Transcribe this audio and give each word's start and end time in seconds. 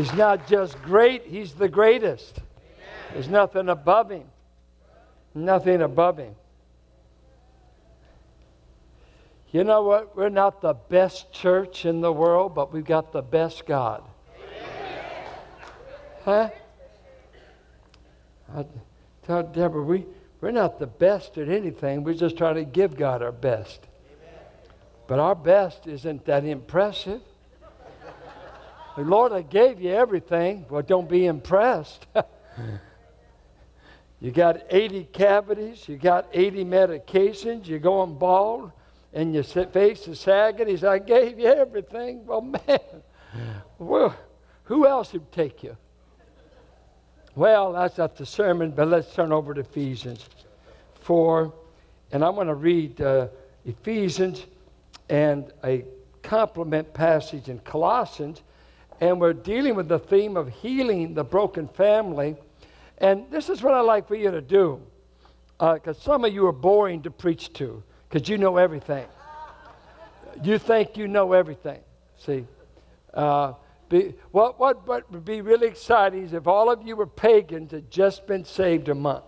He's 0.00 0.14
not 0.14 0.46
just 0.46 0.80
great, 0.80 1.26
He's 1.26 1.52
the 1.52 1.68
greatest. 1.68 2.38
There's 3.12 3.28
nothing 3.28 3.68
above 3.68 4.08
Him. 4.08 4.24
Nothing 5.34 5.82
above 5.82 6.16
Him. 6.16 6.34
You 9.50 9.62
know 9.62 9.82
what? 9.82 10.16
We're 10.16 10.30
not 10.30 10.62
the 10.62 10.72
best 10.72 11.32
church 11.32 11.84
in 11.84 12.00
the 12.00 12.10
world, 12.10 12.54
but 12.54 12.72
we've 12.72 12.82
got 12.82 13.12
the 13.12 13.20
best 13.20 13.66
God. 13.66 14.02
Huh? 16.24 16.48
I 18.56 18.64
tell 19.26 19.42
Deborah, 19.42 19.82
we, 19.82 20.06
we're 20.40 20.50
not 20.50 20.78
the 20.78 20.86
best 20.86 21.36
at 21.36 21.50
anything. 21.50 22.04
We're 22.04 22.14
just 22.14 22.38
trying 22.38 22.54
to 22.54 22.64
give 22.64 22.96
God 22.96 23.22
our 23.22 23.32
best. 23.32 23.86
But 25.06 25.18
our 25.18 25.34
best 25.34 25.86
isn't 25.86 26.24
that 26.24 26.46
impressive. 26.46 27.20
Lord, 29.04 29.32
I 29.32 29.42
gave 29.42 29.80
you 29.80 29.90
everything. 29.90 30.66
Well, 30.68 30.82
don't 30.82 31.08
be 31.08 31.26
impressed. 31.26 32.06
you 34.20 34.30
got 34.30 34.62
80 34.70 35.08
cavities, 35.12 35.88
you 35.88 35.96
got 35.96 36.28
80 36.32 36.64
medications, 36.64 37.66
you're 37.66 37.78
going 37.78 38.18
bald, 38.18 38.72
and 39.12 39.34
your 39.34 39.42
face 39.42 40.06
is 40.08 40.20
sagging. 40.20 40.68
He 40.68 40.76
said, 40.76 40.90
I 40.90 40.98
gave 40.98 41.38
you 41.38 41.46
everything. 41.46 42.26
Well, 42.26 42.42
man, 42.42 42.80
well, 43.78 44.14
who 44.64 44.86
else 44.86 45.12
would 45.12 45.30
take 45.32 45.62
you? 45.62 45.76
Well, 47.34 47.72
that's 47.72 47.98
not 47.98 48.16
the 48.16 48.26
sermon, 48.26 48.72
but 48.72 48.88
let's 48.88 49.14
turn 49.14 49.32
over 49.32 49.54
to 49.54 49.60
Ephesians 49.60 50.28
4. 51.00 51.52
And 52.12 52.24
I'm 52.24 52.34
going 52.34 52.48
to 52.48 52.54
read 52.54 53.00
uh, 53.00 53.28
Ephesians 53.64 54.46
and 55.08 55.52
a 55.64 55.84
complement 56.22 56.92
passage 56.92 57.48
in 57.48 57.58
Colossians. 57.60 58.42
And 59.00 59.20
we're 59.20 59.32
dealing 59.32 59.74
with 59.74 59.88
the 59.88 59.98
theme 59.98 60.36
of 60.36 60.48
healing 60.48 61.14
the 61.14 61.24
broken 61.24 61.68
family. 61.68 62.36
And 62.98 63.30
this 63.30 63.48
is 63.48 63.62
what 63.62 63.74
I'd 63.74 63.80
like 63.80 64.06
for 64.06 64.14
you 64.14 64.30
to 64.30 64.42
do. 64.42 64.80
Because 65.58 65.98
uh, 65.98 66.00
some 66.00 66.24
of 66.24 66.32
you 66.32 66.46
are 66.46 66.52
boring 66.52 67.02
to 67.02 67.10
preach 67.10 67.52
to, 67.54 67.82
because 68.08 68.28
you 68.28 68.38
know 68.38 68.56
everything. 68.56 69.06
You 70.42 70.58
think 70.58 70.96
you 70.96 71.08
know 71.08 71.32
everything. 71.32 71.80
See? 72.16 72.46
Uh, 73.12 73.54
be, 73.88 74.14
what, 74.30 74.58
what, 74.60 74.86
what 74.86 75.10
would 75.10 75.24
be 75.24 75.40
really 75.40 75.66
exciting 75.66 76.22
is 76.22 76.32
if 76.32 76.46
all 76.46 76.70
of 76.70 76.86
you 76.86 76.96
were 76.96 77.06
pagans 77.06 77.72
had 77.72 77.90
just 77.90 78.26
been 78.26 78.44
saved 78.44 78.88
a 78.88 78.94
month. 78.94 79.24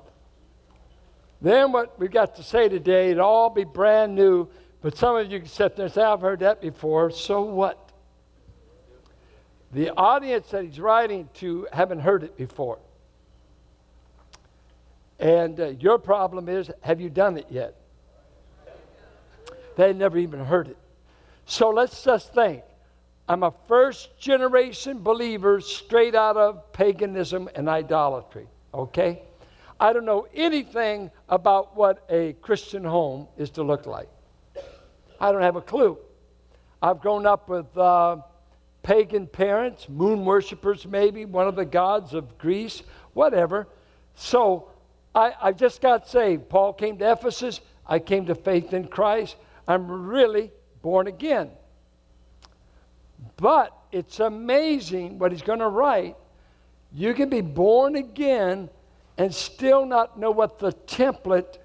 Then 1.40 1.72
what 1.72 1.98
we've 1.98 2.10
got 2.10 2.36
to 2.36 2.42
say 2.42 2.68
today, 2.68 3.06
it'd 3.06 3.18
all 3.18 3.50
be 3.50 3.64
brand 3.64 4.14
new, 4.14 4.48
but 4.80 4.96
some 4.96 5.16
of 5.16 5.30
you 5.30 5.40
can 5.40 5.48
sit 5.48 5.76
there 5.76 5.86
and 5.86 5.94
say, 5.94 6.02
I've 6.02 6.20
heard 6.20 6.40
that 6.40 6.60
before, 6.60 7.10
so 7.10 7.42
what? 7.42 7.91
The 9.72 9.90
audience 9.90 10.50
that 10.50 10.64
he's 10.64 10.78
writing 10.78 11.28
to 11.34 11.66
haven't 11.72 12.00
heard 12.00 12.22
it 12.22 12.36
before. 12.36 12.78
And 15.18 15.58
uh, 15.58 15.68
your 15.78 15.98
problem 15.98 16.48
is, 16.48 16.70
have 16.80 17.00
you 17.00 17.08
done 17.08 17.38
it 17.38 17.46
yet? 17.48 17.76
They 19.76 19.92
never 19.92 20.18
even 20.18 20.40
heard 20.44 20.68
it. 20.68 20.76
So 21.46 21.70
let's 21.70 22.04
just 22.04 22.34
think 22.34 22.62
I'm 23.28 23.44
a 23.44 23.54
first 23.66 24.18
generation 24.18 25.00
believer 25.02 25.60
straight 25.60 26.14
out 26.14 26.36
of 26.36 26.72
paganism 26.72 27.48
and 27.54 27.68
idolatry, 27.68 28.46
okay? 28.74 29.22
I 29.80 29.92
don't 29.92 30.04
know 30.04 30.26
anything 30.34 31.10
about 31.28 31.76
what 31.76 32.04
a 32.10 32.34
Christian 32.34 32.84
home 32.84 33.28
is 33.38 33.50
to 33.50 33.62
look 33.62 33.86
like. 33.86 34.08
I 35.20 35.32
don't 35.32 35.42
have 35.42 35.56
a 35.56 35.62
clue. 35.62 35.98
I've 36.82 37.00
grown 37.00 37.26
up 37.26 37.48
with 37.48 37.76
uh, 37.78 38.16
pagan 38.82 39.26
parents, 39.26 39.88
moon 39.88 40.24
worshippers, 40.24 40.86
maybe, 40.86 41.24
one 41.24 41.46
of 41.46 41.56
the 41.56 41.64
gods 41.64 42.14
of 42.14 42.38
Greece, 42.38 42.82
whatever. 43.14 43.68
So 44.14 44.68
I, 45.14 45.32
I 45.40 45.52
just 45.52 45.80
got 45.80 46.08
saved. 46.08 46.48
Paul 46.48 46.72
came 46.72 46.98
to 46.98 47.12
Ephesus. 47.12 47.60
I 47.86 47.98
came 47.98 48.26
to 48.26 48.34
faith 48.34 48.72
in 48.72 48.88
Christ. 48.88 49.36
I'm 49.68 49.90
really 49.90 50.50
born 50.82 51.06
again. 51.06 51.50
But 53.36 53.76
it's 53.92 54.20
amazing 54.20 55.18
what 55.18 55.32
he's 55.32 55.42
going 55.42 55.60
to 55.60 55.68
write. 55.68 56.16
You 56.92 57.14
can 57.14 57.28
be 57.28 57.40
born 57.40 57.96
again 57.96 58.68
and 59.16 59.34
still 59.34 59.86
not 59.86 60.18
know 60.18 60.30
what 60.30 60.58
the 60.58 60.72
template 60.72 61.58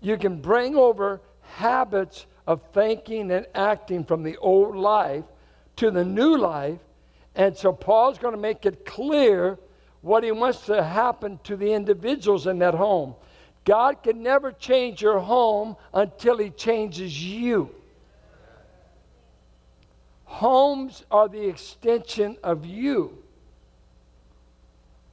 you 0.00 0.16
can 0.16 0.40
bring 0.40 0.76
over 0.76 1.20
habits 1.42 2.26
of 2.46 2.60
thinking 2.72 3.30
and 3.30 3.46
acting 3.54 4.04
from 4.04 4.22
the 4.22 4.36
old 4.38 4.76
life 4.76 5.24
to 5.76 5.90
the 5.90 6.04
new 6.04 6.36
life. 6.36 6.78
And 7.34 7.56
so 7.56 7.72
Paul's 7.72 8.18
going 8.18 8.34
to 8.34 8.40
make 8.40 8.64
it 8.66 8.84
clear 8.84 9.58
what 10.02 10.22
he 10.22 10.32
wants 10.32 10.66
to 10.66 10.82
happen 10.82 11.40
to 11.44 11.56
the 11.56 11.72
individuals 11.72 12.46
in 12.46 12.58
that 12.58 12.74
home. 12.74 13.14
God 13.64 14.02
can 14.02 14.22
never 14.22 14.52
change 14.52 15.00
your 15.00 15.18
home 15.18 15.76
until 15.92 16.36
he 16.36 16.50
changes 16.50 17.24
you. 17.24 17.70
Homes 20.24 21.04
are 21.10 21.28
the 21.28 21.48
extension 21.48 22.36
of 22.42 22.66
you. 22.66 23.18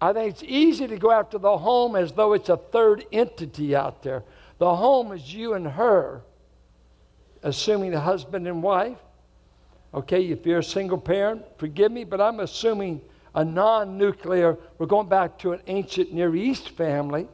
I 0.01 0.13
think 0.13 0.31
it's 0.31 0.43
easy 0.43 0.87
to 0.87 0.97
go 0.97 1.11
after 1.11 1.37
the 1.37 1.57
home 1.57 1.95
as 1.95 2.11
though 2.11 2.33
it's 2.33 2.49
a 2.49 2.57
third 2.57 3.05
entity 3.11 3.75
out 3.75 4.01
there. 4.01 4.23
The 4.57 4.75
home 4.75 5.11
is 5.11 5.31
you 5.33 5.53
and 5.53 5.67
her, 5.67 6.21
assuming 7.43 7.91
the 7.91 7.99
husband 7.99 8.47
and 8.47 8.63
wife. 8.63 8.97
Okay, 9.93 10.25
if 10.27 10.45
you're 10.45 10.59
a 10.59 10.63
single 10.63 10.97
parent, 10.97 11.43
forgive 11.57 11.91
me, 11.91 12.03
but 12.03 12.21
I'm 12.21 12.39
assuming 12.39 13.01
a 13.35 13.43
non 13.43 13.97
nuclear, 13.97 14.57
we're 14.77 14.85
going 14.85 15.09
back 15.09 15.37
to 15.39 15.51
an 15.51 15.61
ancient 15.67 16.13
Near 16.13 16.35
East 16.35 16.69
family, 16.69 17.27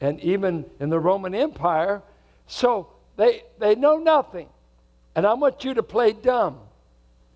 and 0.00 0.20
even 0.20 0.64
in 0.80 0.90
the 0.90 0.98
Roman 0.98 1.34
Empire. 1.34 2.02
So 2.46 2.88
they, 3.16 3.42
they 3.58 3.74
know 3.74 3.96
nothing. 3.96 4.48
And 5.14 5.26
I 5.26 5.32
want 5.34 5.64
you 5.64 5.74
to 5.74 5.82
play 5.82 6.12
dumb. 6.12 6.58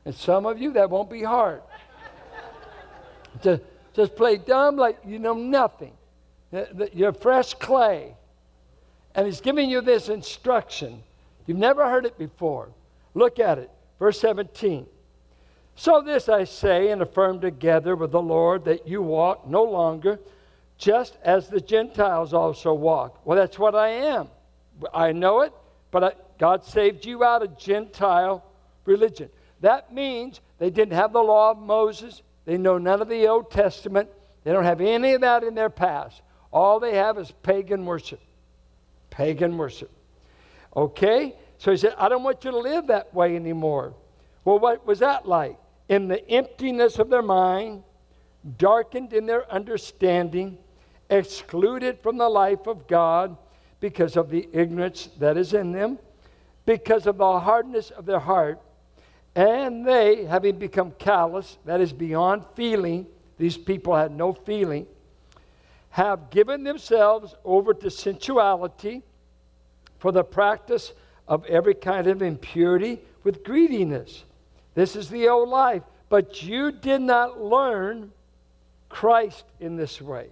And 0.05 0.15
some 0.15 0.45
of 0.45 0.59
you, 0.61 0.73
that 0.75 0.91
won't 0.91 1.11
be 1.11 1.23
hard. 1.23 1.63
just, 3.43 3.63
just 3.95 4.17
play 4.17 4.37
dumb 4.37 4.77
like 4.77 4.99
you 5.07 5.19
know 5.19 5.35
nothing. 5.35 5.93
You're 6.93 7.13
fresh 7.13 7.55
clay. 7.55 8.15
And 9.15 9.27
he's 9.27 9.41
giving 9.41 9.71
you 9.71 9.81
this 9.81 10.09
instruction. 10.09 11.03
You've 11.47 11.59
never 11.59 11.89
heard 11.89 12.05
it 12.05 12.19
before. 12.19 12.69
Look 13.15 13.39
at 13.39 13.59
it. 13.59 13.71
Verse 14.01 14.19
17. 14.19 14.87
So 15.77 16.03
this 16.03 16.29
I 16.29 16.45
say 16.45 16.91
and 16.91 17.01
affirm 17.01 17.41
together 17.41 17.95
with 17.95 18.11
the 18.11 18.21
Lord 18.21 18.65
that 18.65 18.89
you 18.89 19.01
walk 19.01 19.49
no 19.49 19.63
longer 19.63 20.19
just 20.79 21.17
as 21.23 21.49
the 21.49 21.61
Gentiles 21.61 22.35
also 22.35 22.75
walk. 22.75 23.21
Well, 23.25 23.39
that's 23.39 23.59
what 23.59 23.75
I 23.75 23.89
am. 23.89 24.29
I 24.93 25.13
know 25.13 25.43
it, 25.43 25.53
but 25.91 26.03
I, 26.05 26.13
God 26.39 26.65
saved 26.65 27.05
you 27.05 27.23
out 27.23 27.43
of 27.43 27.59
Gentile 27.59 28.43
religion. 28.87 29.29
That 29.61 29.93
means 29.93 30.41
they 30.59 30.71
didn't 30.71 30.95
have 30.95 31.13
the 31.13 31.23
law 31.23 31.51
of 31.51 31.59
Moses. 31.59 32.23
They 32.47 32.57
know 32.57 32.79
none 32.79 33.03
of 33.03 33.09
the 33.09 33.29
Old 33.29 33.51
Testament. 33.51 34.09
They 34.43 34.53
don't 34.53 34.65
have 34.65 34.81
any 34.81 35.13
of 35.13 35.21
that 35.21 35.45
in 35.45 35.55
their 35.55 35.69
past. 35.69 36.23
All 36.51 36.81
they 36.81 36.97
have 36.97 37.19
is 37.19 37.31
pagan 37.43 37.85
worship. 37.85 38.21
Pagan 39.11 39.59
worship. 39.59 39.91
Okay? 40.75 41.35
So 41.61 41.71
he 41.71 41.77
said, 41.77 41.95
I 41.99 42.09
don't 42.09 42.23
want 42.23 42.43
you 42.43 42.53
to 42.53 42.59
live 42.59 42.87
that 42.87 43.13
way 43.13 43.37
anymore. 43.37 43.93
Well, 44.47 44.59
what 44.59 44.87
was 44.87 45.01
that 45.01 45.29
like? 45.29 45.59
In 45.91 46.09
the 46.09 46.27
emptiness 46.31 46.99
of 46.99 47.11
their 47.11 47.21
mind, 47.21 47.83
darkened 48.57 49.13
in 49.13 49.27
their 49.27 49.51
understanding, 49.53 50.57
excluded 51.11 51.99
from 52.03 52.17
the 52.17 52.31
life 52.31 52.67
of 52.67 52.87
God 52.87 53.37
because 53.79 54.17
of 54.17 54.31
the 54.31 54.49
ignorance 54.55 55.11
that 55.19 55.37
is 55.37 55.53
in 55.53 55.71
them, 55.71 55.99
because 56.65 57.07
of 57.07 57.19
the 57.19 57.41
hardness 57.41 57.91
of 57.91 58.07
their 58.07 58.21
heart 58.21 58.59
and 59.37 59.87
they, 59.87 60.25
having 60.25 60.59
become 60.59 60.93
callous, 60.93 61.59
that 61.67 61.83
is 61.83 61.93
beyond 61.93 62.43
feeling, 62.55 63.07
these 63.37 63.59
people 63.59 63.95
had 63.95 64.13
no 64.13 64.33
feeling, 64.33 64.87
have 65.91 66.31
given 66.31 66.65
themselves 66.65 67.35
over 67.45 67.75
to 67.75 67.91
sensuality 67.91 69.03
for 69.99 70.11
the 70.11 70.25
practice 70.25 70.95
of 71.31 71.47
every 71.47 71.75
kind 71.75 72.09
of 72.09 72.21
impurity 72.21 73.01
with 73.25 73.45
greediness. 73.45 74.25
This 74.75 74.97
is 74.97 75.09
the 75.09 75.29
old 75.29 75.49
life. 75.49 75.83
But 76.11 76.43
you 76.43 76.73
did 76.73 77.01
not 77.01 77.41
learn 77.41 78.11
Christ 78.89 79.45
in 79.61 79.77
this 79.77 80.03
way. 80.03 80.27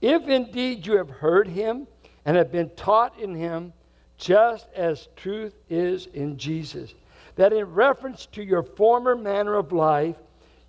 If 0.00 0.26
indeed 0.26 0.86
you 0.86 0.96
have 0.96 1.10
heard 1.10 1.46
him 1.46 1.86
and 2.24 2.36
have 2.36 2.50
been 2.50 2.70
taught 2.70 3.18
in 3.20 3.34
him, 3.34 3.74
just 4.16 4.66
as 4.74 5.08
truth 5.16 5.54
is 5.68 6.06
in 6.06 6.38
Jesus 6.38 6.94
that 7.36 7.52
in 7.52 7.64
reference 7.64 8.26
to 8.26 8.42
your 8.42 8.62
former 8.62 9.16
manner 9.16 9.54
of 9.54 9.72
life, 9.72 10.16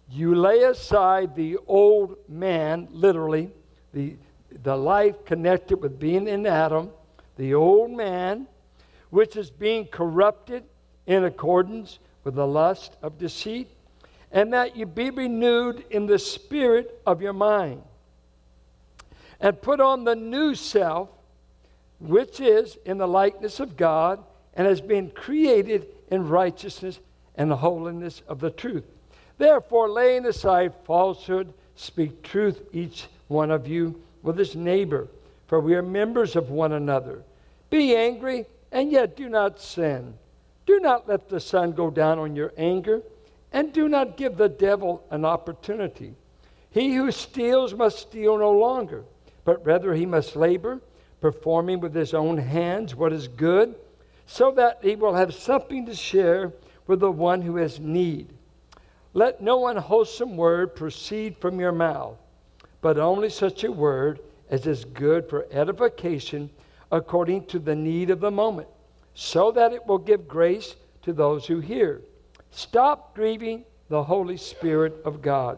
you 0.10 0.36
lay 0.36 0.64
aside 0.64 1.36
the 1.36 1.58
old 1.68 2.18
man, 2.30 2.88
literally, 2.92 3.50
the, 3.94 4.16
the 4.64 4.76
life 4.76 5.26
connected 5.26 5.82
with 5.82 6.00
being 6.00 6.28
in 6.28 6.46
Adam, 6.46 6.90
the 7.38 7.54
old 7.54 7.92
man, 7.92 8.48
which 9.12 9.36
is 9.36 9.52
being 9.52 9.86
corrupted 9.86 10.64
in 11.06 11.24
accordance 11.24 12.00
with 12.24 12.36
the 12.36 12.48
lust 12.48 12.96
of 13.04 13.18
deceit, 13.18 13.70
and 14.32 14.54
that 14.54 14.76
you 14.76 14.86
be 14.86 15.10
renewed 15.10 15.86
in 15.90 16.08
the 16.08 16.18
spirit 16.18 17.00
of 17.06 17.22
your 17.22 17.34
mind. 17.34 17.82
And 19.40 19.62
put 19.62 19.80
on 19.80 20.04
the 20.04 20.16
new 20.16 20.56
self, 20.56 21.10
which 22.00 22.40
is 22.40 22.78
in 22.86 22.98
the 22.98 23.08
likeness 23.08 23.60
of 23.60 23.78
God 23.78 24.24
and 24.54 24.68
has 24.68 24.82
been 24.82 25.10
created 25.12 25.88
in 26.10 26.28
righteousness 26.28 27.00
and 27.36 27.50
the 27.50 27.56
holiness 27.56 28.22
of 28.28 28.40
the 28.40 28.52
truth. 28.52 28.84
Therefore, 29.38 29.90
laying 29.90 30.26
aside 30.26 30.74
falsehood, 30.86 31.54
speak 31.76 32.22
truth, 32.22 32.62
each 32.72 33.08
one 33.28 33.50
of 33.50 33.68
you, 33.68 34.02
with 34.22 34.38
his 34.38 34.56
neighbor, 34.56 35.08
for 35.48 35.60
we 35.60 35.74
are 35.74 35.82
members 35.82 36.36
of 36.36 36.52
one 36.52 36.74
another. 36.74 37.24
Be 37.70 37.96
angry, 37.96 38.46
and 38.72 38.92
yet 38.92 39.16
do 39.16 39.28
not 39.28 39.60
sin. 39.60 40.14
Do 40.66 40.80
not 40.80 41.08
let 41.08 41.28
the 41.28 41.40
sun 41.40 41.74
go 41.74 41.90
down 41.90 42.20
on 42.20 42.36
your 42.36 42.54
anger, 42.58 43.02
and 43.52 43.74
do 43.74 43.90
not 43.90 44.18
give 44.18 44.38
the 44.38 44.50
devil 44.50 45.04
an 45.10 45.26
opportunity. 45.26 46.16
He 46.70 46.96
who 46.96 47.12
steals 47.12 47.74
must 47.74 48.00
steal 48.00 48.38
no 48.38 48.52
longer, 48.52 49.04
but 49.44 49.66
rather 49.66 49.94
he 49.94 50.06
must 50.06 50.36
labor, 50.36 50.80
performing 51.20 51.82
with 51.82 51.94
his 51.94 52.14
own 52.14 52.38
hands 52.38 52.96
what 52.96 53.12
is 53.12 53.28
good, 53.28 53.76
so 54.26 54.52
that 54.52 54.80
he 54.82 54.96
will 54.96 55.14
have 55.14 55.34
something 55.34 55.86
to 55.86 55.96
share 55.96 56.54
with 56.88 57.02
the 57.02 57.12
one 57.12 57.42
who 57.42 57.58
has 57.58 57.80
need. 57.80 58.30
Let 59.14 59.42
no 59.42 59.68
unwholesome 59.68 60.38
word 60.38 60.76
proceed 60.76 61.36
from 61.38 61.60
your 61.60 61.74
mouth, 61.74 62.18
but 62.80 62.98
only 62.98 63.30
such 63.30 63.66
a 63.66 63.72
word 63.72 64.22
as 64.50 64.66
is 64.66 64.86
good 64.86 65.30
for 65.30 65.48
edification 65.52 66.50
according 66.92 67.46
to 67.46 67.60
the 67.60 67.76
need 67.76 68.10
of 68.10 68.20
the 68.20 68.32
moment, 68.32 68.68
so 69.14 69.52
that 69.52 69.74
it 69.74 69.86
will 69.88 69.98
give 69.98 70.28
grace 70.28 70.76
to 71.02 71.14
those 71.14 71.46
who 71.46 71.60
hear. 71.60 72.02
Stop 72.52 73.16
grieving 73.16 73.64
the 73.90 74.04
Holy 74.04 74.38
Spirit 74.38 75.02
of 75.06 75.22
God, 75.22 75.58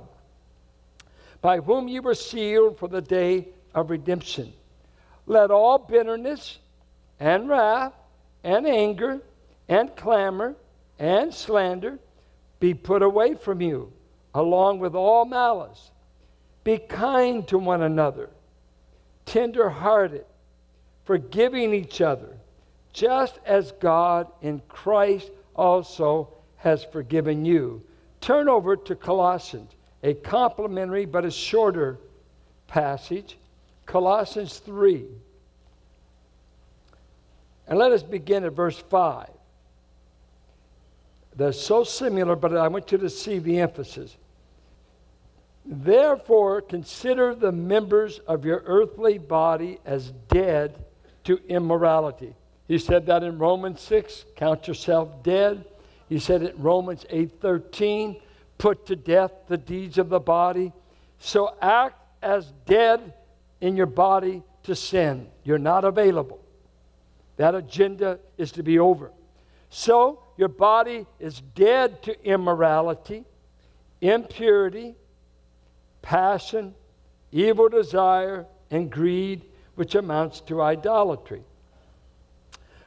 by 1.42 1.60
whom 1.60 1.88
you 1.88 2.02
were 2.02 2.16
sealed 2.16 2.78
for 2.78 2.88
the 2.88 3.02
day 3.02 3.48
of 3.74 3.90
redemption. 3.90 4.54
Let 5.26 5.52
all 5.52 5.78
bitterness 5.78 6.60
and 7.20 7.50
wrath 7.50 7.94
and 8.44 8.68
anger 8.68 9.22
and 9.68 9.96
clamor 9.96 10.56
and 11.00 11.34
slander 11.34 12.00
be 12.60 12.74
put 12.74 13.02
away 13.02 13.36
from 13.36 13.62
you, 13.62 13.92
along 14.34 14.80
with 14.80 14.96
all 14.96 15.26
malice. 15.26 15.92
Be 16.64 16.78
kind 16.78 17.48
to 17.50 17.58
one 17.58 17.82
another, 17.82 18.30
tender 19.26 19.70
hearted, 19.70 20.26
forgiving 21.06 21.74
each 21.74 22.02
other, 22.02 22.38
just 22.94 23.40
as 23.46 23.72
God 23.74 24.28
in 24.42 24.62
Christ 24.68 25.32
also 25.56 26.30
has 26.58 26.84
forgiven 26.84 27.46
you. 27.46 27.84
Turn 28.22 28.48
over 28.48 28.76
to 28.76 28.96
Colossians, 28.96 29.72
a 30.02 30.14
complementary 30.14 31.06
but 31.06 31.26
a 31.26 31.32
shorter 31.32 32.00
passage, 32.68 33.38
Colossians 33.86 34.60
3. 34.60 35.06
And 37.68 37.78
let 37.80 37.92
us 37.92 38.04
begin 38.04 38.44
at 38.44 38.54
verse 38.54 38.78
5. 38.78 39.30
They're 41.36 41.52
so 41.52 41.84
similar, 41.84 42.36
but 42.36 42.56
I 42.56 42.68
want 42.68 42.92
you 42.92 42.98
to 43.00 43.10
see 43.10 43.40
the 43.40 43.60
emphasis. 43.60 44.16
Therefore, 45.66 46.62
consider 46.62 47.34
the 47.34 47.52
members 47.52 48.20
of 48.20 48.46
your 48.46 48.64
earthly 48.66 49.18
body 49.18 49.80
as 49.86 50.12
dead 50.28 50.84
to 51.26 51.40
immorality. 51.48 52.36
He 52.68 52.78
said 52.78 53.06
that 53.08 53.24
in 53.24 53.38
Romans 53.38 53.82
6, 53.82 54.26
count 54.36 54.68
yourself 54.68 55.24
dead. 55.24 55.66
He 56.10 56.20
said 56.20 56.44
it 56.44 56.56
in 56.56 56.62
Romans 56.62 57.06
8:13, 57.10 58.22
put 58.58 58.86
to 58.88 58.96
death 58.96 59.32
the 59.48 59.58
deeds 59.58 59.98
of 59.98 60.10
the 60.10 60.20
body. 60.20 60.72
So 61.20 61.56
act 61.62 61.98
as 62.22 62.52
dead 62.66 63.14
in 63.62 63.76
your 63.76 63.86
body 63.86 64.44
to 64.64 64.76
sin. 64.76 65.28
You're 65.44 65.58
not 65.58 65.84
available. 65.84 66.40
That 67.38 67.56
agenda 67.56 68.20
is 68.38 68.52
to 68.54 68.64
be 68.64 68.80
over. 68.80 69.12
So 69.70 70.20
your 70.38 70.50
body 70.50 71.06
is 71.20 71.42
dead 71.56 72.04
to 72.04 72.26
immorality, 72.26 73.26
impurity, 74.02 74.96
passion, 76.02 76.76
evil 77.32 77.70
desire, 77.70 78.46
and 78.70 78.92
greed, 78.92 79.44
which 79.76 79.96
amounts 79.96 80.40
to 80.42 80.62
idolatry. 80.62 81.42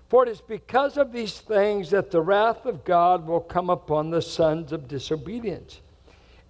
For 0.09 0.25
it 0.25 0.29
is 0.29 0.41
because 0.41 0.97
of 0.97 1.12
these 1.12 1.41
things 1.41 1.91
that 1.91 2.11
the 2.11 2.21
wrath 2.21 2.65
of 2.65 2.85
God 2.85 3.27
will 3.27 3.41
come 3.41 3.71
upon 3.71 4.11
the 4.11 4.23
sons 4.23 4.73
of 4.73 4.87
disobedience. 4.87 5.81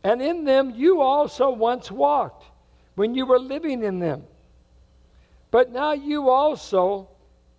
And 0.05 0.21
in 0.21 0.45
them 0.45 0.73
you 0.77 1.01
also 1.01 1.51
once 1.51 1.91
walked 1.91 2.45
when 2.97 3.15
you 3.15 3.25
were 3.25 3.39
living 3.39 3.83
in 3.83 3.99
them. 3.99 4.25
But 5.51 5.73
now 5.73 5.93
you 5.93 6.29
also 6.29 7.09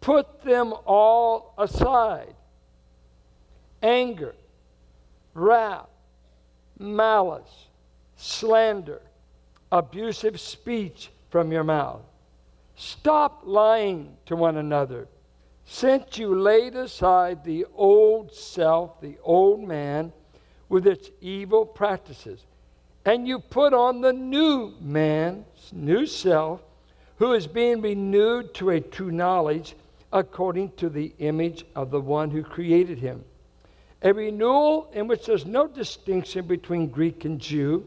put 0.01 0.43
them 0.43 0.73
all 0.85 1.53
aside 1.57 2.33
anger, 3.81 4.35
wrath, 5.33 5.87
malice, 6.79 7.67
slander, 8.15 9.01
abusive 9.71 10.39
speech 10.39 11.09
from 11.29 11.51
your 11.51 11.63
mouth. 11.63 12.01
Stop 12.77 13.41
lying 13.43 14.15
to 14.27 14.35
one 14.35 14.57
another. 14.57 15.07
Since 15.65 16.19
you 16.19 16.39
laid 16.39 16.75
aside 16.75 17.43
the 17.43 17.65
old 17.75 18.33
self, 18.33 19.01
the 19.01 19.17
old 19.23 19.67
man, 19.67 20.13
with 20.69 20.85
its 20.85 21.09
evil 21.19 21.65
practices, 21.65 22.45
and 23.03 23.27
you 23.27 23.39
put 23.39 23.73
on 23.73 24.01
the 24.01 24.13
new 24.13 24.73
man, 24.79 25.43
new 25.73 26.05
self, 26.05 26.61
who 27.17 27.33
is 27.33 27.47
being 27.47 27.81
renewed 27.81 28.53
to 28.53 28.69
a 28.69 28.79
true 28.79 29.11
knowledge 29.11 29.75
according 30.13 30.71
to 30.73 30.87
the 30.87 31.13
image 31.17 31.65
of 31.75 31.89
the 31.89 31.99
one 31.99 32.29
who 32.29 32.43
created 32.43 32.99
him. 32.99 33.23
A 34.03 34.13
renewal 34.13 34.89
in 34.93 35.07
which 35.07 35.25
there's 35.25 35.45
no 35.47 35.67
distinction 35.67 36.45
between 36.45 36.87
Greek 36.87 37.25
and 37.25 37.39
Jew, 37.39 37.85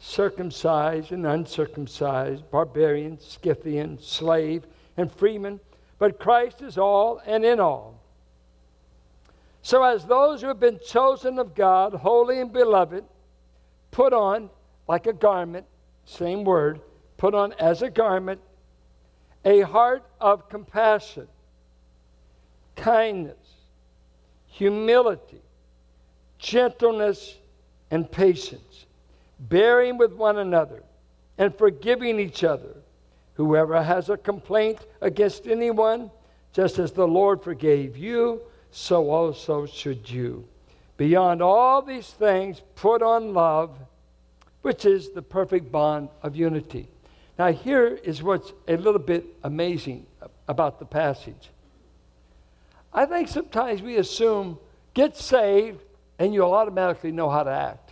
circumcised 0.00 1.12
and 1.12 1.24
uncircumcised, 1.24 2.50
barbarian, 2.50 3.20
Scythian, 3.20 4.00
slave, 4.00 4.66
and 4.96 5.12
freeman, 5.12 5.60
but 5.98 6.18
Christ 6.18 6.62
is 6.62 6.76
all 6.76 7.22
and 7.24 7.44
in 7.44 7.60
all. 7.60 8.00
So, 9.62 9.84
as 9.84 10.04
those 10.06 10.40
who 10.40 10.48
have 10.48 10.58
been 10.58 10.80
chosen 10.84 11.38
of 11.38 11.54
God, 11.54 11.94
holy 11.94 12.40
and 12.40 12.52
beloved, 12.52 13.04
put 13.90 14.12
on 14.12 14.50
like 14.88 15.06
a 15.06 15.12
garment, 15.12 15.66
same 16.04 16.44
word, 16.44 16.80
put 17.18 17.34
on 17.34 17.52
as 17.54 17.82
a 17.82 17.90
garment, 17.90 18.40
a 19.44 19.60
heart 19.60 20.02
of 20.18 20.48
compassion, 20.48 21.28
kindness 22.74 23.36
humility, 24.50 25.40
gentleness, 26.38 27.38
and 27.90 28.10
patience, 28.10 28.86
bearing 29.40 29.98
with 29.98 30.12
one 30.12 30.38
another, 30.38 30.82
and 31.38 31.56
forgiving 31.56 32.20
each 32.20 32.44
other. 32.44 32.76
Whoever 33.34 33.82
has 33.82 34.10
a 34.10 34.16
complaint 34.16 34.78
against 35.00 35.46
anyone, 35.46 36.10
just 36.52 36.78
as 36.78 36.92
the 36.92 37.08
Lord 37.08 37.42
forgave 37.42 37.96
you, 37.96 38.42
so 38.70 39.10
also 39.10 39.66
should 39.66 40.08
you. 40.08 40.46
Beyond 40.96 41.40
all 41.40 41.80
these 41.80 42.08
things, 42.08 42.60
put 42.74 43.02
on 43.02 43.32
love, 43.32 43.78
which 44.60 44.84
is 44.84 45.10
the 45.10 45.22
perfect 45.22 45.72
bond 45.72 46.10
of 46.22 46.36
unity. 46.36 46.88
Now, 47.38 47.50
here 47.50 47.86
is 47.86 48.22
what's 48.22 48.52
a 48.68 48.76
little 48.76 49.00
bit 49.00 49.24
amazing 49.42 50.06
about 50.46 50.78
the 50.78 50.84
passage. 50.84 51.48
I 52.92 53.06
think 53.06 53.28
sometimes 53.28 53.80
we 53.80 53.96
assume 53.96 54.58
get 54.92 55.16
saved 55.16 55.80
and 56.18 56.34
you'll 56.34 56.52
automatically 56.52 57.12
know 57.12 57.30
how 57.30 57.44
to 57.44 57.50
act. 57.50 57.89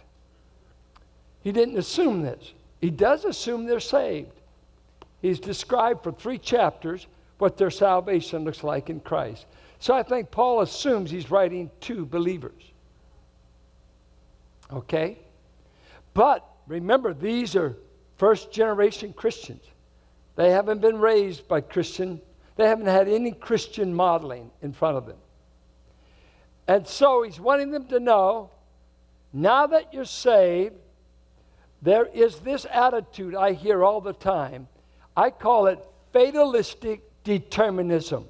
He 1.43 1.53
didn't 1.53 1.79
assume 1.79 2.23
this. 2.23 2.53
He 2.81 2.91
does 2.91 3.25
assume 3.25 3.67
they're 3.67 3.81
saved. 3.81 4.33
He's 5.23 5.41
described 5.41 6.03
for 6.03 6.13
three 6.13 6.39
chapters 6.39 7.07
what 7.39 7.57
their 7.57 7.71
salvation 7.71 8.45
looks 8.45 8.63
like 8.63 8.91
in 8.91 9.01
Christ. 9.01 9.47
So 9.79 9.95
I 9.95 10.03
think 10.03 10.31
Paul 10.31 10.61
assumes 10.61 11.11
he's 11.11 11.31
writing 11.31 11.71
to 11.83 12.05
believers. 12.05 12.63
Okay? 14.73 15.19
But 16.15 16.45
remember, 16.67 17.15
these 17.15 17.57
are 17.57 17.77
first 18.17 18.53
generation 18.53 19.13
Christians. 19.13 19.63
They 20.37 20.51
haven't 20.51 20.81
been 20.81 20.99
raised 20.99 21.49
by 21.49 21.61
Christian 21.61 22.21
they 22.59 22.67
haven't 22.67 22.87
had 22.87 23.09
any 23.09 23.31
Christian 23.31 23.95
modeling 23.95 24.51
in 24.63 24.73
front 24.73 24.97
of 24.97 25.07
them. 25.07 25.17
And 26.67 26.87
so 26.87 27.23
he's 27.23 27.39
wanting 27.39 27.71
them 27.71 27.87
to 27.87 28.01
know 28.01 28.51
now 29.33 29.69
that 29.69 29.95
you're 29.95 30.05
saved, 30.05 30.75
there 31.83 32.07
is 32.07 32.41
this 32.41 32.67
attitude 32.71 33.35
I 33.35 33.53
hear 33.53 33.85
all 33.85 34.01
the 34.01 34.13
time. 34.13 34.69
I 35.17 35.31
call 35.31 35.67
it 35.67 35.79
fatalistic 36.13 37.03
determinism. 37.25 38.25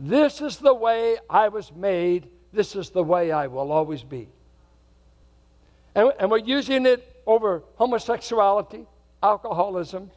This 0.00 0.40
is 0.40 0.58
the 0.58 0.74
way 0.74 1.18
I 1.30 1.48
was 1.48 1.72
made, 1.72 2.28
this 2.52 2.74
is 2.74 2.90
the 2.90 3.02
way 3.02 3.30
I 3.30 3.46
will 3.46 3.70
always 3.70 4.02
be. 4.02 4.28
And, 5.94 6.12
and 6.18 6.30
we're 6.30 6.38
using 6.38 6.86
it 6.86 7.22
over 7.26 7.62
homosexuality, 7.76 8.86
alcoholism, 9.22 10.10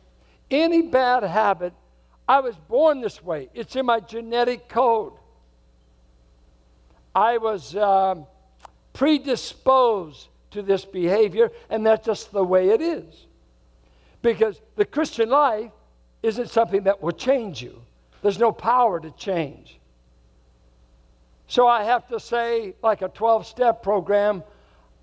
any 0.49 0.81
bad 0.81 1.23
habit. 1.23 1.73
I 2.27 2.39
was 2.39 2.55
born 2.55 3.01
this 3.01 3.23
way, 3.23 3.49
it's 3.53 3.75
in 3.75 3.85
my 3.85 3.99
genetic 3.99 4.67
code. 4.67 5.13
I 7.13 7.37
was 7.37 7.75
um, 7.75 8.25
predisposed 8.93 10.27
to 10.51 10.61
this 10.61 10.85
behavior, 10.85 11.51
and 11.69 11.85
that's 11.85 12.05
just 12.05 12.31
the 12.31 12.43
way 12.43 12.69
it 12.69 12.81
is. 12.81 13.27
Because 14.21 14.59
the 14.75 14.85
Christian 14.85 15.29
life 15.29 15.71
isn't 16.23 16.49
something 16.49 16.83
that 16.83 17.01
will 17.01 17.11
change 17.11 17.61
you, 17.61 17.81
there's 18.21 18.39
no 18.39 18.51
power 18.51 18.99
to 18.99 19.11
change. 19.11 19.79
So 21.47 21.67
I 21.67 21.83
have 21.83 22.07
to 22.09 22.19
say, 22.19 22.75
like 22.83 23.01
a 23.01 23.07
12 23.07 23.47
step 23.47 23.81
program, 23.81 24.43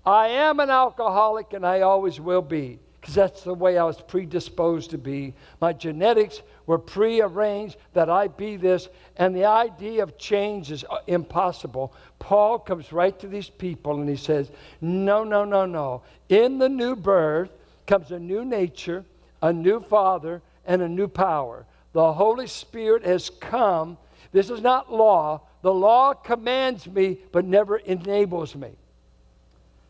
I 0.05 0.27
am 0.27 0.59
an 0.59 0.69
alcoholic 0.69 1.53
and 1.53 1.65
I 1.65 1.81
always 1.81 2.19
will 2.19 2.43
be, 2.43 2.79
because 3.05 3.13
that's 3.13 3.43
the 3.43 3.53
way 3.53 3.77
I 3.77 3.83
was 3.83 4.01
predisposed 4.01 4.89
to 4.89 4.97
be. 4.97 5.35
My 5.61 5.73
genetics 5.73 6.41
were 6.65 6.79
prearranged 6.79 7.77
that 7.93 8.09
I 8.09 8.27
be 8.27 8.57
this, 8.57 8.89
and 9.17 9.35
the 9.35 9.45
idea 9.45 10.01
of 10.01 10.17
change 10.17 10.71
is 10.71 10.83
uh, 10.89 10.97
impossible. 11.05 11.93
Paul 12.17 12.57
comes 12.57 12.91
right 12.91 13.17
to 13.19 13.27
these 13.27 13.47
people 13.47 13.99
and 13.99 14.09
he 14.09 14.15
says, 14.15 14.49
No, 14.81 15.23
no, 15.23 15.45
no, 15.45 15.67
no. 15.67 16.01
In 16.29 16.57
the 16.57 16.67
new 16.67 16.95
birth 16.95 17.51
comes 17.85 18.09
a 18.09 18.17
new 18.17 18.43
nature, 18.43 19.05
a 19.39 19.53
new 19.53 19.81
father, 19.81 20.41
and 20.65 20.81
a 20.81 20.89
new 20.89 21.07
power. 21.07 21.67
The 21.93 22.11
Holy 22.11 22.47
Spirit 22.47 23.05
has 23.05 23.29
come. 23.29 23.99
This 24.31 24.49
is 24.49 24.61
not 24.61 24.91
law. 24.91 25.41
The 25.61 25.71
law 25.71 26.15
commands 26.15 26.87
me, 26.87 27.19
but 27.31 27.45
never 27.45 27.77
enables 27.77 28.55
me. 28.55 28.71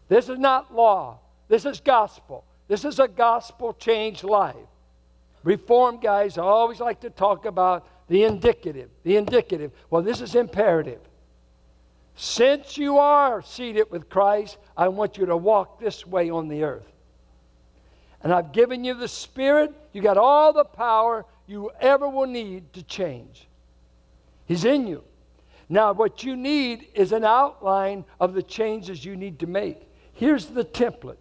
This 0.10 0.28
is 0.28 0.38
not 0.38 0.76
law. 0.76 1.20
This 1.48 1.64
is 1.64 1.80
gospel. 1.80 2.44
This 2.68 2.86
is 2.86 3.00
a 3.00 3.08
gospel 3.08 3.74
changed 3.74 4.24
life. 4.24 4.56
Reform 5.44 6.00
guys 6.00 6.38
always 6.38 6.80
like 6.80 7.02
to 7.02 7.10
talk 7.10 7.46
about 7.46 7.88
the 8.08 8.24
indicative, 8.24 8.90
the 9.04 9.18
indicative. 9.18 9.72
Well, 9.90 10.02
this 10.02 10.22
is 10.22 10.36
imperative. 10.36 11.00
Since 12.16 12.78
you 12.78 12.98
are 12.98 13.42
seated 13.42 13.92
with 13.92 14.10
Christ, 14.10 14.58
I 14.76 14.88
want 14.88 15.18
you 15.18 15.26
to 15.28 15.38
walk 15.38 15.80
this 15.80 16.08
way 16.08 16.30
on 16.30 16.48
the 16.48 16.64
earth. 16.64 16.92
And 18.24 18.34
I've 18.34 18.52
given 18.54 18.84
you 18.84 18.94
the 18.94 19.08
Spirit. 19.08 19.74
You 19.94 20.02
got 20.02 20.18
all 20.18 20.54
the 20.54 20.64
power 20.64 21.26
you 21.46 21.72
ever 21.80 22.10
will 22.10 22.26
need 22.26 22.74
to 22.74 22.82
change. 22.82 23.48
He's 24.48 24.66
in 24.66 24.88
you. 24.88 25.04
Now, 25.70 25.94
what 25.94 26.24
you 26.24 26.36
need 26.36 26.88
is 26.94 27.12
an 27.12 27.24
outline 27.24 28.06
of 28.20 28.34
the 28.34 28.44
changes 28.44 29.04
you 29.04 29.16
need 29.16 29.40
to 29.40 29.48
make. 29.48 29.88
Here's 30.14 30.48
the 30.48 30.64
template. 30.64 31.18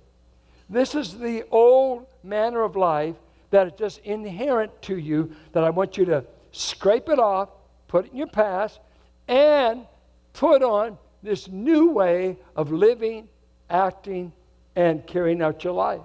This 0.68 0.94
is 0.94 1.18
the 1.18 1.44
old 1.50 2.06
manner 2.22 2.62
of 2.62 2.76
life 2.76 3.16
that 3.50 3.66
is 3.66 3.72
just 3.78 3.98
inherent 3.98 4.82
to 4.82 4.98
you 4.98 5.34
that 5.52 5.64
I 5.64 5.70
want 5.70 5.96
you 5.96 6.04
to 6.06 6.24
scrape 6.52 7.08
it 7.08 7.18
off, 7.18 7.50
put 7.88 8.06
it 8.06 8.12
in 8.12 8.18
your 8.18 8.26
past, 8.26 8.80
and 9.28 9.86
put 10.32 10.62
on 10.62 10.98
this 11.22 11.48
new 11.48 11.90
way 11.90 12.36
of 12.56 12.72
living, 12.72 13.28
acting, 13.70 14.32
and 14.76 15.06
carrying 15.06 15.42
out 15.42 15.64
your 15.64 15.72
life. 15.72 16.00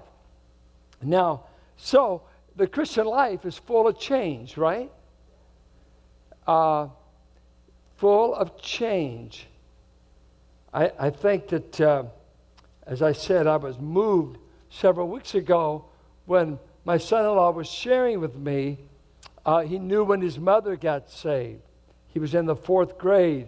Now, 1.02 1.46
so 1.78 2.22
the 2.56 2.68
Christian 2.68 3.06
life 3.06 3.46
is 3.46 3.58
full 3.58 3.88
of 3.88 4.00
change, 4.00 4.58
right? 4.58 4.92
Uh, 6.46 6.88
full 7.98 8.36
of 8.36 8.62
change. 8.62 9.48
I, 10.74 10.92
I 11.00 11.10
think 11.10 11.48
that, 11.48 11.82
uh, 11.82 12.04
as 12.86 13.02
I 13.02 13.14
said, 13.14 13.48
I 13.48 13.58
was 13.58 13.80
moved 13.80 14.38
several 14.70 15.08
weeks 15.08 15.36
ago 15.36 15.86
when 16.26 16.60
my 16.86 16.98
son 16.98 17.26
in 17.26 17.32
law 17.32 17.52
was 17.52 17.68
sharing 17.68 18.20
with 18.20 18.36
me. 18.36 18.78
Uh, 19.46 19.62
he 19.62 19.80
knew 19.80 20.04
when 20.04 20.22
his 20.22 20.38
mother 20.38 20.76
got 20.76 21.10
saved, 21.10 21.62
he 22.08 22.20
was 22.20 22.36
in 22.36 22.46
the 22.46 22.56
fourth 22.56 22.98
grade. 22.98 23.48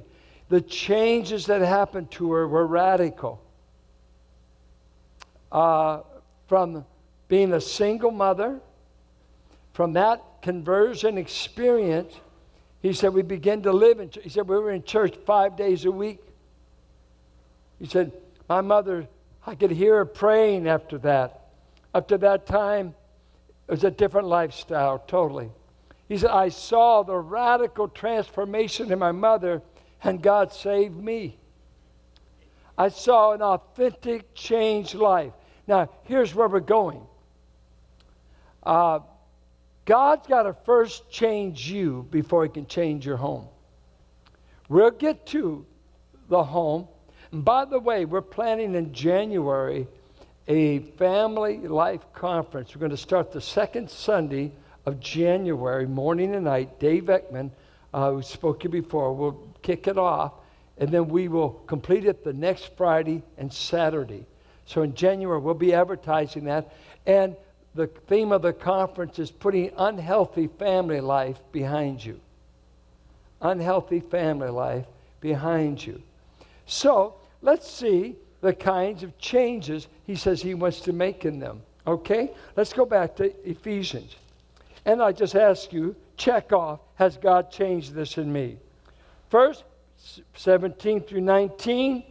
The 0.49 0.61
changes 0.61 1.45
that 1.45 1.61
happened 1.61 2.11
to 2.11 2.31
her 2.33 2.47
were 2.47 2.65
radical. 2.65 3.41
Uh, 5.51 6.01
from 6.47 6.85
being 7.27 7.53
a 7.53 7.61
single 7.61 8.11
mother, 8.11 8.59
from 9.73 9.93
that 9.93 10.21
conversion 10.41 11.17
experience, 11.17 12.13
he 12.81 12.93
said, 12.93 13.13
We 13.13 13.21
began 13.21 13.61
to 13.63 13.71
live 13.71 13.99
in 13.99 14.09
He 14.21 14.29
said, 14.29 14.47
We 14.47 14.57
were 14.57 14.71
in 14.71 14.83
church 14.83 15.15
five 15.25 15.55
days 15.55 15.85
a 15.85 15.91
week. 15.91 16.19
He 17.79 17.85
said, 17.87 18.11
My 18.49 18.61
mother, 18.61 19.07
I 19.45 19.55
could 19.55 19.71
hear 19.71 19.97
her 19.97 20.05
praying 20.05 20.67
after 20.67 20.97
that. 20.99 21.47
Up 21.93 22.07
to 22.09 22.17
that 22.19 22.45
time, 22.45 22.93
it 23.67 23.71
was 23.71 23.83
a 23.83 23.91
different 23.91 24.27
lifestyle, 24.27 24.99
totally. 24.99 25.49
He 26.07 26.17
said, 26.17 26.29
I 26.29 26.49
saw 26.49 27.03
the 27.03 27.17
radical 27.17 27.87
transformation 27.87 28.91
in 28.91 28.99
my 28.99 29.11
mother, 29.11 29.61
and 30.03 30.21
God 30.21 30.51
saved 30.51 30.95
me. 30.95 31.37
I 32.77 32.89
saw 32.89 33.31
an 33.33 33.41
authentic, 33.41 34.33
changed 34.33 34.95
life. 34.95 35.33
Now, 35.67 35.89
here's 36.03 36.33
where 36.33 36.47
we're 36.47 36.59
going. 36.59 37.01
Uh, 38.63 38.99
God's 39.85 40.27
got 40.27 40.43
to 40.43 40.53
first 40.65 41.09
change 41.09 41.69
you 41.69 42.07
before 42.11 42.43
He 42.43 42.49
can 42.49 42.67
change 42.67 43.05
your 43.05 43.17
home. 43.17 43.47
We'll 44.69 44.91
get 44.91 45.25
to 45.27 45.65
the 46.29 46.43
home. 46.43 46.87
And 47.31 47.45
by 47.45 47.65
the 47.65 47.79
way, 47.79 48.05
we're 48.05 48.21
planning 48.21 48.75
in 48.75 48.93
January 48.93 49.87
a 50.47 50.79
family 50.79 51.59
life 51.59 52.01
conference. 52.13 52.75
We're 52.75 52.79
going 52.79 52.91
to 52.91 52.97
start 52.97 53.31
the 53.31 53.41
second 53.41 53.89
Sunday 53.89 54.51
of 54.85 54.99
January, 54.99 55.87
morning 55.87 56.35
and 56.35 56.45
night. 56.45 56.79
Dave 56.79 57.03
Eckman, 57.03 57.51
uh, 57.93 58.11
who 58.11 58.21
spoke 58.21 58.59
to 58.59 58.63
you 58.65 58.81
before, 58.81 59.13
will 59.13 59.47
kick 59.61 59.87
it 59.87 59.97
off. 59.97 60.33
And 60.77 60.89
then 60.89 61.07
we 61.07 61.27
will 61.27 61.51
complete 61.67 62.05
it 62.05 62.23
the 62.23 62.33
next 62.33 62.75
Friday 62.75 63.23
and 63.37 63.53
Saturday. 63.53 64.25
So 64.65 64.81
in 64.81 64.93
January, 64.93 65.39
we'll 65.39 65.53
be 65.53 65.73
advertising 65.73 66.45
that. 66.45 66.73
And 67.05 67.35
the 67.75 67.87
theme 67.87 68.31
of 68.31 68.41
the 68.41 68.51
conference 68.51 69.19
is 69.19 69.31
putting 69.31 69.71
unhealthy 69.77 70.47
family 70.47 70.99
life 70.99 71.37
behind 71.51 72.03
you. 72.03 72.19
Unhealthy 73.41 74.01
family 74.01 74.49
life 74.49 74.85
behind 75.21 75.85
you. 75.85 76.01
So 76.65 77.15
let's 77.41 77.69
see 77.69 78.15
the 78.41 78.53
kinds 78.53 79.03
of 79.03 79.17
changes 79.17 79.87
he 80.05 80.15
says 80.15 80.41
he 80.41 80.53
wants 80.53 80.81
to 80.81 80.93
make 80.93 81.25
in 81.25 81.39
them. 81.39 81.61
Okay? 81.85 82.31
Let's 82.55 82.73
go 82.73 82.85
back 82.85 83.15
to 83.17 83.33
Ephesians. 83.47 84.15
And 84.85 85.01
I 85.01 85.11
just 85.11 85.35
ask 85.35 85.71
you, 85.71 85.95
check 86.17 86.51
off, 86.51 86.79
has 86.95 87.17
God 87.17 87.51
changed 87.51 87.93
this 87.93 88.17
in 88.17 88.31
me? 88.31 88.57
First, 89.29 89.63
17 90.35 91.01
through 91.01 91.21
19, 91.21 92.03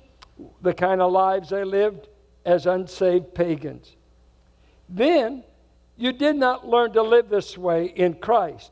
the 0.62 0.72
kind 0.72 1.02
of 1.02 1.12
lives 1.12 1.50
they 1.50 1.64
lived 1.64 2.08
as 2.44 2.66
unsaved 2.66 3.34
pagans. 3.34 3.96
Then, 4.88 5.44
you 5.96 6.12
did 6.12 6.36
not 6.36 6.66
learn 6.66 6.92
to 6.92 7.02
live 7.02 7.28
this 7.28 7.58
way 7.58 7.86
in 7.86 8.14
Christ, 8.14 8.70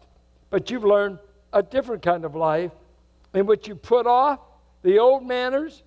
but 0.50 0.70
you've 0.70 0.84
learned 0.84 1.18
a 1.52 1.62
different 1.62 2.02
kind 2.02 2.24
of 2.24 2.34
life 2.34 2.72
in 3.34 3.46
which 3.46 3.68
you 3.68 3.74
put 3.74 4.06
off 4.06 4.40
the 4.82 4.98
old 4.98 5.26
manners 5.26 5.82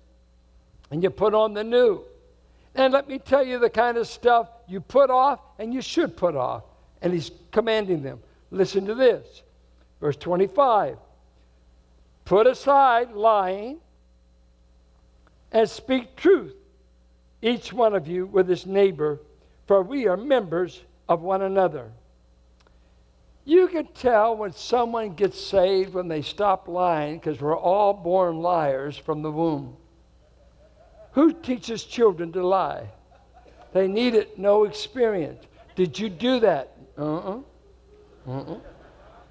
and 0.92 1.02
you 1.02 1.08
put 1.08 1.34
on 1.34 1.54
the 1.54 1.64
new. 1.64 2.04
And 2.74 2.92
let 2.92 3.08
me 3.08 3.18
tell 3.18 3.44
you 3.44 3.58
the 3.58 3.70
kind 3.70 3.96
of 3.96 4.06
stuff 4.06 4.48
you 4.68 4.80
put 4.80 5.08
off 5.08 5.40
and 5.58 5.72
you 5.72 5.80
should 5.80 6.16
put 6.18 6.36
off. 6.36 6.64
And 7.00 7.14
he's 7.14 7.30
commanding 7.50 8.02
them. 8.02 8.20
Listen 8.50 8.84
to 8.86 8.94
this. 8.94 9.42
Verse 10.00 10.16
25 10.16 10.98
Put 12.26 12.46
aside 12.46 13.12
lying 13.12 13.78
and 15.50 15.68
speak 15.68 16.14
truth, 16.14 16.54
each 17.40 17.72
one 17.72 17.94
of 17.94 18.06
you 18.06 18.26
with 18.26 18.46
his 18.46 18.66
neighbor, 18.66 19.18
for 19.66 19.82
we 19.82 20.06
are 20.06 20.16
members 20.16 20.82
of 21.08 21.22
one 21.22 21.42
another. 21.42 21.90
You 23.44 23.66
can 23.68 23.86
tell 23.86 24.36
when 24.36 24.52
someone 24.52 25.14
gets 25.14 25.40
saved 25.40 25.94
when 25.94 26.08
they 26.08 26.22
stop 26.22 26.68
lying 26.68 27.18
because 27.18 27.40
we're 27.40 27.58
all 27.58 27.94
born 27.94 28.40
liars 28.40 28.96
from 28.96 29.22
the 29.22 29.32
womb. 29.32 29.76
Who 31.12 31.32
teaches 31.32 31.84
children 31.84 32.32
to 32.32 32.46
lie? 32.46 32.88
They 33.72 33.88
need 33.88 34.14
it, 34.14 34.38
no 34.38 34.64
experience. 34.64 35.44
Did 35.74 35.98
you 35.98 36.08
do 36.08 36.40
that? 36.40 36.76
Uh 36.98 37.16
uh-uh. 37.16 38.30
uh. 38.30 38.58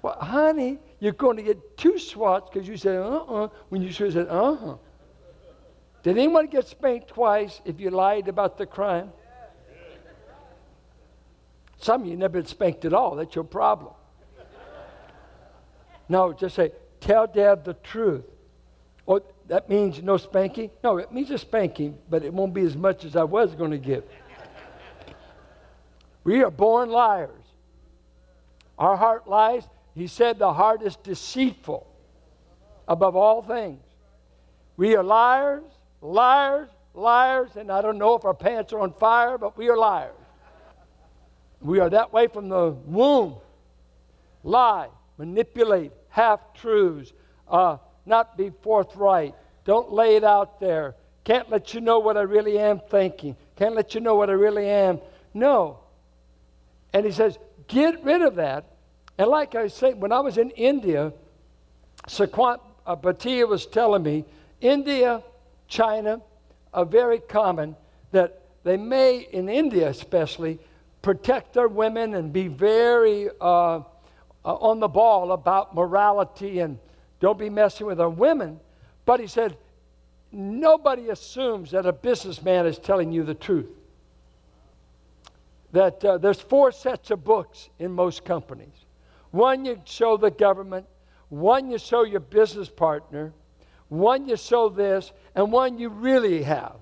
Well, 0.02 0.16
honey, 0.20 0.78
you're 0.98 1.12
going 1.12 1.36
to 1.36 1.42
get 1.42 1.76
two 1.76 1.98
swats 1.98 2.50
because 2.52 2.68
you 2.68 2.76
said 2.76 2.96
uh 2.96 3.18
uh 3.18 3.48
when 3.68 3.82
you 3.82 3.92
should 3.92 4.06
have 4.06 4.14
said 4.14 4.28
uh 4.28 4.54
huh. 4.54 4.76
Did 6.02 6.18
anyone 6.18 6.46
get 6.48 6.66
spanked 6.66 7.08
twice 7.08 7.60
if 7.64 7.78
you 7.78 7.90
lied 7.90 8.26
about 8.26 8.58
the 8.58 8.66
crime? 8.66 9.12
Some 11.78 12.02
of 12.02 12.08
you 12.08 12.16
never 12.16 12.34
been 12.34 12.46
spanked 12.46 12.84
at 12.84 12.92
all. 12.92 13.16
That's 13.16 13.34
your 13.34 13.44
problem. 13.44 13.92
No, 16.08 16.32
just 16.32 16.56
say, 16.56 16.72
tell 17.00 17.26
dad 17.26 17.64
the 17.64 17.74
truth. 17.74 18.24
Or 19.06 19.22
that 19.48 19.68
means 19.68 20.02
no 20.02 20.16
spanking? 20.16 20.70
No, 20.82 20.98
it 20.98 21.12
means 21.12 21.30
a 21.30 21.38
spanking, 21.38 21.98
but 22.08 22.24
it 22.24 22.32
won't 22.32 22.54
be 22.54 22.62
as 22.62 22.76
much 22.76 23.04
as 23.04 23.16
I 23.16 23.24
was 23.24 23.54
going 23.54 23.70
to 23.70 23.78
give. 23.78 24.04
we 26.24 26.42
are 26.42 26.50
born 26.50 26.90
liars. 26.90 27.44
Our 28.78 28.96
heart 28.96 29.28
lies. 29.28 29.64
He 29.94 30.06
said 30.06 30.38
the 30.38 30.52
heart 30.52 30.82
is 30.82 30.96
deceitful 30.96 31.86
above 32.88 33.16
all 33.16 33.42
things. 33.42 33.82
We 34.76 34.96
are 34.96 35.02
liars, 35.02 35.64
liars, 36.00 36.68
liars, 36.94 37.56
and 37.56 37.70
I 37.70 37.82
don't 37.82 37.98
know 37.98 38.14
if 38.14 38.24
our 38.24 38.34
pants 38.34 38.72
are 38.72 38.80
on 38.80 38.92
fire, 38.94 39.38
but 39.38 39.56
we 39.56 39.68
are 39.68 39.76
liars. 39.76 40.14
We 41.60 41.78
are 41.78 41.90
that 41.90 42.12
way 42.12 42.26
from 42.26 42.48
the 42.48 42.70
womb. 42.70 43.36
Lie, 44.42 44.88
manipulate, 45.18 45.92
half 46.08 46.54
truths, 46.54 47.12
uh, 47.48 47.76
not 48.06 48.36
be 48.36 48.50
forthright. 48.62 49.34
Don't 49.64 49.92
lay 49.92 50.16
it 50.16 50.24
out 50.24 50.60
there. 50.60 50.94
Can't 51.24 51.48
let 51.50 51.72
you 51.72 51.80
know 51.80 52.00
what 52.00 52.16
I 52.16 52.22
really 52.22 52.58
am 52.58 52.80
thinking. 52.90 53.36
Can't 53.56 53.74
let 53.74 53.94
you 53.94 54.00
know 54.00 54.16
what 54.16 54.28
I 54.28 54.32
really 54.32 54.68
am. 54.68 55.00
No. 55.34 55.78
And 56.92 57.06
he 57.06 57.12
says, 57.12 57.38
get 57.68 58.02
rid 58.04 58.22
of 58.22 58.36
that. 58.36 58.64
And 59.18 59.28
like 59.28 59.54
I 59.54 59.68
say, 59.68 59.94
when 59.94 60.10
I 60.12 60.20
was 60.20 60.36
in 60.36 60.50
India, 60.50 61.12
Saquant 62.08 62.60
uh, 62.86 62.96
Bhatia 62.96 63.46
was 63.46 63.66
telling 63.66 64.02
me, 64.02 64.24
India, 64.60 65.22
China, 65.68 66.20
are 66.74 66.84
very 66.84 67.18
common 67.18 67.76
that 68.10 68.40
they 68.64 68.76
may, 68.76 69.18
in 69.32 69.48
India 69.48 69.88
especially, 69.88 70.58
protect 71.02 71.54
their 71.54 71.68
women 71.68 72.14
and 72.14 72.32
be 72.32 72.48
very 72.48 73.28
uh, 73.40 73.80
uh, 73.80 73.82
on 74.44 74.80
the 74.80 74.88
ball 74.88 75.32
about 75.32 75.74
morality 75.74 76.60
and 76.60 76.78
don't 77.22 77.38
be 77.38 77.48
messing 77.48 77.86
with 77.86 78.00
our 78.00 78.10
women. 78.10 78.58
But 79.04 79.20
he 79.20 79.28
said, 79.28 79.56
nobody 80.32 81.08
assumes 81.08 81.70
that 81.70 81.86
a 81.86 81.92
businessman 81.92 82.66
is 82.66 82.78
telling 82.78 83.12
you 83.12 83.22
the 83.22 83.34
truth. 83.34 83.70
That 85.70 86.04
uh, 86.04 86.18
there's 86.18 86.40
four 86.40 86.72
sets 86.72 87.12
of 87.12 87.22
books 87.22 87.70
in 87.78 87.92
most 87.92 88.24
companies. 88.24 88.74
One 89.30 89.64
you 89.64 89.80
show 89.84 90.16
the 90.16 90.32
government, 90.32 90.84
one 91.28 91.70
you 91.70 91.78
show 91.78 92.02
your 92.02 92.20
business 92.20 92.68
partner, 92.68 93.32
one 93.88 94.28
you 94.28 94.36
show 94.36 94.68
this, 94.68 95.12
and 95.36 95.52
one 95.52 95.78
you 95.78 95.90
really 95.90 96.42
have. 96.42 96.74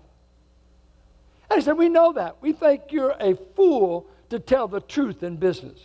And 1.50 1.59
he 1.59 1.62
said, 1.62 1.76
We 1.76 1.90
know 1.90 2.14
that. 2.14 2.37
We 2.40 2.54
think 2.54 2.85
you're 2.90 3.14
a 3.20 3.37
fool 3.54 4.06
to 4.30 4.38
tell 4.38 4.68
the 4.68 4.80
truth 4.80 5.23
in 5.23 5.37
business. 5.37 5.78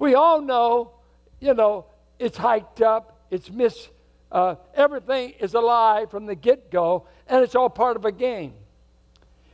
We 0.00 0.16
all 0.16 0.40
know, 0.40 0.90
you 1.38 1.54
know, 1.54 1.86
it's 2.18 2.36
hiked 2.36 2.82
up, 2.82 3.18
it's 3.30 3.50
mis, 3.50 3.88
uh, 4.30 4.56
everything 4.74 5.30
is 5.40 5.54
a 5.54 5.60
lie 5.60 6.06
from 6.10 6.26
the 6.26 6.34
get 6.34 6.70
go, 6.70 7.06
and 7.26 7.42
it's 7.42 7.54
all 7.54 7.70
part 7.70 7.96
of 7.96 8.04
a 8.04 8.12
game. 8.12 8.54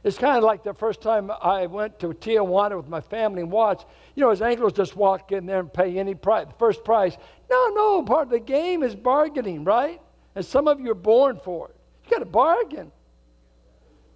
It's 0.02 0.16
kind 0.16 0.38
of 0.38 0.44
like 0.44 0.64
the 0.64 0.72
first 0.72 1.02
time 1.02 1.30
I 1.30 1.66
went 1.66 1.98
to 1.98 2.08
Tijuana 2.08 2.76
with 2.76 2.88
my 2.88 3.02
family 3.02 3.42
and 3.42 3.50
watched. 3.50 3.84
You 4.14 4.22
know, 4.22 4.30
as 4.30 4.40
angels 4.40 4.72
just 4.72 4.96
walk 4.96 5.30
in 5.30 5.44
there 5.44 5.60
and 5.60 5.70
pay 5.70 5.98
any 5.98 6.14
price, 6.14 6.46
the 6.46 6.54
first 6.54 6.84
price. 6.84 7.16
No, 7.50 7.68
no, 7.74 8.02
part 8.02 8.22
of 8.22 8.30
the 8.30 8.40
game 8.40 8.82
is 8.82 8.96
bargaining, 8.96 9.64
right? 9.64 10.00
And 10.34 10.44
some 10.44 10.68
of 10.68 10.80
you 10.80 10.90
are 10.92 10.94
born 10.94 11.38
for 11.44 11.68
it. 11.68 11.76
You 12.04 12.12
got 12.12 12.20
to 12.20 12.24
bargain. 12.24 12.90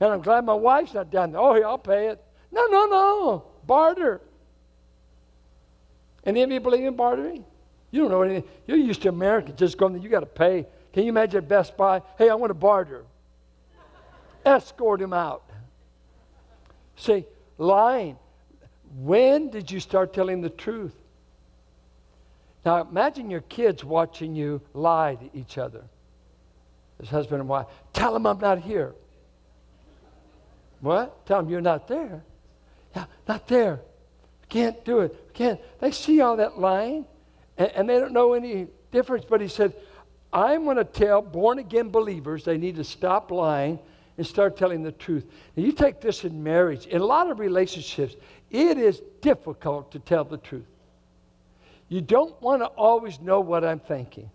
And 0.01 0.13
I'm 0.13 0.23
glad 0.23 0.47
my 0.47 0.55
wife's 0.55 0.95
not 0.95 1.11
down 1.11 1.33
there. 1.33 1.41
Oh, 1.41 1.55
yeah, 1.55 1.67
I'll 1.67 1.79
pay 1.79 2.09
it. 2.09 2.23
No, 2.51 2.67
no, 2.67 2.87
no. 2.87 3.45
Barter. 3.67 4.23
Any 6.25 6.43
of 6.43 6.51
you 6.51 6.61
believe 6.61 6.85
in 6.85 6.97
bartering? 6.97 7.45
You 7.95 8.01
don't 8.01 8.11
know 8.11 8.23
anything. 8.23 8.51
You're 8.67 8.77
used 8.77 9.03
to 9.03 9.09
America 9.09 9.53
just 9.53 9.79
going, 9.79 10.03
you 10.03 10.09
got 10.09 10.19
to 10.19 10.27
pay. 10.27 10.67
Can 10.93 11.05
you 11.05 11.11
imagine 11.11 11.45
Best 11.45 11.77
Buy? 11.77 12.03
Hey, 12.19 12.29
I 12.29 12.35
want 12.35 12.51
to 12.51 12.55
barter. 12.55 13.05
Escort 14.45 15.01
him 15.01 15.13
out. 15.13 15.49
See, 16.97 17.25
lying. 17.57 18.19
When 18.97 19.49
did 19.49 19.71
you 19.71 19.79
start 19.79 20.13
telling 20.13 20.41
the 20.41 20.51
truth? 20.51 20.93
Now 22.65 22.81
imagine 22.81 23.31
your 23.31 23.43
kids 23.43 23.85
watching 23.85 24.35
you 24.35 24.61
lie 24.73 25.15
to 25.15 25.39
each 25.39 25.57
other. 25.57 25.85
As 27.01 27.09
husband 27.09 27.43
and 27.43 27.49
wife. 27.49 27.67
Tell 27.93 28.13
them 28.13 28.27
I'm 28.27 28.41
not 28.41 28.59
here. 28.59 28.93
What? 30.81 31.25
Tell 31.27 31.41
them 31.41 31.49
you're 31.49 31.61
not 31.61 31.87
there. 31.87 32.25
Yeah, 32.97 33.05
not 33.29 33.47
there. 33.47 33.79
Can't 34.49 34.85
do 34.85 34.99
it. 34.99 35.33
Can't. 35.33 35.61
They 35.79 35.93
see 35.93 36.21
all 36.21 36.39
that 36.39 36.59
lying 36.59 37.07
and, 37.59 37.71
and 37.75 37.89
they 37.89 37.99
don't 37.99 38.13
know 38.13 38.35
any 38.35 38.69
difference. 38.91 39.25
But 39.29 39.41
he 39.41 39.49
said, 39.49 39.75
I'm 40.33 40.65
going 40.65 40.77
to 40.77 40.85
tell 40.85 41.23
born 41.23 41.59
again 41.59 41.91
believers 41.91 42.45
they 42.45 42.59
need 42.59 42.77
to 42.77 42.85
stop 42.85 43.31
lying 43.31 43.79
and 44.17 44.27
start 44.27 44.57
telling 44.57 44.83
the 44.83 44.93
truth. 44.93 45.25
You 45.55 45.73
take 45.73 46.01
this 46.01 46.25
in 46.25 46.43
marriage, 46.43 46.87
in 46.87 47.01
a 47.01 47.05
lot 47.05 47.31
of 47.31 47.39
relationships, 47.39 48.15
it 48.51 48.79
is 48.79 49.03
difficult 49.21 49.93
to 49.93 49.99
tell 49.99 50.25
the 50.25 50.39
truth. 50.39 50.67
You 51.89 52.01
don't 52.01 52.41
want 52.41 52.63
to 52.63 52.67
always 52.67 53.21
know 53.21 53.41
what 53.41 53.65
I'm 53.65 53.81
thinking. 53.81 54.31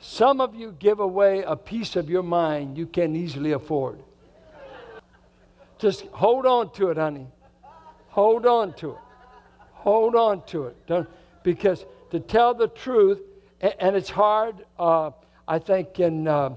Some 0.00 0.40
of 0.40 0.54
you 0.54 0.74
give 0.78 1.00
away 1.00 1.42
a 1.42 1.56
piece 1.56 1.96
of 1.96 2.08
your 2.08 2.22
mind 2.22 2.78
you 2.78 2.86
can 2.86 3.14
easily 3.14 3.52
afford. 3.52 4.02
Just 5.78 6.06
hold 6.08 6.46
on 6.46 6.72
to 6.72 6.90
it, 6.90 6.96
honey. 6.96 7.26
Hold 8.08 8.46
on 8.46 8.72
to 8.74 8.92
it. 8.92 8.98
Hold 9.72 10.14
on 10.14 10.42
to 10.46 10.66
it. 10.66 10.86
Don't, 10.86 11.08
because 11.42 11.84
to 12.10 12.20
tell 12.20 12.54
the 12.54 12.68
truth, 12.68 13.20
and, 13.60 13.94
it's 13.94 14.10
hard, 14.10 14.64
uh, 14.78 15.10
I 15.46 15.58
think, 15.58 16.00
in. 16.00 16.26
Uh, 16.26 16.54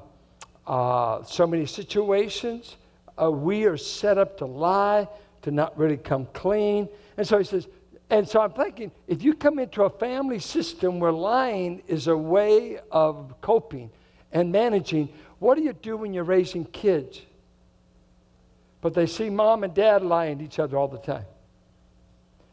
uh, 0.65 1.23
so 1.23 1.45
many 1.45 1.65
situations. 1.65 2.77
Uh, 3.21 3.29
we 3.29 3.65
are 3.65 3.77
set 3.77 4.17
up 4.17 4.37
to 4.37 4.45
lie, 4.45 5.07
to 5.41 5.51
not 5.51 5.77
really 5.77 5.97
come 5.97 6.27
clean. 6.33 6.87
And 7.17 7.27
so 7.27 7.37
he 7.37 7.43
says, 7.43 7.67
and 8.09 8.27
so 8.27 8.41
I'm 8.41 8.51
thinking, 8.51 8.91
if 9.07 9.23
you 9.23 9.33
come 9.33 9.59
into 9.59 9.83
a 9.83 9.89
family 9.89 10.39
system 10.39 10.99
where 10.99 11.11
lying 11.11 11.81
is 11.87 12.07
a 12.07 12.15
way 12.15 12.79
of 12.91 13.35
coping 13.41 13.89
and 14.31 14.51
managing, 14.51 15.09
what 15.39 15.55
do 15.55 15.63
you 15.63 15.73
do 15.73 15.97
when 15.97 16.13
you're 16.13 16.23
raising 16.23 16.65
kids? 16.65 17.21
But 18.81 18.93
they 18.93 19.05
see 19.05 19.29
mom 19.29 19.63
and 19.63 19.73
dad 19.73 20.03
lying 20.03 20.39
to 20.39 20.45
each 20.45 20.59
other 20.59 20.77
all 20.77 20.87
the 20.87 20.97
time. 20.97 21.25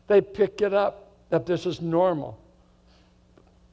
They 0.06 0.20
pick 0.20 0.60
it 0.60 0.74
up 0.74 0.99
that 1.30 1.46
this 1.46 1.64
is 1.64 1.80
normal. 1.80 2.38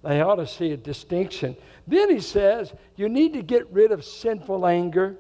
They 0.04 0.22
ought 0.22 0.36
to 0.36 0.48
see 0.48 0.72
a 0.72 0.78
distinction. 0.78 1.58
Then 1.86 2.10
he 2.10 2.22
says, 2.22 2.72
you 2.96 3.10
need 3.10 3.34
to 3.34 3.42
get 3.42 3.70
rid 3.72 3.92
of 3.92 4.06
sinful 4.06 4.66
anger, 4.66 5.18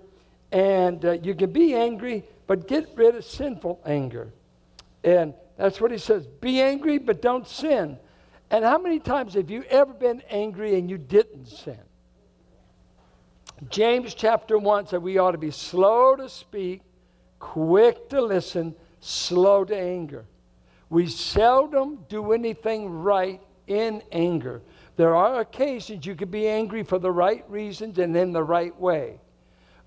and 0.52 1.04
uh, 1.04 1.12
you 1.14 1.36
can 1.36 1.52
be 1.52 1.74
angry, 1.74 2.24
but 2.46 2.68
get 2.68 2.90
rid 2.96 3.16
of 3.16 3.26
sinful 3.26 3.82
anger. 3.86 4.32
And 5.04 5.34
that's 5.58 5.82
what 5.82 5.92
he 5.92 5.98
says 5.98 6.28
be 6.28 6.62
angry, 6.62 6.98
but 7.00 7.22
don't 7.22 7.48
sin. 7.48 7.98
And 8.50 8.64
how 8.64 8.78
many 8.78 9.00
times 9.00 9.34
have 9.34 9.50
you 9.50 9.64
ever 9.64 9.94
been 9.94 10.22
angry 10.30 10.76
and 10.76 10.90
you 10.90 10.98
didn't 10.98 11.48
sin? 11.48 11.80
James 13.70 14.14
chapter 14.14 14.58
1 14.58 14.88
said 14.88 15.02
we 15.02 15.18
ought 15.18 15.32
to 15.32 15.38
be 15.38 15.52
slow 15.52 16.16
to 16.16 16.30
speak, 16.30 16.82
quick 17.40 18.10
to 18.10 18.22
listen, 18.22 18.76
slow 19.00 19.66
to 19.66 19.76
anger. 19.76 20.26
We 20.90 21.08
seldom 21.08 22.06
do 22.08 22.32
anything 22.32 22.90
right 22.90 23.42
in 23.68 24.02
anger. 24.12 24.62
There 24.96 25.16
are 25.16 25.42
occasions 25.42 26.06
you 26.06 26.16
can 26.16 26.30
be 26.30 26.48
angry 26.48 26.84
for 26.84 26.98
the 26.98 27.12
right 27.12 27.44
reasons 27.50 28.00
and 28.00 28.16
in 28.16 28.32
the 28.32 28.44
right 28.44 28.78
way. 28.80 29.20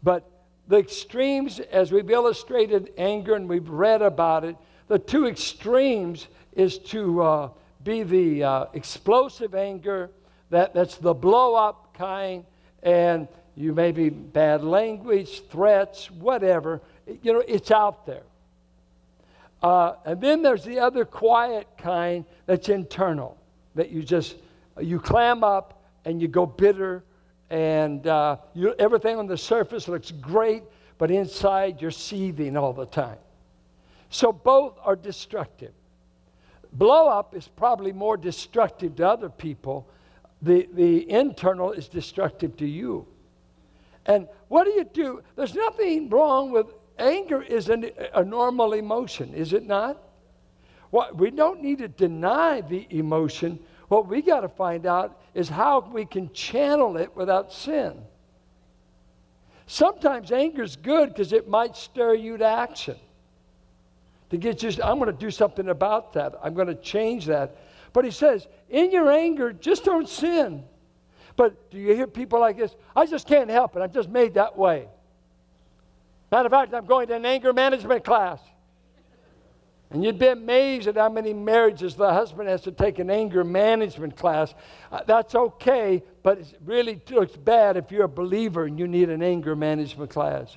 But 0.02 0.28
the 0.68 0.76
extremes, 0.78 1.58
as 1.58 1.90
we've 1.90 2.10
illustrated 2.10 2.92
anger 2.96 3.34
and 3.34 3.48
we've 3.48 3.68
read 3.68 4.02
about 4.02 4.44
it, 4.44 4.56
the 4.88 4.98
two 4.98 5.26
extremes 5.26 6.28
is 6.52 6.78
to 6.78 7.22
uh, 7.22 7.48
be 7.82 8.02
the 8.02 8.44
uh, 8.44 8.64
explosive 8.74 9.54
anger, 9.54 10.10
that, 10.50 10.74
that's 10.74 10.96
the 10.96 11.14
blow 11.14 11.54
up 11.54 11.94
kind, 11.96 12.44
and 12.82 13.26
you 13.56 13.72
may 13.72 13.92
be 13.92 14.10
bad 14.10 14.62
language, 14.62 15.42
threats, 15.48 16.10
whatever. 16.10 16.80
You 17.22 17.32
know, 17.32 17.42
it's 17.46 17.70
out 17.70 18.06
there. 18.06 18.22
Uh, 19.62 19.94
and 20.04 20.20
then 20.20 20.42
there's 20.42 20.64
the 20.64 20.78
other 20.78 21.04
quiet 21.04 21.66
kind 21.76 22.24
that's 22.46 22.68
internal 22.68 23.36
that 23.74 23.90
you 23.90 24.02
just 24.02 24.36
you 24.80 24.98
clam 24.98 25.44
up 25.44 25.82
and 26.04 26.20
you 26.20 26.28
go 26.28 26.46
bitter 26.46 27.04
and 27.50 28.06
uh, 28.06 28.36
you, 28.54 28.74
everything 28.78 29.18
on 29.18 29.26
the 29.26 29.36
surface 29.36 29.86
looks 29.86 30.10
great 30.10 30.62
but 30.96 31.10
inside 31.10 31.80
you're 31.80 31.90
seething 31.90 32.56
all 32.56 32.72
the 32.72 32.86
time. 32.86 33.18
So 34.10 34.32
both 34.32 34.78
are 34.82 34.96
destructive. 34.96 35.72
Blow 36.72 37.08
up 37.08 37.34
is 37.34 37.48
probably 37.48 37.92
more 37.92 38.16
destructive 38.16 38.96
to 38.96 39.08
other 39.08 39.28
people. 39.28 39.88
The, 40.42 40.68
the 40.72 41.10
internal 41.10 41.72
is 41.72 41.88
destructive 41.88 42.56
to 42.58 42.66
you. 42.66 43.06
And 44.06 44.28
what 44.48 44.64
do 44.64 44.70
you 44.70 44.84
do? 44.84 45.22
There's 45.36 45.54
nothing 45.54 46.08
wrong 46.08 46.50
with 46.50 46.66
anger 47.00 47.42
is 47.42 47.68
an, 47.68 47.90
a 48.14 48.24
normal 48.24 48.72
emotion 48.74 49.34
is 49.34 49.52
it 49.52 49.66
not 49.66 50.02
we 51.14 51.30
don't 51.30 51.62
need 51.62 51.78
to 51.78 51.88
deny 51.88 52.60
the 52.60 52.86
emotion 52.90 53.58
What 53.90 54.06
we 54.06 54.22
got 54.22 54.42
to 54.42 54.48
find 54.48 54.86
out 54.86 55.20
is 55.34 55.48
how 55.48 55.80
we 55.80 56.04
can 56.04 56.32
channel 56.32 56.96
it 56.96 57.16
without 57.16 57.52
sin. 57.52 58.00
Sometimes 59.66 60.30
anger 60.30 60.62
is 60.62 60.76
good 60.76 61.08
because 61.08 61.32
it 61.32 61.48
might 61.48 61.76
stir 61.76 62.14
you 62.14 62.36
to 62.36 62.44
action. 62.44 62.94
To 64.30 64.36
get 64.36 64.62
you, 64.62 64.70
I'm 64.84 65.00
going 65.00 65.10
to 65.10 65.18
do 65.18 65.32
something 65.32 65.68
about 65.68 66.12
that. 66.12 66.34
I'm 66.40 66.54
going 66.54 66.68
to 66.68 66.76
change 66.76 67.26
that. 67.26 67.56
But 67.92 68.04
he 68.04 68.12
says, 68.12 68.46
in 68.68 68.92
your 68.92 69.10
anger, 69.10 69.52
just 69.52 69.84
don't 69.84 70.08
sin. 70.08 70.62
But 71.34 71.72
do 71.72 71.78
you 71.78 71.92
hear 71.92 72.06
people 72.06 72.38
like 72.38 72.58
this? 72.58 72.76
I 72.94 73.06
just 73.06 73.26
can't 73.26 73.50
help 73.50 73.74
it. 73.74 73.80
I'm 73.80 73.92
just 73.92 74.08
made 74.08 74.34
that 74.34 74.56
way. 74.56 74.86
Matter 76.30 76.46
of 76.46 76.52
fact, 76.52 76.74
I'm 76.74 76.86
going 76.86 77.08
to 77.08 77.16
an 77.16 77.26
anger 77.26 77.52
management 77.52 78.04
class. 78.04 78.40
And 79.90 80.04
you'd 80.04 80.20
be 80.20 80.28
amazed 80.28 80.86
at 80.86 80.96
how 80.96 81.08
many 81.08 81.34
marriages 81.34 81.96
the 81.96 82.12
husband 82.12 82.48
has 82.48 82.60
to 82.62 82.72
take 82.72 83.00
an 83.00 83.10
anger 83.10 83.42
management 83.42 84.16
class. 84.16 84.54
Uh, 84.92 85.00
that's 85.04 85.34
okay, 85.34 86.04
but 86.22 86.38
it 86.38 86.58
really 86.64 87.02
looks 87.10 87.36
bad 87.36 87.76
if 87.76 87.90
you're 87.90 88.04
a 88.04 88.08
believer 88.08 88.66
and 88.66 88.78
you 88.78 88.86
need 88.86 89.10
an 89.10 89.20
anger 89.20 89.56
management 89.56 90.10
class. 90.10 90.56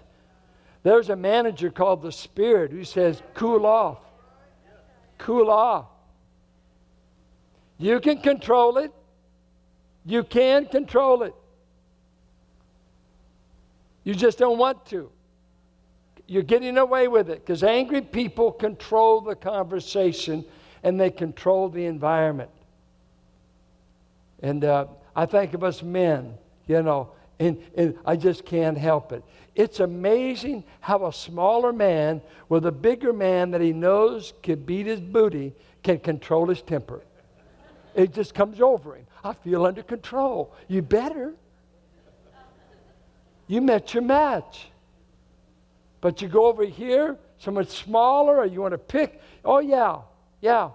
There's 0.84 1.10
a 1.10 1.16
manager 1.16 1.72
called 1.72 2.04
the 2.04 2.12
Spirit 2.12 2.72
who 2.72 2.84
says, 2.84 3.24
cool 3.34 3.66
off. 3.66 4.00
Cool 5.18 5.50
off. 5.50 5.86
You 7.80 8.00
can 8.00 8.20
control 8.20 8.78
it. 8.78 8.92
You 10.06 10.24
can 10.24 10.68
control 10.68 11.24
it. 11.24 11.34
You 14.04 14.14
just 14.14 14.38
don't 14.38 14.60
want 14.60 14.86
to. 14.88 15.10
You're 16.28 16.44
getting 16.44 16.78
away 16.78 17.08
with 17.08 17.30
it 17.30 17.46
because 17.46 17.64
angry 17.64 18.02
people 18.02 18.52
control 18.52 19.22
the 19.22 19.36
conversation 19.36 20.46
and 20.84 21.00
they 21.00 21.12
control 21.12 21.70
the 21.70 21.86
environment. 21.86 22.50
And 24.42 24.64
uh, 24.64 24.88
I 25.16 25.26
think 25.26 25.54
of 25.54 25.64
us 25.64 25.84
men, 25.84 26.38
you 26.68 26.82
know, 26.82 27.12
and, 27.40 27.62
and 27.76 27.98
I 28.06 28.16
just 28.16 28.46
can't 28.46 28.78
help 28.78 29.12
it. 29.12 29.24
It's 29.56 29.80
amazing 29.80 30.64
how 30.80 31.06
a 31.06 31.14
smaller 31.14 31.72
man 31.72 32.22
with 32.50 32.66
a 32.66 32.72
bigger 32.72 33.14
man 33.14 33.52
that 33.52 33.62
he 33.62 33.74
knows 33.74 34.34
can 34.42 34.64
beat 34.64 34.86
his 34.86 35.00
booty 35.00 35.54
can 35.84 36.00
control 36.00 36.48
his 36.48 36.62
temper. 36.62 37.02
It 37.94 38.14
just 38.14 38.34
comes 38.34 38.60
over 38.60 38.96
him. 38.96 39.06
I 39.24 39.34
feel 39.34 39.66
under 39.66 39.84
control. 39.84 40.54
You 40.68 40.82
better. 40.82 41.34
You 43.48 43.62
met 43.62 43.94
your 43.94 44.04
match. 44.04 44.70
But 46.04 46.22
you 46.22 46.28
go 46.28 46.48
over 46.48 46.66
here, 46.66 47.18
someone 47.38 47.66
smaller, 47.66 48.40
or 48.40 48.46
you 48.46 48.60
want 48.60 48.74
to 48.74 48.78
pick. 48.78 49.22
Oh, 49.46 49.60
yeah, 49.60 50.00
yeah. 50.42 50.72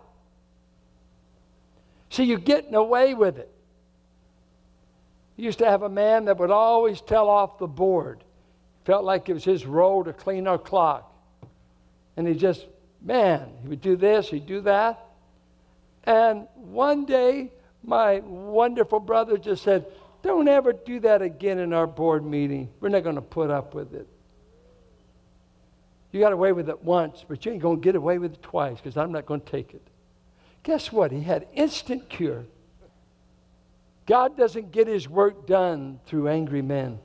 See, 2.09 2.25
you're 2.25 2.39
getting 2.39 2.75
away 2.75 3.13
with 3.13 3.37
it. 3.37 3.53
He 5.37 5.43
used 5.43 5.59
to 5.59 5.67
have 5.67 5.83
a 5.83 5.89
man 5.91 6.25
that 6.25 6.39
would 6.39 6.51
always 6.51 7.03
tell 7.03 7.29
off 7.29 7.59
the 7.59 7.67
board. 7.67 8.25
Felt 8.87 9.05
like 9.05 9.29
it 9.29 9.35
was 9.35 9.45
his 9.45 9.67
role 9.67 10.03
to 10.03 10.15
clean 10.15 10.47
our 10.47 10.57
clock. 10.57 11.15
And 12.17 12.27
he 12.27 12.33
just, 12.33 12.65
man, 13.03 13.51
he 13.61 13.69
would 13.69 13.83
do 13.83 13.97
this, 13.97 14.31
he'd 14.31 14.47
do 14.47 14.63
that. 14.63 15.09
And 16.05 16.49
one 16.55 17.05
day, 17.05 17.53
my 17.83 18.21
wonderful 18.21 18.99
brother 18.99 19.37
just 19.37 19.63
said, 19.63 19.85
Don't 20.23 20.49
ever 20.49 20.73
do 20.73 21.01
that 21.01 21.21
again 21.21 21.59
in 21.59 21.75
our 21.75 21.87
board 21.87 22.25
meeting. 22.25 22.71
We're 22.81 22.89
not 22.89 23.03
going 23.03 23.17
to 23.17 23.21
put 23.21 23.51
up 23.51 23.75
with 23.75 23.93
it. 23.93 24.09
You 26.11 26.21
got 26.21 26.33
away 26.33 26.53
with 26.53 26.69
it 26.69 26.83
once, 26.83 27.25
but 27.29 27.45
you 27.45 27.53
ain't 27.53 27.63
going 27.63 27.81
to 27.81 27.85
get 27.85 27.95
away 27.95 28.19
with 28.19 28.35
it 28.35 28.43
twice 28.43 28.77
because 28.77 28.97
I'm 28.97 29.13
not 29.13 29.27
going 29.27 29.41
to 29.41 29.51
take 29.51 29.75
it. 29.75 29.87
Guess 30.63 30.91
what? 30.91 31.13
He 31.13 31.23
had 31.23 31.47
instant 31.55 32.09
cure. 32.09 32.47
God 34.07 34.37
doesn't 34.37 34.73
get 34.73 34.87
his 34.87 35.09
work 35.09 35.47
done 35.47 36.01
through 36.07 36.29
angry 36.29 36.63
men. 36.63 36.99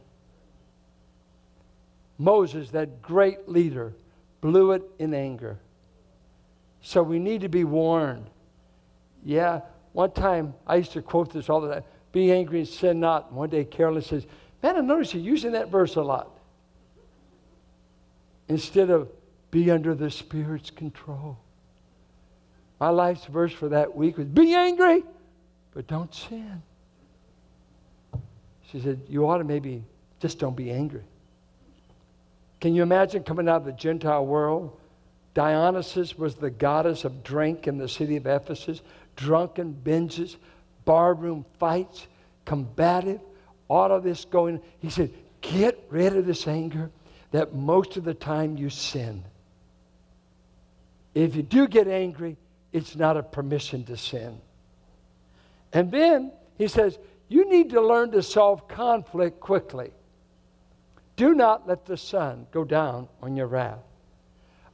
Moses, 2.18 2.72
that 2.72 3.02
great 3.02 3.50
leader, 3.50 3.94
blew 4.40 4.72
it 4.72 4.84
in 5.00 5.14
anger. 5.14 5.60
So 6.82 7.04
we 7.04 7.20
need 7.20 7.42
to 7.42 7.50
be 7.50 7.66
warned. 7.66 8.30
Yeah, 9.26 9.62
one 9.92 10.12
time 10.12 10.54
I 10.66 10.78
used 10.78 10.92
to 10.94 11.02
quote 11.02 11.34
this 11.34 11.50
all 11.50 11.62
the 11.62 11.74
time 11.74 11.84
be 12.14 12.32
angry 12.32 12.60
and 12.60 12.68
sin 12.68 13.00
not. 13.00 13.34
One 13.34 13.50
day 13.50 13.66
Carolyn 13.66 14.04
says, 14.04 14.26
Man, 14.62 14.78
I 14.78 14.82
notice 14.82 15.14
you're 15.14 15.24
using 15.24 15.54
that 15.54 15.70
verse 15.70 15.96
a 15.96 16.02
lot 16.02 16.33
instead 18.48 18.90
of 18.90 19.10
be 19.52 19.70
under 19.70 19.94
the 19.94 20.10
Spirit's 20.10 20.72
control. 20.72 21.38
My 22.80 22.90
life's 22.90 23.26
verse 23.26 23.54
for 23.54 23.70
that 23.70 23.96
week 23.96 24.18
was 24.18 24.28
be 24.28 24.54
angry, 24.54 25.04
but 25.74 25.88
don't 25.88 26.14
sin. 26.14 26.62
She 28.72 28.80
said, 28.80 29.02
You 29.08 29.30
ought 29.30 29.38
to 29.38 29.44
maybe 29.44 29.84
just 30.20 30.40
don't 30.40 30.56
be 30.56 30.72
angry. 30.72 31.04
Can 32.60 32.74
you 32.74 32.82
imagine 32.82 33.24
coming 33.24 33.48
out 33.48 33.58
of 33.58 33.66
the 33.66 33.74
Gentile 33.74 34.26
world? 34.26 34.80
Dionysus 35.34 36.18
was 36.18 36.36
the 36.36 36.50
goddess 36.50 37.06
of 37.06 37.24
drink 37.24 37.68
in 37.68 37.78
the 37.78 37.88
city 37.88 38.16
of 38.18 38.26
Ephesus, 38.26 38.82
drunken 39.16 39.80
binges, 39.84 40.38
barroom 40.86 41.46
fights, 41.60 42.08
combative, 42.46 43.20
all 43.68 43.92
of 43.92 44.04
this 44.04 44.26
going. 44.26 44.62
He 44.80 44.90
said, 44.90 45.12
Get 45.42 45.84
rid 45.90 46.16
of 46.16 46.26
this 46.26 46.48
anger 46.48 46.90
that 47.34 47.56
most 47.56 47.98
of 47.98 48.04
the 48.04 48.14
time 48.14 48.58
you 48.58 48.70
sin. 48.70 49.24
If 51.16 51.36
you 51.36 51.42
do 51.42 51.68
get 51.68 51.88
angry, 51.88 52.38
it's 52.72 52.96
not 52.96 53.18
a 53.18 53.24
permission 53.24 53.84
to 53.86 53.98
sin. 53.98 54.40
And 55.74 55.92
then 55.92 56.32
he 56.60 56.68
says, 56.68 57.00
you 57.30 57.50
need 57.50 57.72
to 57.72 57.82
learn 57.82 58.12
to 58.12 58.22
solve 58.22 58.68
conflict 58.68 59.40
quickly. 59.40 59.92
Do 61.16 61.34
not 61.34 61.68
let 61.68 61.88
the 61.88 61.98
sun 61.98 62.46
go 62.52 62.64
down 62.64 63.08
on 63.24 63.36
your 63.36 63.48
wrath. 63.48 63.80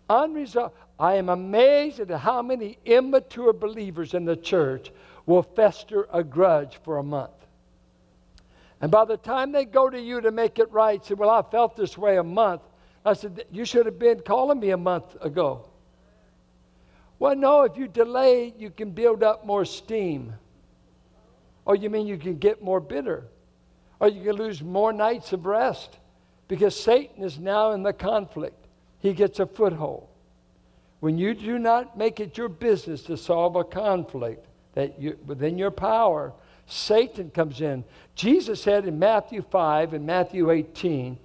Unresolved. 0.09 0.75
I 0.99 1.13
am 1.13 1.29
amazed 1.29 2.01
at 2.01 2.09
how 2.09 2.41
many 2.41 2.77
immature 2.83 3.53
believers 3.53 4.13
in 4.13 4.25
the 4.25 4.35
church 4.35 4.91
will 5.25 5.43
fester 5.43 6.09
a 6.11 6.25
grudge 6.25 6.77
for 6.83 6.97
a 6.97 7.03
month. 7.03 7.31
And 8.81 8.91
by 8.91 9.05
the 9.05 9.17
time 9.17 9.51
they 9.51 9.65
go 9.65 9.89
to 9.89 9.99
you 9.99 10.21
to 10.21 10.31
make 10.31 10.59
it 10.59 10.71
right, 10.71 11.03
say, 11.03 11.13
Well, 11.13 11.29
I 11.29 11.41
felt 11.41 11.75
this 11.75 11.97
way 11.97 12.17
a 12.17 12.23
month. 12.23 12.61
I 13.05 13.13
said, 13.13 13.45
You 13.51 13.65
should 13.65 13.85
have 13.85 13.99
been 13.99 14.21
calling 14.21 14.59
me 14.59 14.71
a 14.71 14.77
month 14.77 15.15
ago. 15.21 15.69
Well, 17.19 17.35
no, 17.35 17.63
if 17.63 17.77
you 17.77 17.87
delay, 17.87 18.53
you 18.57 18.69
can 18.69 18.91
build 18.91 19.23
up 19.23 19.45
more 19.45 19.65
steam. 19.65 20.33
Or 21.65 21.75
you 21.75 21.89
mean 21.89 22.07
you 22.07 22.17
can 22.17 22.37
get 22.37 22.63
more 22.63 22.79
bitter. 22.79 23.25
Or 23.99 24.07
you 24.07 24.23
can 24.23 24.37
lose 24.37 24.61
more 24.61 24.93
nights 24.93 25.33
of 25.33 25.45
rest 25.45 25.99
because 26.47 26.79
Satan 26.79 27.23
is 27.23 27.37
now 27.37 27.71
in 27.71 27.83
the 27.83 27.91
conflict. 27.91 28.67
He 28.99 29.13
gets 29.13 29.39
a 29.39 29.45
foothold. 29.45 30.07
When 31.01 31.17
you 31.17 31.33
do 31.33 31.59
not 31.59 31.97
make 31.97 32.19
it 32.19 32.37
your 32.37 32.49
business 32.49 33.03
to 33.03 33.17
solve 33.17 33.55
a 33.55 33.63
conflict 33.63 34.45
that 34.73 34.99
you, 34.99 35.17
within 35.25 35.57
your 35.57 35.71
power, 35.71 36.33
Satan 36.69 37.31
comes 37.31 37.61
in. 37.61 37.83
Jesus 38.15 38.61
said 38.61 38.85
in 38.85 38.99
Matthew 38.99 39.41
5 39.41 39.93
and 39.93 40.05
Matthew 40.05 40.51
18 40.51 41.17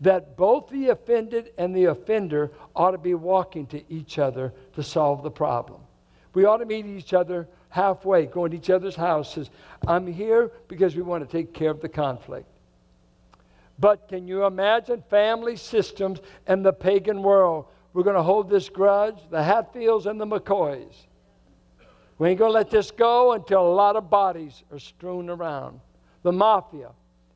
that 0.00 0.36
both 0.36 0.68
the 0.68 0.88
offended 0.88 1.52
and 1.56 1.74
the 1.74 1.86
offender 1.86 2.50
ought 2.74 2.90
to 2.90 2.98
be 2.98 3.14
walking 3.14 3.66
to 3.68 3.82
each 3.92 4.18
other 4.18 4.52
to 4.74 4.82
solve 4.82 5.22
the 5.22 5.30
problem. 5.30 5.80
We 6.34 6.44
ought 6.44 6.58
to 6.58 6.66
meet 6.66 6.86
each 6.86 7.14
other 7.14 7.48
halfway, 7.68 8.26
go 8.26 8.48
to 8.48 8.56
each 8.56 8.70
other's 8.70 8.96
houses. 8.96 9.50
I'm 9.86 10.06
here 10.06 10.50
because 10.68 10.96
we 10.96 11.02
want 11.02 11.28
to 11.28 11.30
take 11.30 11.52
care 11.52 11.70
of 11.70 11.80
the 11.80 11.88
conflict. 11.88 12.46
But 13.78 14.08
can 14.08 14.26
you 14.26 14.44
imagine 14.44 15.02
family 15.08 15.56
systems 15.56 16.20
and 16.46 16.64
the 16.64 16.72
pagan 16.72 17.22
world? 17.22 17.66
We're 17.92 18.02
going 18.02 18.16
to 18.16 18.22
hold 18.22 18.50
this 18.50 18.68
grudge, 18.68 19.18
the 19.30 19.42
Hatfields 19.42 20.06
and 20.06 20.20
the 20.20 20.26
McCoys. 20.26 20.94
We 22.18 22.30
ain't 22.30 22.38
going 22.38 22.50
to 22.50 22.54
let 22.54 22.70
this 22.70 22.90
go 22.90 23.32
until 23.32 23.66
a 23.66 23.74
lot 23.74 23.96
of 23.96 24.10
bodies 24.10 24.64
are 24.72 24.78
strewn 24.78 25.30
around. 25.30 25.80
The 26.22 26.32
mafia. 26.32 26.90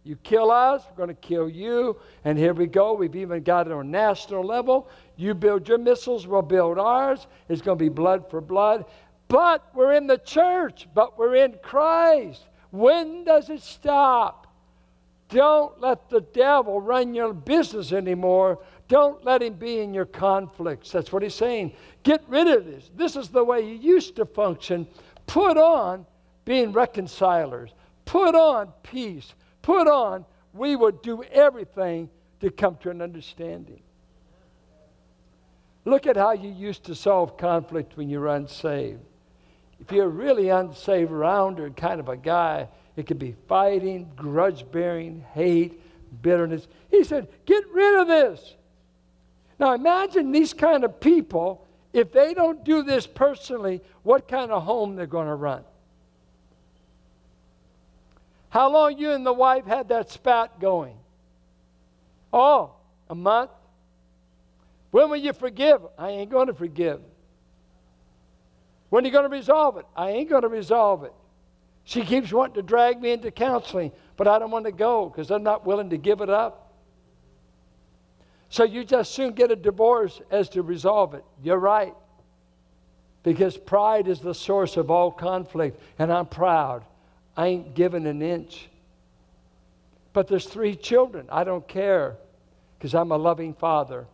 You 0.04 0.16
kill 0.16 0.50
us, 0.50 0.82
we're 0.90 0.96
going 0.96 1.14
to 1.14 1.28
kill 1.28 1.48
you. 1.48 1.96
And 2.24 2.36
here 2.36 2.54
we 2.54 2.66
go. 2.66 2.92
We've 2.92 3.14
even 3.14 3.44
got 3.44 3.68
it 3.68 3.72
on 3.72 3.90
national 3.90 4.42
level. 4.42 4.88
You 5.16 5.34
build 5.34 5.68
your 5.68 5.78
missiles, 5.78 6.26
we'll 6.26 6.42
build 6.42 6.78
ours. 6.78 7.28
It's 7.48 7.62
going 7.62 7.78
to 7.78 7.84
be 7.84 7.88
blood 7.88 8.28
for 8.28 8.40
blood. 8.40 8.86
But 9.28 9.64
we're 9.74 9.94
in 9.94 10.08
the 10.08 10.18
church, 10.18 10.88
but 10.92 11.16
we're 11.16 11.36
in 11.36 11.54
Christ. 11.62 12.42
When 12.70 13.24
does 13.24 13.48
it 13.48 13.62
stop? 13.62 14.48
Don't 15.28 15.80
let 15.80 16.10
the 16.10 16.20
devil 16.20 16.80
run 16.80 17.14
your 17.14 17.32
business 17.32 17.92
anymore. 17.92 18.58
Don't 18.92 19.24
let 19.24 19.42
him 19.42 19.54
be 19.54 19.78
in 19.78 19.94
your 19.94 20.04
conflicts. 20.04 20.92
That's 20.92 21.10
what 21.10 21.22
he's 21.22 21.34
saying. 21.34 21.72
Get 22.02 22.22
rid 22.28 22.46
of 22.46 22.66
this. 22.66 22.90
This 22.94 23.16
is 23.16 23.30
the 23.30 23.42
way 23.42 23.62
you 23.62 23.76
used 23.76 24.16
to 24.16 24.26
function. 24.26 24.86
Put 25.26 25.56
on 25.56 26.04
being 26.44 26.72
reconcilers. 26.72 27.70
Put 28.04 28.34
on 28.34 28.70
peace. 28.82 29.32
Put 29.62 29.88
on 29.88 30.26
we 30.52 30.76
would 30.76 31.00
do 31.00 31.22
everything 31.22 32.10
to 32.40 32.50
come 32.50 32.76
to 32.82 32.90
an 32.90 33.00
understanding. 33.00 33.80
Look 35.86 36.06
at 36.06 36.18
how 36.18 36.32
you 36.32 36.50
used 36.50 36.84
to 36.84 36.94
solve 36.94 37.38
conflict 37.38 37.96
when 37.96 38.10
you 38.10 38.20
were 38.20 38.36
unsaved. 38.36 39.00
if 39.80 39.90
you're 39.90 40.04
a 40.04 40.08
really 40.08 40.50
unsaved 40.50 41.10
rounder 41.10 41.70
kind 41.70 41.98
of 41.98 42.10
a 42.10 42.16
guy, 42.18 42.68
it 42.96 43.06
could 43.06 43.18
be 43.18 43.36
fighting, 43.48 44.10
grudge 44.14 44.70
bearing, 44.70 45.24
hate, 45.32 45.80
bitterness. 46.20 46.68
He 46.90 47.04
said, 47.04 47.28
Get 47.46 47.66
rid 47.72 47.98
of 47.98 48.06
this. 48.06 48.56
Now 49.62 49.74
imagine 49.74 50.32
these 50.32 50.52
kind 50.52 50.82
of 50.82 50.98
people, 50.98 51.64
if 51.92 52.10
they 52.10 52.34
don't 52.34 52.64
do 52.64 52.82
this 52.82 53.06
personally, 53.06 53.80
what 54.02 54.26
kind 54.26 54.50
of 54.50 54.64
home 54.64 54.96
they're 54.96 55.06
going 55.06 55.28
to 55.28 55.36
run. 55.36 55.62
How 58.48 58.72
long 58.72 58.98
you 58.98 59.12
and 59.12 59.24
the 59.24 59.32
wife 59.32 59.64
had 59.64 59.90
that 59.90 60.10
spat 60.10 60.58
going? 60.58 60.96
Oh, 62.32 62.72
a 63.08 63.14
month? 63.14 63.52
When 64.90 65.08
will 65.08 65.16
you 65.16 65.32
forgive? 65.32 65.80
I 65.96 66.10
ain't 66.10 66.30
going 66.32 66.48
to 66.48 66.54
forgive. 66.54 67.00
When 68.88 69.04
are 69.04 69.06
you 69.06 69.12
going 69.12 69.30
to 69.30 69.36
resolve 69.36 69.76
it? 69.76 69.86
I 69.94 70.10
ain't 70.10 70.28
going 70.28 70.42
to 70.42 70.48
resolve 70.48 71.04
it. 71.04 71.12
She 71.84 72.02
keeps 72.02 72.32
wanting 72.32 72.56
to 72.56 72.62
drag 72.62 73.00
me 73.00 73.12
into 73.12 73.30
counseling, 73.30 73.92
but 74.16 74.26
I 74.26 74.40
don't 74.40 74.50
want 74.50 74.64
to 74.64 74.72
go 74.72 75.08
because 75.08 75.30
I'm 75.30 75.44
not 75.44 75.64
willing 75.64 75.90
to 75.90 75.98
give 75.98 76.20
it 76.20 76.30
up. 76.30 76.61
So 78.52 78.64
you 78.64 78.84
just 78.84 79.14
soon 79.14 79.32
get 79.32 79.50
a 79.50 79.56
divorce 79.56 80.20
as 80.30 80.50
to 80.50 80.60
resolve 80.60 81.14
it. 81.14 81.24
You're 81.42 81.58
right. 81.58 81.94
Because 83.22 83.56
pride 83.56 84.08
is 84.08 84.20
the 84.20 84.34
source 84.34 84.76
of 84.76 84.90
all 84.90 85.10
conflict, 85.10 85.80
and 85.98 86.12
I'm 86.12 86.26
proud. 86.26 86.84
I 87.34 87.46
ain't 87.46 87.74
giving 87.74 88.06
an 88.06 88.20
inch. 88.20 88.68
But 90.12 90.28
there's 90.28 90.44
three 90.44 90.76
children. 90.76 91.28
I 91.32 91.44
don't 91.44 91.66
care 91.66 92.18
because 92.76 92.94
I'm 92.94 93.10
a 93.10 93.16
loving 93.16 93.54
father. 93.54 94.06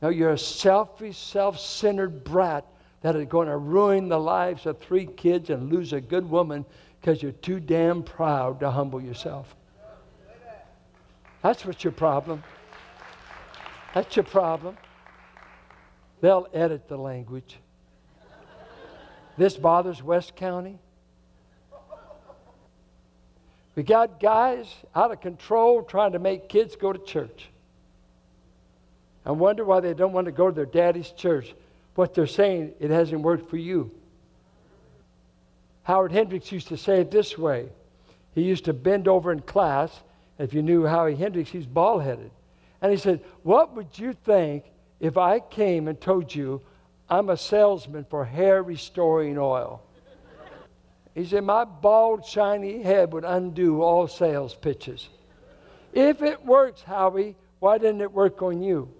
No, 0.00 0.08
you're 0.08 0.32
a 0.32 0.38
selfish, 0.38 1.18
self 1.18 1.60
centered 1.60 2.24
brat 2.24 2.64
that 3.02 3.16
is 3.16 3.26
going 3.26 3.48
to 3.48 3.58
ruin 3.58 4.08
the 4.08 4.18
lives 4.18 4.64
of 4.64 4.78
three 4.78 5.04
kids 5.04 5.50
and 5.50 5.70
lose 5.70 5.92
a 5.92 6.00
good 6.00 6.30
woman 6.30 6.64
because 7.02 7.22
you're 7.22 7.32
too 7.32 7.60
damn 7.60 8.02
proud 8.02 8.60
to 8.60 8.70
humble 8.70 9.02
yourself. 9.02 9.54
That's 11.46 11.64
what's 11.64 11.84
your 11.84 11.92
problem. 11.92 12.42
That's 13.94 14.16
your 14.16 14.24
problem. 14.24 14.76
They'll 16.20 16.48
edit 16.52 16.88
the 16.88 16.96
language. 16.96 17.60
This 19.38 19.56
bothers 19.56 20.02
West 20.02 20.34
County. 20.34 20.80
We 23.76 23.84
got 23.84 24.18
guys 24.18 24.66
out 24.92 25.12
of 25.12 25.20
control 25.20 25.84
trying 25.84 26.14
to 26.14 26.18
make 26.18 26.48
kids 26.48 26.74
go 26.74 26.92
to 26.92 26.98
church. 26.98 27.46
I 29.24 29.30
wonder 29.30 29.64
why 29.64 29.78
they 29.78 29.94
don't 29.94 30.12
want 30.12 30.24
to 30.24 30.32
go 30.32 30.48
to 30.48 30.52
their 30.52 30.66
daddy's 30.66 31.12
church. 31.12 31.54
What 31.94 32.12
they're 32.12 32.26
saying, 32.26 32.72
it 32.80 32.90
hasn't 32.90 33.20
worked 33.20 33.48
for 33.48 33.56
you. 33.56 33.92
Howard 35.84 36.10
Hendricks 36.10 36.50
used 36.50 36.66
to 36.68 36.76
say 36.76 37.02
it 37.02 37.12
this 37.12 37.38
way. 37.38 37.68
He 38.34 38.42
used 38.42 38.64
to 38.64 38.72
bend 38.72 39.06
over 39.06 39.30
in 39.30 39.42
class. 39.42 39.96
If 40.38 40.52
you 40.52 40.62
knew 40.62 40.84
Howie 40.84 41.16
Hendricks, 41.16 41.50
he's 41.50 41.66
bald 41.66 42.02
headed. 42.02 42.30
And 42.82 42.92
he 42.92 42.98
said, 42.98 43.22
What 43.42 43.74
would 43.74 43.98
you 43.98 44.12
think 44.12 44.64
if 45.00 45.16
I 45.16 45.40
came 45.40 45.88
and 45.88 46.00
told 46.00 46.34
you 46.34 46.62
I'm 47.08 47.30
a 47.30 47.36
salesman 47.36 48.04
for 48.08 48.24
hair 48.24 48.62
restoring 48.62 49.38
oil. 49.38 49.82
He 51.14 51.24
said, 51.24 51.44
My 51.44 51.64
bald, 51.64 52.26
shiny 52.26 52.82
head 52.82 53.12
would 53.12 53.24
undo 53.24 53.82
all 53.82 54.08
sales 54.08 54.54
pitches. 54.54 55.08
If 55.92 56.20
it 56.20 56.44
works, 56.44 56.82
Howie, 56.82 57.36
why 57.60 57.78
didn't 57.78 58.00
it 58.00 58.12
work 58.12 58.42
on 58.42 58.60
you? 58.60 58.92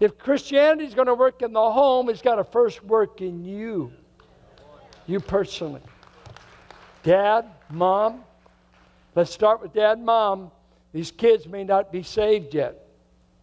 If 0.00 0.18
Christianity 0.18 0.86
is 0.86 0.94
going 0.94 1.06
to 1.06 1.14
work 1.14 1.42
in 1.42 1.52
the 1.52 1.70
home, 1.72 2.08
it's 2.08 2.22
got 2.22 2.36
to 2.36 2.44
first 2.44 2.82
work 2.84 3.20
in 3.20 3.44
you. 3.44 3.92
You 5.06 5.20
personally. 5.20 5.82
Dad, 7.02 7.46
mom. 7.70 8.24
Let's 9.18 9.32
start 9.32 9.60
with 9.60 9.72
dad, 9.72 9.98
and 9.98 10.06
mom. 10.06 10.52
These 10.92 11.10
kids 11.10 11.48
may 11.48 11.64
not 11.64 11.90
be 11.90 12.04
saved 12.04 12.54
yet. 12.54 12.86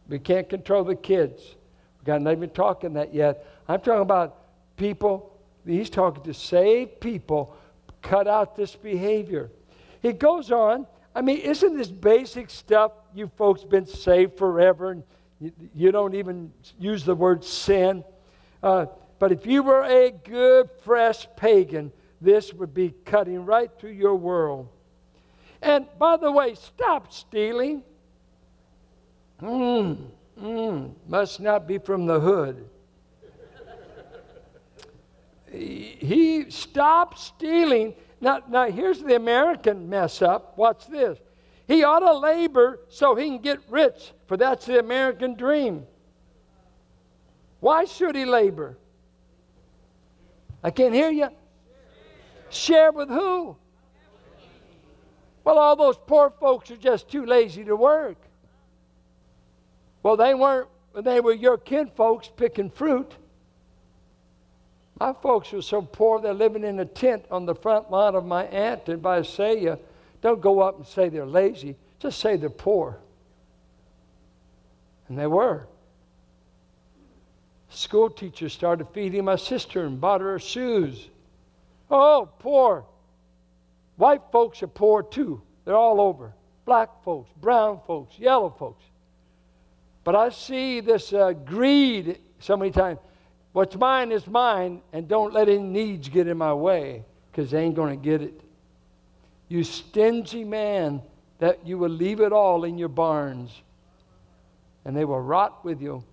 We 0.08 0.20
can't 0.20 0.48
control 0.48 0.86
the 0.86 0.96
kids. 0.96 1.58
God 2.06 2.22
not 2.22 2.32
even 2.32 2.50
talking 2.52 2.94
that 2.94 3.14
yet. 3.14 3.46
I'm 3.68 3.82
talking 3.82 4.02
about 4.02 4.38
people, 4.78 5.38
he's 5.66 5.90
talking 5.90 6.24
to 6.24 6.34
saved 6.34 7.02
people, 7.02 7.58
cut 8.02 8.26
out 8.26 8.56
this 8.56 8.74
behavior. 8.74 9.52
He 10.02 10.14
goes 10.14 10.50
on, 10.50 10.88
I 11.14 11.20
mean, 11.20 11.40
isn't 11.40 11.76
this 11.76 11.92
basic 11.92 12.50
stuff 12.50 12.94
you 13.14 13.30
folks 13.36 13.66
been 13.66 13.86
saved 13.86 14.38
forever 14.38 14.92
and 14.92 15.04
you, 15.42 15.52
you 15.76 15.92
don't 15.92 16.16
even 16.16 16.54
use 16.80 17.04
the 17.04 17.16
word 17.16 17.44
sin? 17.44 18.06
Uh, 18.64 18.86
but 19.20 19.34
if 19.34 19.46
you 19.46 19.62
were 19.62 19.84
a 19.84 20.12
good, 20.12 20.70
fresh 20.86 21.28
pagan, 21.36 21.92
this 22.22 22.54
would 22.54 22.74
be 22.74 22.94
cutting 23.04 23.44
right 23.44 23.70
through 23.78 23.92
your 23.92 24.16
world. 24.16 24.70
And 25.62 25.88
by 25.98 26.18
the 26.18 26.32
way, 26.32 26.56
stop 26.56 27.12
stealing. 27.12 27.84
Hmm. 29.40 29.94
Mm, 30.40 30.94
must 31.08 31.40
not 31.40 31.68
be 31.68 31.78
from 31.78 32.06
the 32.06 32.20
hood. 32.20 32.70
he 35.52 36.50
stopped 36.50 37.18
stealing. 37.18 37.94
Now, 38.20 38.42
now, 38.50 38.70
here's 38.70 39.02
the 39.02 39.16
American 39.16 39.90
mess 39.90 40.22
up. 40.22 40.58
Watch 40.58 40.88
this. 40.88 41.18
He 41.68 41.84
ought 41.84 42.00
to 42.00 42.14
labor 42.14 42.80
so 42.90 43.16
he 43.16 43.26
can 43.26 43.40
get 43.40 43.60
rich, 43.70 44.12
for 44.28 44.38
that's 44.38 44.66
the 44.66 44.80
American 44.80 45.36
dream. 45.36 45.86
Why 47.62 47.86
should 47.86 48.16
he 48.16 48.26
labor? 48.26 48.78
I 50.64 50.72
can't 50.72 50.94
hear 50.94 51.10
you. 51.10 51.30
Share 52.50 52.92
with 52.92 53.10
who? 53.10 53.56
Well, 55.46 55.60
all 55.60 55.76
those 55.76 55.96
poor 55.96 56.32
folks 56.40 56.72
are 56.72 56.76
just 56.76 57.08
too 57.08 57.26
lazy 57.26 57.64
to 57.64 57.76
work. 57.76 58.18
Well, 60.02 60.18
they 60.18 60.34
weren't, 60.34 60.68
they 60.96 61.22
were 61.22 61.34
your 61.34 61.58
kin 61.58 61.92
folks 61.96 62.30
picking 62.36 62.72
fruit. 62.72 63.14
My 65.00 65.14
folks 65.14 65.52
were 65.52 65.62
so 65.62 65.84
poor 65.84 66.20
they're 66.20 66.34
living 66.34 66.64
in 66.64 66.80
a 66.80 66.86
tent 66.86 67.26
on 67.30 67.46
the 67.46 67.54
front 67.54 67.92
lawn 67.92 68.16
of 68.16 68.26
my 68.26 68.46
aunt 68.46 68.90
in 68.90 69.02
Visalia. 69.02 69.78
Don't 70.22 70.42
go 70.42 70.62
up 70.62 70.78
and 70.78 70.88
say 70.88 71.10
they're 71.10 71.26
lazy, 71.26 71.76
just 72.00 72.20
say 72.20 72.38
they're 72.38 72.50
poor. 72.50 72.98
And 75.08 75.18
they 75.18 75.28
were. 75.28 75.68
School 77.70 78.10
teacher 78.10 78.50
started 78.50 78.88
feeding 78.94 79.26
my 79.26 79.36
sister 79.36 79.86
and 79.86 80.02
bought 80.02 80.22
her 80.22 80.40
shoes. 80.40 81.08
Oh, 81.92 82.30
poor. 82.40 82.86
White 83.98 84.22
folks 84.32 84.62
are 84.64 84.68
poor 84.68 85.04
too. 85.04 85.42
They're 85.64 85.76
all 85.76 86.02
over. 86.02 86.34
Black 86.66 86.90
folks, 87.04 87.32
brown 87.40 87.80
folks, 87.86 88.18
yellow 88.18 88.50
folks. 88.50 88.84
But 90.04 90.16
I 90.16 90.30
see 90.30 90.80
this 90.80 91.14
uh, 91.14 91.34
greed 91.34 92.20
so 92.40 92.58
many 92.58 92.72
times. 92.72 93.00
What's 93.54 93.76
mine 93.76 94.12
is 94.12 94.28
mine, 94.28 94.82
and 94.92 95.08
don't 95.08 95.34
let 95.34 95.48
any 95.48 95.60
needs 95.60 96.10
get 96.10 96.28
in 96.28 96.38
my 96.38 96.54
way 96.54 97.04
because 97.32 97.52
they 97.52 97.62
ain't 97.62 97.76
going 97.76 97.98
to 97.98 98.04
get 98.04 98.22
it. 98.22 98.42
You 99.48 99.64
stingy 99.64 100.44
man, 100.44 101.02
that 101.40 101.66
you 101.66 101.78
will 101.78 101.90
leave 101.90 102.20
it 102.20 102.32
all 102.32 102.64
in 102.64 102.78
your 102.78 102.90
barns 102.90 103.52
and 104.86 104.96
they 104.96 105.04
will 105.04 105.20
rot 105.20 105.66
with 105.66 105.82
you. 105.82 106.04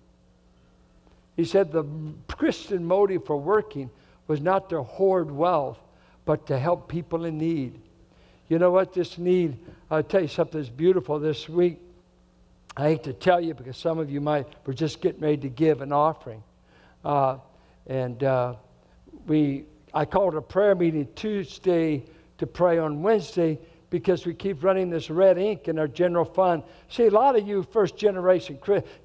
He 1.37 1.45
said 1.45 1.71
the 1.71 1.85
Christian 2.27 2.83
motive 2.83 3.25
for 3.25 3.37
working 3.37 3.89
was 4.27 4.41
not 4.41 4.69
to 4.71 4.81
hoard 4.83 5.31
wealth, 5.31 5.79
but 6.25 6.47
to 6.47 6.57
help 6.57 6.87
people 6.87 7.25
in 7.25 7.37
need. 7.37 7.79
You 8.49 8.59
know 8.59 8.71
what? 8.71 8.93
This 8.93 9.17
need, 9.17 9.57
I'll 9.89 10.03
tell 10.03 10.21
you 10.21 10.27
something 10.27 10.59
that's 10.59 10.69
beautiful 10.69 11.19
this 11.19 11.49
week. 11.49 11.79
I 12.75 12.89
hate 12.89 13.03
to 13.03 13.13
tell 13.13 13.39
you 13.39 13.53
because 13.53 13.77
some 13.77 13.99
of 13.99 14.09
you 14.09 14.19
might 14.19 14.47
were 14.65 14.73
just 14.73 15.01
getting 15.01 15.21
ready 15.21 15.37
to 15.37 15.49
give 15.49 15.81
an 15.81 15.91
offering, 15.91 16.43
uh, 17.05 17.37
and 17.87 18.23
uh, 18.23 18.55
we 19.27 19.65
I 19.93 20.05
called 20.05 20.35
a 20.35 20.41
prayer 20.41 20.73
meeting 20.73 21.07
Tuesday 21.15 22.03
to 22.39 22.47
pray 22.47 22.79
on 22.79 23.03
Wednesday 23.03 23.59
because 23.91 24.25
we 24.25 24.33
keep 24.33 24.63
running 24.63 24.89
this 24.89 25.11
red 25.11 25.37
ink 25.37 25.67
in 25.67 25.77
our 25.77 25.87
general 25.87 26.25
fund. 26.25 26.63
See, 26.89 27.05
a 27.05 27.11
lot 27.11 27.35
of 27.35 27.47
you 27.47 27.61
first 27.61 27.95
generation 27.95 28.57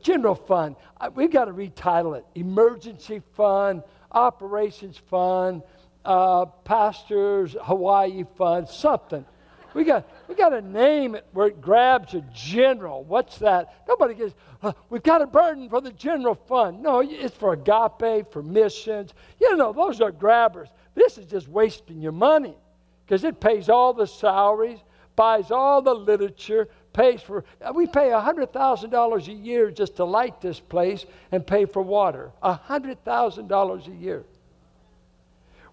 general 0.03 0.35
fund, 0.35 0.77
we've 1.15 1.31
got 1.31 1.45
to 1.45 1.53
retitle 1.53 2.17
it 2.17 2.25
emergency 2.35 3.21
fund, 3.35 3.83
operations 4.13 4.97
fund, 4.97 5.63
uh, 6.09 6.47
pastors 6.65 7.55
Hawaii 7.61 8.25
fund, 8.37 8.67
something. 8.67 9.27
We 9.75 9.85
got, 9.85 10.09
we 10.27 10.35
got 10.35 10.49
to 10.49 10.63
name 10.63 11.15
it 11.15 11.27
where 11.33 11.49
it 11.49 11.61
grabs 11.61 12.15
a 12.15 12.23
general. 12.33 13.05
What's 13.05 13.37
that? 13.39 13.85
Nobody 13.87 14.15
gets, 14.15 14.35
uh, 14.63 14.73
we've 14.89 15.03
got 15.03 15.21
a 15.21 15.27
burden 15.27 15.69
for 15.69 15.83
the 15.83 15.93
general 15.93 16.35
fund. 16.35 16.83
No, 16.83 17.01
it's 17.01 17.37
for 17.37 17.53
agape, 17.53 18.33
for 18.33 18.43
missions. 18.43 19.13
You 19.39 19.55
know, 19.57 19.75
those 19.75 20.01
are 20.01 20.11
grabbers. 20.11 20.71
This 20.95 21.19
is 21.19 21.27
just 21.27 21.47
wasting 21.47 22.01
your 22.01 22.13
money 22.13 22.57
because 23.05 23.23
it 23.23 23.39
pays 23.39 23.69
all 23.69 23.93
the 23.93 24.07
salaries, 24.07 24.79
buys 25.15 25.51
all 25.51 25.83
the 25.83 25.95
literature, 25.95 26.69
pays 26.95 27.21
for, 27.21 27.45
we 27.75 27.87
pay 27.87 28.09
$100,000 28.09 29.29
a 29.29 29.33
year 29.33 29.71
just 29.71 29.97
to 29.97 30.05
light 30.05 30.41
this 30.41 30.59
place 30.59 31.05
and 31.33 31.47
pay 31.47 31.67
for 31.67 31.83
water. 31.83 32.33
$100,000 32.43 33.87
a 33.87 33.91
year. 33.91 34.25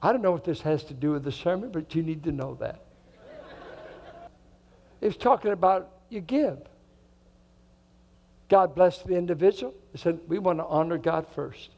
I 0.00 0.12
don't 0.12 0.22
know 0.22 0.33
what 0.33 0.44
this 0.44 0.61
has 0.61 0.85
to 0.85 0.94
do 0.94 1.12
with 1.12 1.24
the 1.24 1.33
sermon, 1.33 1.70
but 1.70 1.94
you 1.94 2.02
need 2.02 2.22
to 2.24 2.33
know 2.33 2.55
that. 2.61 2.83
It's 5.00 5.16
talking 5.16 5.52
about 5.52 5.90
you 6.09 6.20
give. 6.20 6.59
God 8.48 8.74
blessed 8.74 9.07
the 9.07 9.16
individual. 9.16 9.74
He 9.92 9.98
said, 9.98 10.20
We 10.29 10.38
want 10.38 10.59
to 10.59 10.64
honor 10.64 10.98
God 10.98 11.26
first. 11.35 11.70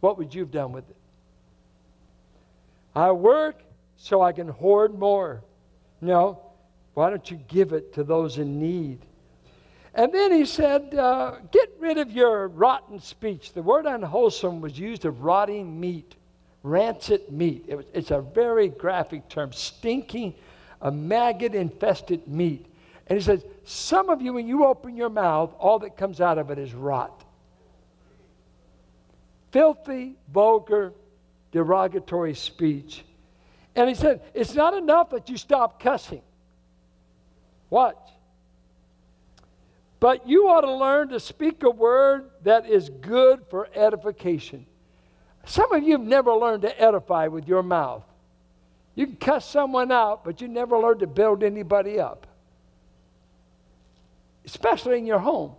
What 0.00 0.16
would 0.18 0.34
you 0.34 0.42
have 0.42 0.52
done 0.52 0.72
with 0.72 0.88
it? 0.88 0.96
I 2.94 3.10
work 3.12 3.60
so 3.96 4.22
I 4.22 4.32
can 4.32 4.48
hoard 4.48 4.96
more. 4.96 5.42
No, 6.00 6.40
why 6.98 7.10
don't 7.10 7.30
you 7.30 7.36
give 7.46 7.72
it 7.72 7.92
to 7.94 8.02
those 8.02 8.38
in 8.38 8.58
need? 8.58 8.98
And 9.94 10.12
then 10.12 10.32
he 10.32 10.44
said, 10.44 10.96
uh, 10.96 11.36
Get 11.52 11.70
rid 11.78 11.96
of 11.96 12.10
your 12.10 12.48
rotten 12.48 12.98
speech. 12.98 13.52
The 13.52 13.62
word 13.62 13.86
unwholesome 13.86 14.60
was 14.60 14.76
used 14.76 15.04
of 15.04 15.22
rotting 15.22 15.78
meat, 15.78 16.16
rancid 16.64 17.30
meat. 17.30 17.66
It 17.68 17.76
was, 17.76 17.86
it's 17.94 18.10
a 18.10 18.20
very 18.20 18.66
graphic 18.66 19.28
term, 19.28 19.52
stinking, 19.52 20.34
a 20.82 20.90
maggot 20.90 21.54
infested 21.54 22.26
meat. 22.26 22.66
And 23.06 23.16
he 23.16 23.24
says, 23.24 23.44
Some 23.62 24.10
of 24.10 24.20
you, 24.20 24.32
when 24.32 24.48
you 24.48 24.64
open 24.64 24.96
your 24.96 25.08
mouth, 25.08 25.54
all 25.60 25.78
that 25.78 25.96
comes 25.96 26.20
out 26.20 26.36
of 26.36 26.50
it 26.50 26.58
is 26.58 26.74
rot. 26.74 27.22
Filthy, 29.52 30.16
vulgar, 30.32 30.94
derogatory 31.52 32.34
speech. 32.34 33.04
And 33.76 33.88
he 33.88 33.94
said, 33.94 34.20
It's 34.34 34.56
not 34.56 34.74
enough 34.74 35.10
that 35.10 35.28
you 35.28 35.36
stop 35.36 35.80
cussing. 35.80 36.22
What? 37.68 38.10
But 40.00 40.28
you 40.28 40.48
ought 40.48 40.60
to 40.62 40.72
learn 40.72 41.08
to 41.08 41.20
speak 41.20 41.62
a 41.62 41.70
word 41.70 42.30
that 42.44 42.66
is 42.66 42.88
good 42.88 43.44
for 43.50 43.68
edification. 43.74 44.66
Some 45.44 45.72
of 45.72 45.82
you 45.82 45.92
have 45.92 46.06
never 46.06 46.32
learned 46.34 46.62
to 46.62 46.80
edify 46.80 47.26
with 47.26 47.48
your 47.48 47.62
mouth. 47.62 48.04
You 48.94 49.06
can 49.06 49.16
cuss 49.16 49.48
someone 49.48 49.90
out, 49.90 50.24
but 50.24 50.40
you 50.40 50.48
never 50.48 50.78
learned 50.78 51.00
to 51.00 51.06
build 51.06 51.42
anybody 51.42 51.98
up 51.98 52.26
especially 54.48 54.96
in 54.96 55.04
your 55.04 55.18
home. 55.18 55.52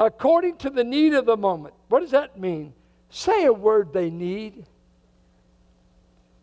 According 0.00 0.56
to 0.58 0.70
the 0.70 0.82
need 0.82 1.14
of 1.14 1.24
the 1.24 1.36
moment. 1.36 1.72
What 1.88 2.00
does 2.00 2.10
that 2.10 2.36
mean? 2.36 2.74
Say 3.10 3.44
a 3.44 3.52
word 3.52 3.92
they 3.92 4.10
need 4.10 4.66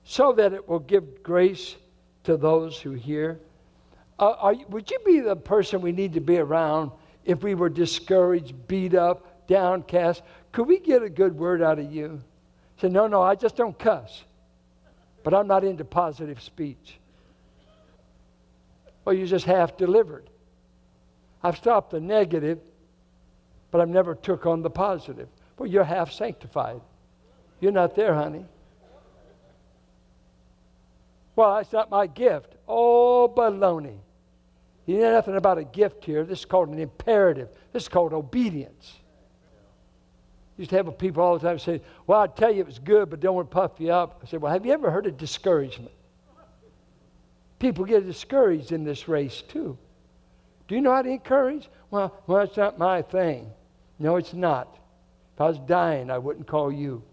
so 0.06 0.32
that 0.32 0.54
it 0.54 0.68
will 0.68 0.80
give 0.80 1.22
grace 1.22 1.76
to 2.24 2.38
those 2.38 2.80
who 2.80 2.92
hear. 2.92 3.42
Uh, 4.20 4.54
you, 4.58 4.66
would 4.70 4.90
you 4.90 4.98
be 5.06 5.20
the 5.20 5.36
person 5.36 5.82
we 5.82 5.92
need 5.92 6.14
to 6.14 6.22
be 6.22 6.38
around 6.38 6.92
if 7.26 7.42
we 7.44 7.56
were 7.56 7.70
discouraged, 7.70 8.68
beat 8.68 8.94
up, 8.94 9.48
downcast? 9.48 10.22
Could 10.52 10.68
we 10.68 10.80
get 10.80 11.02
a 11.02 11.10
good 11.10 11.36
word 11.36 11.62
out 11.62 11.80
of 11.80 11.92
you? 11.92 12.22
Say, 12.80 12.90
no, 12.90 13.08
no, 13.08 13.22
I 13.22 13.36
just 13.36 13.56
don't 13.56 13.78
cuss, 13.78 14.24
but 15.24 15.34
I'm 15.34 15.48
not 15.48 15.64
into 15.64 15.84
positive 15.84 16.42
speech. 16.42 17.00
Well, 19.06 19.16
you 19.16 19.26
just 19.26 19.46
half 19.46 19.78
delivered. 19.78 20.30
I've 21.42 21.58
stopped 21.58 21.92
the 21.92 22.00
negative, 22.00 22.60
but 23.72 23.82
I've 23.82 23.90
never 23.90 24.16
took 24.16 24.46
on 24.46 24.62
the 24.62 24.70
positive. 24.70 25.28
Well, 25.58 25.70
you're 25.70 25.84
half 25.84 26.12
sanctified. 26.12 26.82
You're 27.60 27.72
not 27.72 27.96
there, 27.96 28.14
honey. 28.14 28.46
Well, 31.36 31.56
that's 31.56 31.74
not 31.74 31.90
my 31.90 32.08
gift. 32.08 32.56
Oh, 32.68 33.32
baloney. 33.36 33.98
You 34.86 35.00
know 35.00 35.12
nothing 35.14 35.36
about 35.36 35.58
a 35.58 35.64
gift 35.64 36.04
here. 36.04 36.24
This 36.26 36.40
is 36.40 36.46
called 36.46 36.70
an 36.70 36.80
imperative. 36.80 37.50
This 37.72 37.84
is 37.84 37.90
called 37.90 38.14
obedience. 38.14 39.00
used 40.58 40.70
to 40.72 40.78
have 40.78 40.98
people 40.98 41.24
all 41.24 41.38
the 41.38 41.48
time 41.48 41.58
say, 41.58 41.82
Well, 42.06 42.20
I 42.20 42.28
tell 42.28 42.52
you 42.52 42.62
it 42.62 42.68
was 42.68 42.80
good, 42.80 43.10
but 43.10 43.20
don't 43.20 43.36
want 43.36 43.50
to 43.50 43.54
puff 43.54 43.72
you 43.80 43.92
up. 43.92 44.20
I 44.22 44.28
said, 44.28 44.42
Well, 44.42 44.52
have 44.52 44.66
you 44.66 44.74
ever 44.74 44.92
heard 44.92 45.08
of 45.08 45.18
discouragement? 45.18 45.92
People 47.60 47.86
get 47.86 48.06
discouraged 48.06 48.74
in 48.74 48.84
this 48.84 49.08
race 49.08 49.42
too. 49.42 49.78
Do 50.68 50.76
you 50.76 50.82
know 50.82 50.94
how 50.94 51.02
to 51.02 51.10
encourage? 51.10 51.70
Well, 51.92 52.22
well, 52.28 52.42
it's 52.42 52.58
not 52.58 52.78
my 52.78 53.02
thing. 53.02 53.50
No, 54.00 54.18
it's 54.18 54.34
not. 54.34 54.78
If 55.36 55.42
I 55.42 55.48
was 55.48 55.60
dying, 55.60 56.12
I 56.12 56.18
wouldn't 56.18 56.46
call 56.46 56.72
you. 56.72 57.04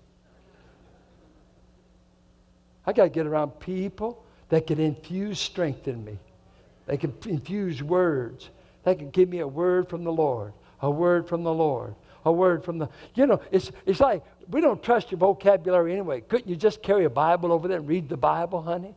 I 2.87 2.93
got 2.93 3.05
to 3.05 3.11
get 3.11 3.27
around 3.27 3.51
people 3.61 4.25
that 4.49 4.67
can 4.67 4.81
infuse 4.81 5.39
strength 5.39 5.89
in 5.89 6.05
me. 6.05 6.19
They 6.87 6.97
can 6.97 7.15
infuse 7.27 7.83
words. 7.83 8.51
They 8.85 8.95
can 8.95 9.11
give 9.11 9.29
me 9.29 9.41
a 9.41 9.47
word 9.47 9.89
from 9.89 10.05
the 10.05 10.13
Lord, 10.13 10.53
a 10.81 10.91
word 10.91 11.29
from 11.29 11.43
the 11.43 11.53
Lord, 11.53 11.95
a 12.25 12.33
word 12.33 12.65
from 12.65 12.79
the. 12.79 12.89
You 13.15 13.27
know, 13.27 13.41
it's, 13.51 13.71
it's 13.87 14.01
like 14.01 14.25
we 14.49 14.61
don't 14.61 14.83
trust 14.83 15.11
your 15.11 15.19
vocabulary 15.19 15.93
anyway. 15.93 16.23
Couldn't 16.23 16.49
you 16.49 16.57
just 16.57 16.83
carry 16.83 17.05
a 17.05 17.11
Bible 17.11 17.53
over 17.53 17.69
there 17.69 17.79
and 17.79 17.87
read 17.87 18.09
the 18.09 18.17
Bible, 18.17 18.63
honey? 18.63 18.95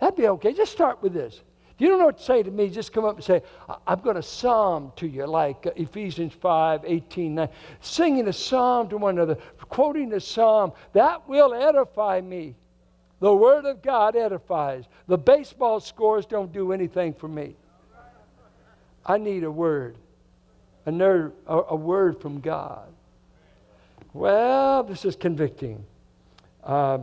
That'd 0.00 0.16
be 0.16 0.28
okay. 0.28 0.52
Just 0.52 0.72
start 0.72 1.02
with 1.02 1.12
this. 1.12 1.40
If 1.76 1.82
you 1.82 1.88
don't 1.88 1.98
know 1.98 2.06
what 2.06 2.18
to 2.18 2.24
say 2.24 2.42
to 2.42 2.50
me, 2.50 2.70
just 2.70 2.94
come 2.94 3.04
up 3.04 3.16
and 3.16 3.24
say, 3.24 3.42
I'm 3.86 4.00
going 4.00 4.16
to 4.16 4.22
psalm 4.22 4.92
to 4.96 5.06
you, 5.06 5.26
like 5.26 5.66
uh, 5.66 5.72
Ephesians 5.76 6.32
5, 6.32 6.80
18, 6.86 7.34
9. 7.34 7.48
Singing 7.82 8.28
a 8.28 8.32
psalm 8.32 8.88
to 8.88 8.96
one 8.96 9.18
another, 9.18 9.34
quoting 9.68 10.14
a 10.14 10.20
psalm, 10.20 10.72
that 10.94 11.28
will 11.28 11.52
edify 11.52 12.22
me. 12.22 12.54
The 13.20 13.34
Word 13.34 13.64
of 13.64 13.82
God 13.82 14.16
edifies. 14.16 14.84
The 15.06 15.18
baseball 15.18 15.80
scores 15.80 16.26
don't 16.26 16.52
do 16.52 16.72
anything 16.72 17.14
for 17.14 17.28
me. 17.28 17.56
I 19.04 19.18
need 19.18 19.44
a 19.44 19.50
word, 19.50 19.96
a, 20.84 20.92
a, 20.92 21.30
a 21.46 21.76
word 21.76 22.20
from 22.20 22.40
God. 22.40 22.88
Well, 24.12 24.82
this 24.82 25.04
is 25.04 25.14
convicting. 25.14 25.84
Uh, 26.64 26.98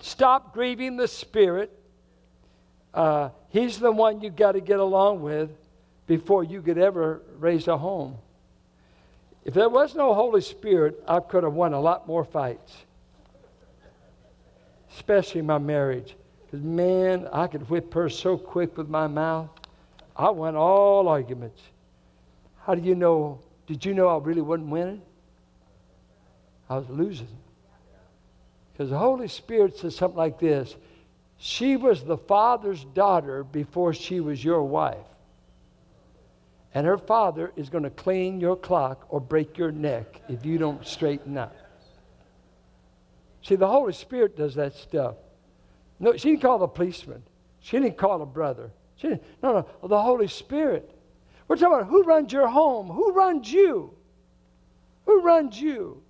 stop 0.00 0.52
grieving 0.52 0.96
the 0.96 1.08
Spirit 1.08 1.72
uh, 2.94 3.30
he's 3.48 3.78
the 3.78 3.90
one 3.90 4.20
you've 4.20 4.36
got 4.36 4.52
to 4.52 4.60
get 4.60 4.78
along 4.78 5.20
with 5.20 5.50
before 6.06 6.44
you 6.44 6.62
could 6.62 6.78
ever 6.78 7.22
raise 7.38 7.66
a 7.66 7.76
home. 7.76 8.16
If 9.44 9.52
there 9.52 9.68
was 9.68 9.94
no 9.94 10.14
Holy 10.14 10.40
Spirit, 10.40 11.02
I 11.06 11.20
could 11.20 11.42
have 11.42 11.52
won 11.52 11.74
a 11.74 11.80
lot 11.80 12.06
more 12.06 12.24
fights, 12.24 12.72
especially 14.94 15.42
my 15.42 15.58
marriage. 15.58 16.16
Because, 16.44 16.64
man, 16.64 17.28
I 17.32 17.46
could 17.46 17.68
whip 17.68 17.92
her 17.94 18.08
so 18.08 18.36
quick 18.36 18.76
with 18.76 18.88
my 18.88 19.06
mouth. 19.06 19.50
I 20.16 20.30
won 20.30 20.56
all 20.56 21.08
arguments. 21.08 21.60
How 22.62 22.74
do 22.74 22.82
you 22.82 22.94
know? 22.94 23.40
Did 23.66 23.84
you 23.84 23.94
know 23.94 24.08
I 24.08 24.18
really 24.18 24.40
wasn't 24.40 24.68
winning? 24.68 25.02
I 26.68 26.76
was 26.76 26.88
losing. 26.88 27.28
Because 28.72 28.90
the 28.90 28.98
Holy 28.98 29.28
Spirit 29.28 29.76
says 29.78 29.96
something 29.96 30.18
like 30.18 30.38
this 30.38 30.74
She 31.38 31.76
was 31.76 32.02
the 32.02 32.16
Father's 32.16 32.84
daughter 32.84 33.44
before 33.44 33.94
she 33.94 34.20
was 34.20 34.42
your 34.44 34.62
wife. 34.62 34.96
And 36.76 36.86
her 36.86 36.98
father 36.98 37.52
is 37.54 37.70
going 37.70 37.84
to 37.84 37.90
clean 37.90 38.40
your 38.40 38.56
clock 38.56 39.06
or 39.08 39.20
break 39.20 39.56
your 39.56 39.70
neck 39.70 40.20
if 40.28 40.44
you 40.44 40.58
don't 40.58 40.84
straighten 40.84 41.38
up. 41.38 41.54
See, 43.44 43.56
the 43.56 43.68
Holy 43.68 43.92
Spirit 43.92 44.36
does 44.36 44.54
that 44.54 44.74
stuff. 44.74 45.16
No, 46.00 46.16
she 46.16 46.30
didn't 46.30 46.42
call 46.42 46.58
the 46.58 46.66
policeman. 46.66 47.22
She 47.60 47.78
didn't 47.78 47.98
call 47.98 48.20
a 48.22 48.26
brother. 48.26 48.70
She 48.96 49.08
didn't, 49.08 49.22
no, 49.42 49.52
no, 49.82 49.88
the 49.88 50.00
Holy 50.00 50.28
Spirit. 50.28 50.90
We're 51.46 51.56
talking 51.56 51.78
about 51.78 51.88
who 51.88 52.02
runs 52.04 52.32
your 52.32 52.48
home, 52.48 52.88
who 52.88 53.12
runs 53.12 53.52
you, 53.52 53.92
who 55.04 55.20
runs 55.20 55.60
you. 55.60 56.02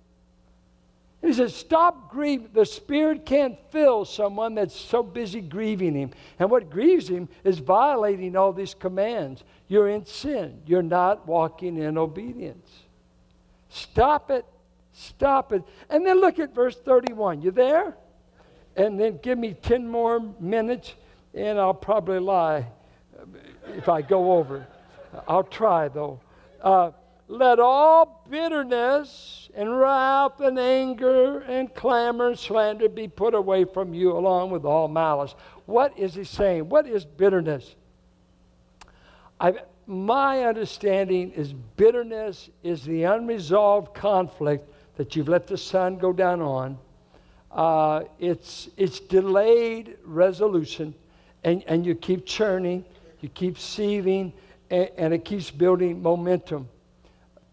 he 1.21 1.33
says, 1.33 1.53
Stop 1.53 2.09
grieving. 2.09 2.49
The 2.53 2.65
Spirit 2.65 3.25
can't 3.25 3.57
fill 3.69 4.05
someone 4.05 4.55
that's 4.55 4.75
so 4.75 5.03
busy 5.03 5.41
grieving 5.41 5.93
Him. 5.93 6.11
And 6.39 6.49
what 6.49 6.69
grieves 6.69 7.09
Him 7.09 7.27
is 7.43 7.59
violating 7.59 8.37
all 8.37 8.53
these 8.53 8.73
commands. 8.73 9.43
You're 9.67 9.89
in 9.89 10.05
sin, 10.05 10.61
you're 10.65 10.81
not 10.81 11.27
walking 11.27 11.77
in 11.77 11.97
obedience. 11.97 12.69
Stop 13.67 14.31
it. 14.31 14.45
Stop 14.97 15.51
it. 15.51 15.61
And 15.89 16.05
then 16.05 16.21
look 16.21 16.39
at 16.39 16.55
verse 16.55 16.77
31. 16.77 17.41
You 17.41 17.51
there? 17.51 17.97
And 18.77 18.97
then 18.97 19.19
give 19.21 19.37
me 19.37 19.53
10 19.53 19.87
more 19.87 20.21
minutes, 20.39 20.95
and 21.33 21.59
I'll 21.59 21.73
probably 21.73 22.19
lie 22.19 22.65
if 23.75 23.89
I 23.89 24.01
go 24.01 24.33
over. 24.33 24.65
I'll 25.27 25.43
try, 25.43 25.89
though. 25.89 26.21
Uh, 26.61 26.91
let 27.27 27.59
all 27.59 28.25
bitterness 28.29 29.49
and 29.53 29.77
wrath 29.77 30.39
and 30.39 30.57
anger 30.57 31.39
and 31.41 31.73
clamor 31.73 32.29
and 32.29 32.39
slander 32.39 32.87
be 32.87 33.09
put 33.09 33.33
away 33.33 33.65
from 33.65 33.93
you, 33.93 34.13
along 34.13 34.51
with 34.51 34.63
all 34.63 34.87
malice. 34.87 35.35
What 35.65 35.97
is 35.97 36.13
he 36.13 36.23
saying? 36.23 36.69
What 36.69 36.87
is 36.87 37.03
bitterness? 37.03 37.75
I've, 39.39 39.57
my 39.87 40.43
understanding 40.43 41.31
is 41.31 41.51
bitterness 41.51 42.49
is 42.63 42.83
the 42.85 43.03
unresolved 43.03 43.93
conflict 43.93 44.69
that 44.97 45.15
you've 45.15 45.27
let 45.27 45.47
the 45.47 45.57
sun 45.57 45.97
go 45.97 46.13
down 46.13 46.41
on. 46.41 46.77
Uh, 47.51 48.03
it's, 48.19 48.69
it's 48.77 48.99
delayed 48.99 49.97
resolution, 50.03 50.93
and, 51.43 51.63
and 51.67 51.85
you 51.85 51.95
keep 51.95 52.25
churning, 52.25 52.83
you 53.21 53.29
keep 53.29 53.57
seething, 53.57 54.33
and, 54.69 54.89
and 54.97 55.13
it 55.13 55.23
keeps 55.23 55.51
building 55.51 56.01
momentum. 56.01 56.67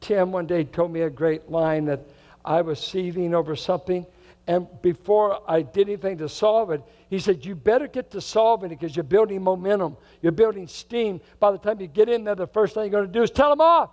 Tim 0.01 0.33
one 0.33 0.47
day 0.47 0.65
told 0.65 0.93
me 0.93 1.03
a 1.03 1.11
great 1.11 1.51
line 1.51 1.85
that 1.85 2.01
I 2.45 2.63
was 2.63 2.81
seething 2.81 3.35
over 3.35 3.55
something, 3.55 4.05
and 4.49 4.67
before 4.83 5.41
I 5.49 5.63
did 5.63 5.89
anything 5.89 6.19
to 6.19 6.29
solve 6.29 6.73
it, 6.73 6.83
he 7.09 7.21
said, 7.21 7.45
You 7.45 7.55
better 7.55 7.87
get 7.87 8.11
to 8.13 8.21
solving 8.21 8.73
it 8.73 8.81
because 8.81 8.97
you're 8.97 9.05
building 9.05 9.43
momentum, 9.43 9.97
you're 10.21 10.33
building 10.33 10.67
steam. 10.67 11.21
By 11.39 11.53
the 11.53 11.59
time 11.59 11.81
you 11.81 11.87
get 11.87 12.09
in 12.09 12.25
there, 12.25 12.35
the 12.35 12.49
first 12.49 12.75
thing 12.75 12.85
you're 12.85 12.91
going 12.91 13.07
to 13.07 13.13
do 13.13 13.23
is 13.23 13.31
tell 13.31 13.51
them 13.51 13.61
off. 13.61 13.91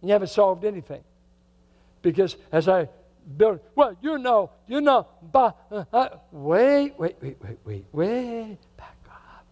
And 0.00 0.08
you 0.08 0.12
haven't 0.12 0.28
solved 0.28 0.64
anything. 0.64 1.02
Because 2.02 2.36
as 2.52 2.68
I 2.68 2.88
build, 3.36 3.60
well, 3.74 3.96
you 4.00 4.18
know, 4.18 4.50
you 4.66 4.80
know, 4.80 5.06
but, 5.32 5.56
uh, 5.70 5.84
uh, 5.92 6.08
wait, 6.30 6.94
wait, 6.98 7.16
wait, 7.20 7.36
wait, 7.42 7.58
wait, 7.64 7.84
wait, 7.92 8.58
back 8.76 8.96
up. 9.10 9.44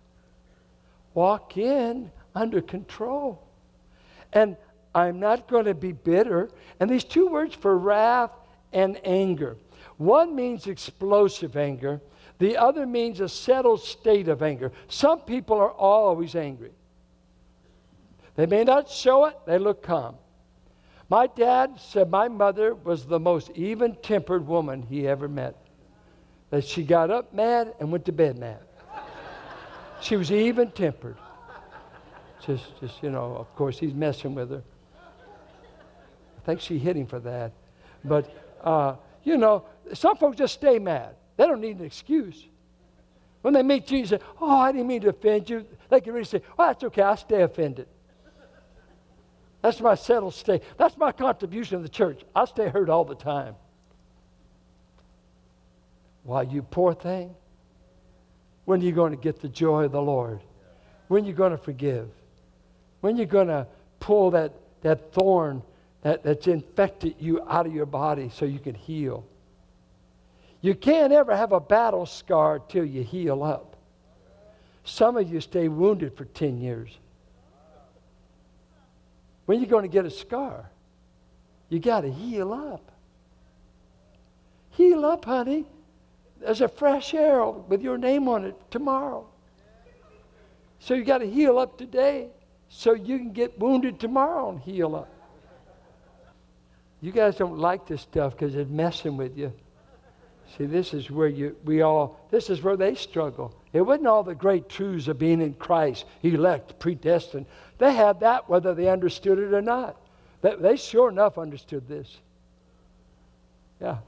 Walk 1.15 1.57
in 1.57 2.11
under 2.35 2.61
control. 2.61 3.43
And 4.33 4.57
I'm 4.95 5.19
not 5.19 5.49
going 5.49 5.65
to 5.65 5.75
be 5.75 5.93
bitter. 5.93 6.51
And 6.81 6.89
these 6.89 7.05
two 7.05 7.29
words 7.29 7.55
for 7.55 7.77
wrath 7.77 8.31
and 8.73 9.01
anger. 9.05 9.57
One 9.97 10.35
means 10.35 10.67
explosive 10.67 11.57
anger, 11.57 12.01
the 12.39 12.57
other 12.57 12.85
means 12.85 13.21
a 13.21 13.29
settled 13.29 13.81
state 13.81 14.29
of 14.29 14.43
anger. 14.43 14.73
Some 14.89 15.21
people 15.21 15.57
are 15.57 15.71
always 15.71 16.35
angry. 16.35 16.73
They 18.35 18.47
may 18.47 18.65
not 18.65 18.91
show 18.91 19.27
it, 19.27 19.37
they 19.47 19.59
look 19.59 19.83
calm. 19.83 20.17
My 21.15 21.29
dad 21.29 21.79
said 21.79 22.11
my 22.11 22.27
mother 22.27 22.75
was 22.75 23.07
the 23.07 23.21
most 23.21 23.53
even 23.55 23.95
tempered 24.03 24.45
woman 24.49 24.83
he 24.83 25.07
ever 25.07 25.29
met. 25.29 25.55
That 26.51 26.65
she 26.65 26.83
got 26.83 27.09
up 27.09 27.33
mad 27.33 27.73
and 27.79 27.93
went 27.93 28.05
to 28.07 28.13
bed 28.13 28.37
mad. 28.37 28.59
she 30.01 30.17
was 30.17 30.33
even 30.33 30.73
tempered. 30.73 31.17
Just, 32.45 32.65
just, 32.81 33.01
you 33.01 33.11
know, 33.11 33.37
of 33.37 33.55
course, 33.55 33.79
he's 33.79 33.95
messing 33.95 34.35
with 34.35 34.51
her. 34.51 34.63
I 34.97 36.47
think 36.47 36.61
she 36.61 36.81
hit 36.81 36.97
him 36.97 37.07
for 37.07 37.21
that. 37.21 37.53
But, 38.05 38.29
uh, 38.65 38.97
you 39.23 39.37
know, 39.37 39.67
some 39.93 40.17
folks 40.17 40.37
just 40.37 40.55
stay 40.55 40.81
mad. 40.81 41.15
They 41.37 41.47
don't 41.47 41.61
need 41.61 41.79
an 41.79 41.85
excuse. 41.85 42.45
When 43.43 43.55
they 43.55 43.63
meet 43.63 43.89
say, 43.89 44.19
Oh, 44.41 44.51
I 44.51 44.73
didn't 44.73 44.89
mean 44.89 45.03
to 45.03 45.11
offend 45.11 45.49
you. 45.49 45.65
They 45.91 46.01
can 46.01 46.13
really 46.13 46.25
say, 46.25 46.43
Oh, 46.59 46.67
that's 46.67 46.83
okay. 46.83 47.03
I 47.03 47.15
stay 47.15 47.43
offended. 47.43 47.87
That's 49.65 49.81
my 49.81 49.95
settled 49.95 50.35
state. 50.35 50.63
That's 50.77 50.95
my 50.99 51.11
contribution 51.11 51.79
to 51.79 51.83
the 51.83 51.89
church. 51.89 52.21
I 52.37 52.45
stay 52.45 52.69
hurt 52.69 52.91
all 52.91 53.07
the 53.07 53.15
time. 53.15 53.55
Why, 56.23 56.43
you 56.43 56.61
poor 56.61 56.93
thing. 56.93 57.35
When 58.67 58.83
are 58.83 58.85
you 58.85 58.93
going 58.93 59.13
to 59.13 59.17
get 59.17 59.41
the 59.41 59.49
joy 59.49 59.85
of 59.85 59.93
the 59.93 60.03
Lord? 60.03 60.41
When 61.09 61.25
are 61.25 61.27
you 61.27 61.33
going 61.33 61.53
to 61.53 61.57
forgive? 61.57 62.11
When 63.01 63.17
are 63.17 63.21
you 63.21 63.25
going 63.25 63.49
to 63.49 63.67
pull 64.01 64.33
that, 64.33 64.53
that 64.83 65.15
thorn 65.15 65.63
that, 66.03 66.23
that's 66.23 66.47
infected 66.47 67.15
you 67.19 67.41
out 67.49 67.65
of 67.65 67.75
your 67.75 67.87
body 67.87 68.31
so 68.35 68.45
you 68.45 68.59
can 68.59 68.75
heal? 68.75 69.25
You 70.61 70.75
can't 70.75 71.11
ever 71.11 71.35
have 71.35 71.53
a 71.53 71.61
battle 71.61 72.05
scar 72.05 72.59
till 72.59 72.85
you 72.85 73.03
heal 73.03 73.43
up. 73.43 73.79
Some 74.85 75.17
of 75.17 75.27
you 75.27 75.41
stay 75.41 75.69
wounded 75.69 76.19
for 76.19 76.27
10 76.27 76.59
years. 76.59 76.99
When 79.47 79.61
you're 79.61 79.69
going 79.69 79.83
to 79.83 79.93
get 79.93 80.07
a 80.07 80.11
scar, 80.11 80.71
you 81.69 81.79
got 81.79 82.03
to 82.03 82.11
heal 82.11 82.53
up. 82.53 82.91
Heal 84.71 85.05
up, 85.05 85.25
honey. 85.25 85.67
There's 86.41 86.61
a 86.61 86.69
fresh 86.69 87.15
arrow 87.15 87.65
with 87.69 87.83
your 87.83 87.97
name 87.97 88.29
on 88.29 88.45
it 88.45 88.57
tomorrow. 88.71 89.27
So 90.79 90.95
you 90.95 91.05
got 91.05 91.19
to 91.19 91.31
heal 91.31 91.59
up 91.59 91.79
today 91.79 92.29
so 92.69 92.93
you 92.93 93.19
can 93.19 93.33
get 93.33 93.59
wounded 93.59 94.01
tomorrow 94.01 94.51
and 94.51 94.61
heal 94.61 94.97
up. 94.97 95.09
You 97.01 97.13
guys 97.13 97.37
don't 97.37 97.59
like 97.59 97.87
this 97.87 98.03
stuff 98.03 98.33
because 98.33 98.55
it's 98.55 98.71
messing 98.71 99.17
with 99.17 99.37
you. 99.37 99.53
See, 100.57 100.67
this 100.67 100.95
is 100.95 101.11
where 101.11 101.29
you, 101.29 101.57
we 101.65 101.83
all, 101.83 102.21
this 102.31 102.51
is 102.51 102.63
where 102.63 102.77
they 102.77 102.95
struggle. 102.95 103.55
It 103.75 103.83
wasn't 103.83 104.07
all 104.07 104.23
the 104.23 104.37
great 104.37 104.69
truths 104.69 105.09
of 105.09 105.19
being 105.19 105.43
in 105.43 105.53
Christ, 105.55 106.07
elect, 106.23 106.79
predestined. 106.79 107.47
They 107.79 107.93
had 107.93 108.21
that 108.21 108.49
whether 108.49 108.73
they 108.73 108.89
understood 108.89 109.39
it 109.41 109.53
or 109.53 109.61
not. 109.61 110.01
They, 110.43 110.55
they 110.55 110.77
sure 110.77 111.11
enough 111.11 111.39
understood 111.39 111.89
this. 111.89 112.19
Yeah. 113.81 113.99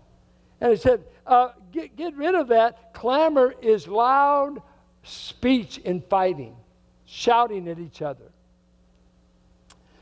And 0.60 0.70
he 0.70 0.76
said, 0.76 1.04
uh, 1.26 1.50
get, 1.72 1.96
get 1.96 2.14
rid 2.14 2.36
of 2.36 2.48
that. 2.48 2.94
Clamor 2.94 3.54
is 3.60 3.88
loud 3.88 4.62
speech 5.02 5.78
in 5.78 6.00
fighting, 6.00 6.54
shouting 7.04 7.68
at 7.68 7.80
each 7.80 8.02
other. 8.02 8.30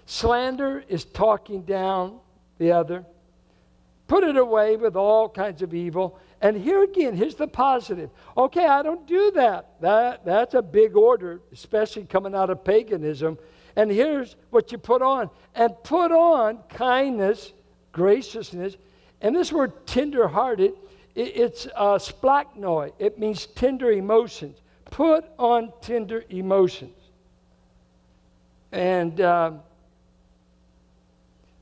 Slander 0.05 0.85
is 0.89 1.07
talking 1.07 1.63
down 1.63 2.19
the 2.59 2.73
other. 2.73 3.07
Put 4.09 4.25
it 4.25 4.37
away 4.37 4.77
with 4.77 4.95
all 4.95 5.31
kinds 5.31 5.63
of 5.63 5.73
evil. 5.73 6.19
And 6.45 6.59
here 6.59 6.83
again, 6.83 7.17
here's 7.17 7.37
the 7.37 7.49
positive. 7.49 8.11
Okay, 8.37 8.67
I 8.67 8.83
don't 8.83 9.07
do 9.07 9.31
that. 9.31 9.81
that 9.81 10.27
that's 10.27 10.53
a 10.53 10.61
big 10.61 10.95
order, 10.95 11.41
especially 11.55 12.05
coming 12.05 12.35
out 12.35 12.51
of 12.51 12.63
paganism. 12.63 13.39
And 13.77 13.91
here's 13.91 14.37
what 14.51 14.71
you 14.71 14.77
put 14.77 15.01
on. 15.01 15.31
And 15.55 15.73
put 15.85 16.13
on 16.13 16.59
kindness, 16.69 17.55
graciousness. 17.93 18.77
And 19.23 19.35
this 19.35 19.55
word 19.55 19.87
tenderhearted, 19.87 20.75
it, 21.15 21.35
it's 21.35 21.67
uh, 21.75 21.97
splachnoy. 21.97 22.93
It 22.99 23.19
means 23.19 23.47
tender 23.47 23.91
emotions. 23.91 24.59
Put 24.91 25.25
on 25.39 25.73
tender 25.81 26.27
emotions. 26.29 26.99
And 28.71 29.19
uh, 29.19 29.53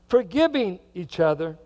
forgiving 0.09 0.79
each 0.93 1.21
other 1.21 1.57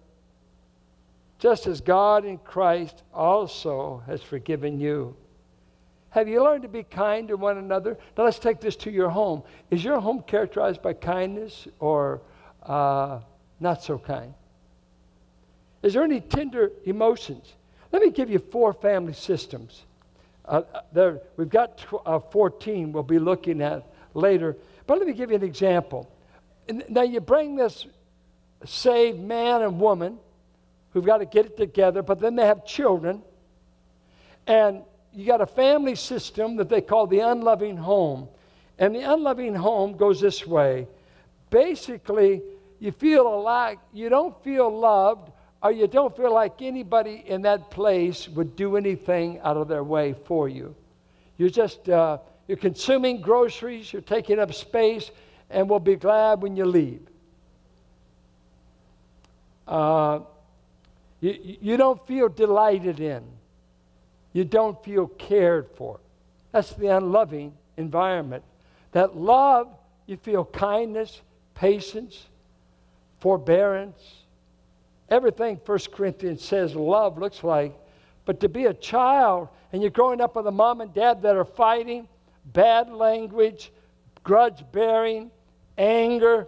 just 1.39 1.67
as 1.67 1.81
God 1.81 2.25
in 2.25 2.37
Christ 2.39 3.03
also 3.13 4.01
has 4.07 4.21
forgiven 4.21 4.79
you. 4.79 5.15
Have 6.09 6.27
you 6.27 6.43
learned 6.43 6.63
to 6.63 6.69
be 6.69 6.83
kind 6.83 7.27
to 7.27 7.37
one 7.37 7.57
another? 7.57 7.97
Now 8.17 8.23
let's 8.23 8.39
take 8.39 8.59
this 8.59 8.75
to 8.77 8.91
your 8.91 9.09
home. 9.09 9.43
Is 9.69 9.83
your 9.83 9.99
home 9.99 10.23
characterized 10.25 10.81
by 10.81 10.93
kindness 10.93 11.67
or 11.79 12.21
uh, 12.63 13.19
not 13.59 13.83
so 13.83 13.99
kind? 13.99 14.33
Is 15.83 15.93
there 15.93 16.03
any 16.03 16.21
tender 16.21 16.71
emotions? 16.85 17.53
Let 17.91 18.01
me 18.01 18.09
give 18.09 18.29
you 18.29 18.39
four 18.39 18.73
family 18.73 19.13
systems. 19.13 19.83
Uh, 20.45 20.63
uh 20.73 20.81
there, 20.91 21.21
we've 21.35 21.49
got 21.49 21.77
tw- 21.77 22.05
uh, 22.05 22.19
14 22.19 22.91
we'll 22.91 23.03
be 23.03 23.19
looking 23.19 23.61
at 23.61 23.85
later. 24.13 24.57
But 24.87 24.97
let 24.97 25.07
me 25.07 25.13
give 25.13 25.29
you 25.29 25.35
an 25.35 25.43
example. 25.43 26.09
Now 26.89 27.03
you 27.03 27.19
bring 27.19 27.55
this 27.55 27.85
saved 28.65 29.19
man 29.19 29.61
and 29.61 29.79
woman 29.79 30.17
who've 30.97 31.05
got 31.05 31.19
to 31.19 31.25
get 31.25 31.45
it 31.45 31.57
together, 31.57 32.01
but 32.01 32.19
then 32.19 32.35
they 32.35 32.45
have 32.45 32.65
children. 32.65 33.21
And 34.47 34.81
you 35.13 35.25
got 35.25 35.41
a 35.41 35.45
family 35.45 35.93
system 35.93 36.55
that 36.55 36.69
they 36.69 36.81
call 36.81 37.05
the 37.05 37.19
unloving 37.19 37.77
home. 37.77 38.27
And 38.79 38.95
the 38.95 39.01
unloving 39.01 39.53
home 39.53 39.95
goes 39.95 40.19
this 40.19 40.45
way. 40.45 40.87
Basically, 41.51 42.41
you 42.79 42.91
feel 42.91 43.43
like 43.43 43.77
you 43.93 44.09
don't 44.09 44.43
feel 44.43 44.75
loved 44.75 45.31
or 45.61 45.71
you 45.71 45.87
don't 45.87 46.15
feel 46.15 46.33
like 46.33 46.61
anybody 46.61 47.23
in 47.27 47.43
that 47.43 47.69
place 47.69 48.27
would 48.29 48.55
do 48.55 48.75
anything 48.75 49.39
out 49.41 49.57
of 49.57 49.67
their 49.67 49.83
way 49.83 50.15
for 50.25 50.49
you. 50.49 50.75
You're 51.37 51.49
just 51.49 51.89
uh, 51.89 52.17
you're 52.47 52.57
consuming 52.57 53.21
groceries, 53.21 53.93
you're 53.93 54.01
taking 54.01 54.39
up 54.39 54.53
space, 54.53 55.11
and 55.49 55.69
we'll 55.69 55.79
be 55.79 55.95
glad 55.95 56.41
when 56.41 56.55
you 56.55 56.65
leave. 56.65 57.01
Uh, 59.67 60.21
you, 61.19 61.57
you 61.61 61.77
don't 61.77 62.05
feel 62.07 62.29
delighted 62.29 62.99
in. 62.99 63.23
You 64.33 64.45
don't 64.45 64.81
feel 64.83 65.07
cared 65.07 65.67
for. 65.75 65.99
That's 66.51 66.73
the 66.73 66.95
unloving 66.95 67.53
environment. 67.77 68.43
That 68.91 69.15
love, 69.15 69.69
you 70.05 70.17
feel 70.17 70.45
kindness, 70.45 71.21
patience, 71.55 72.27
forbearance, 73.19 74.01
everything 75.09 75.59
1 75.65 75.79
Corinthians 75.91 76.43
says 76.43 76.75
love 76.75 77.17
looks 77.17 77.43
like. 77.43 77.75
But 78.25 78.39
to 78.41 78.49
be 78.49 78.65
a 78.65 78.73
child 78.73 79.49
and 79.71 79.81
you're 79.81 79.91
growing 79.91 80.21
up 80.21 80.35
with 80.35 80.47
a 80.47 80.51
mom 80.51 80.81
and 80.81 80.93
dad 80.93 81.21
that 81.21 81.35
are 81.35 81.45
fighting, 81.45 82.07
bad 82.45 82.89
language, 82.89 83.71
grudge 84.23 84.63
bearing, 84.71 85.31
anger. 85.77 86.47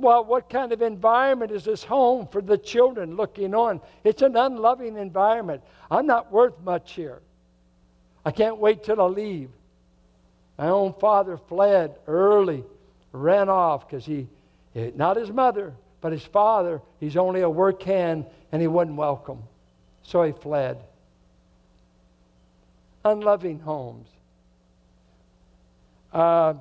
Well, 0.00 0.24
what 0.24 0.48
kind 0.48 0.72
of 0.72 0.80
environment 0.80 1.52
is 1.52 1.64
this 1.64 1.84
home 1.84 2.26
for 2.26 2.40
the 2.40 2.56
children 2.56 3.16
looking 3.16 3.54
on? 3.54 3.82
It's 4.02 4.22
an 4.22 4.34
unloving 4.34 4.96
environment. 4.96 5.62
I'm 5.90 6.06
not 6.06 6.32
worth 6.32 6.58
much 6.64 6.92
here. 6.92 7.20
I 8.24 8.30
can't 8.30 8.56
wait 8.56 8.82
till 8.82 9.00
I 9.00 9.04
leave. 9.04 9.50
My 10.56 10.68
own 10.68 10.94
father 10.94 11.36
fled 11.36 11.96
early, 12.06 12.64
ran 13.12 13.50
off 13.50 13.88
because 13.88 14.06
he, 14.06 14.26
not 14.74 15.18
his 15.18 15.30
mother, 15.30 15.74
but 16.00 16.12
his 16.12 16.24
father, 16.24 16.80
he's 16.98 17.18
only 17.18 17.42
a 17.42 17.50
work 17.50 17.82
hand 17.82 18.24
and 18.52 18.62
he 18.62 18.68
wasn't 18.68 18.96
welcome. 18.96 19.42
So 20.02 20.22
he 20.22 20.32
fled. 20.32 20.78
Unloving 23.04 23.60
homes. 23.60 24.08
Uh, 26.10 26.54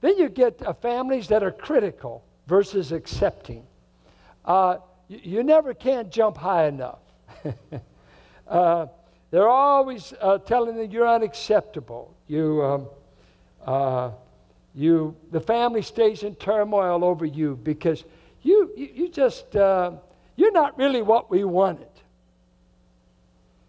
then 0.00 0.16
you 0.16 0.30
get 0.30 0.62
uh, 0.62 0.72
families 0.72 1.28
that 1.28 1.42
are 1.42 1.50
critical 1.50 2.24
versus 2.48 2.90
accepting. 2.90 3.64
Uh, 4.44 4.78
you, 5.06 5.20
you, 5.22 5.42
never 5.42 5.74
can 5.74 6.10
jump 6.10 6.36
high 6.36 6.66
enough. 6.66 7.00
Uh, 8.48 8.86
they're 9.30 9.46
always 9.46 10.14
uh, 10.22 10.38
telling 10.38 10.74
you 10.78 10.84
you're 10.84 11.06
unacceptable. 11.06 12.14
You, 12.28 12.64
um, 12.64 12.88
uh, 13.62 14.10
you, 14.74 15.14
the 15.32 15.40
family 15.40 15.82
stays 15.82 16.22
in 16.22 16.34
turmoil 16.36 17.04
over 17.04 17.26
you 17.26 17.56
because 17.62 18.04
you, 18.40 18.72
you, 18.74 18.88
you 18.94 19.08
just, 19.10 19.44
you're 19.52 20.52
not 20.52 20.78
really 20.78 21.02
what 21.02 21.30
we 21.30 21.44
wanted. 21.44 21.90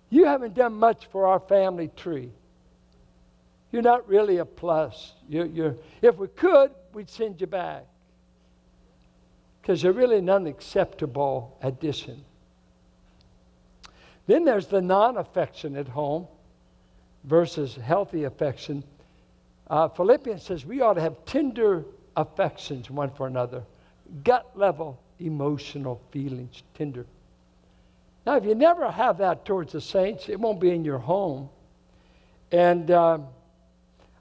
You 0.09 0.23
haven't 0.23 0.53
done 0.53 0.75
much 0.75 1.07
for 1.11 1.27
our 1.27 1.41
family 1.41 1.89
tree. 1.97 2.31
You're 3.73 3.81
not 3.81 4.07
really 4.07 4.37
a 4.37 4.45
plus. 4.45 5.11
You're, 5.27 5.47
you're, 5.47 5.75
if 6.01 6.15
we 6.15 6.29
could, 6.29 6.71
we'd 6.93 7.09
send 7.09 7.41
you 7.41 7.47
back. 7.47 7.83
Because 9.69 9.83
you're 9.83 9.93
really 9.93 10.17
an 10.17 10.31
unacceptable 10.31 11.55
addition. 11.61 12.25
Then 14.25 14.43
there's 14.43 14.65
the 14.65 14.81
non 14.81 15.15
affectionate 15.15 15.87
home 15.87 16.25
versus 17.23 17.75
healthy 17.75 18.23
affection. 18.23 18.83
Uh, 19.69 19.87
Philippians 19.87 20.41
says 20.41 20.65
we 20.65 20.81
ought 20.81 20.95
to 20.95 21.01
have 21.01 21.23
tender 21.25 21.85
affections 22.17 22.89
one 22.89 23.11
for 23.11 23.27
another, 23.27 23.61
gut 24.23 24.49
level 24.55 24.99
emotional 25.19 26.01
feelings, 26.09 26.63
tender. 26.73 27.05
Now, 28.25 28.37
if 28.37 28.45
you 28.45 28.55
never 28.55 28.89
have 28.89 29.19
that 29.19 29.45
towards 29.45 29.73
the 29.73 29.81
saints, 29.81 30.29
it 30.29 30.39
won't 30.39 30.59
be 30.59 30.71
in 30.71 30.83
your 30.83 30.97
home. 30.97 31.47
And. 32.51 32.89
Uh, 32.89 33.19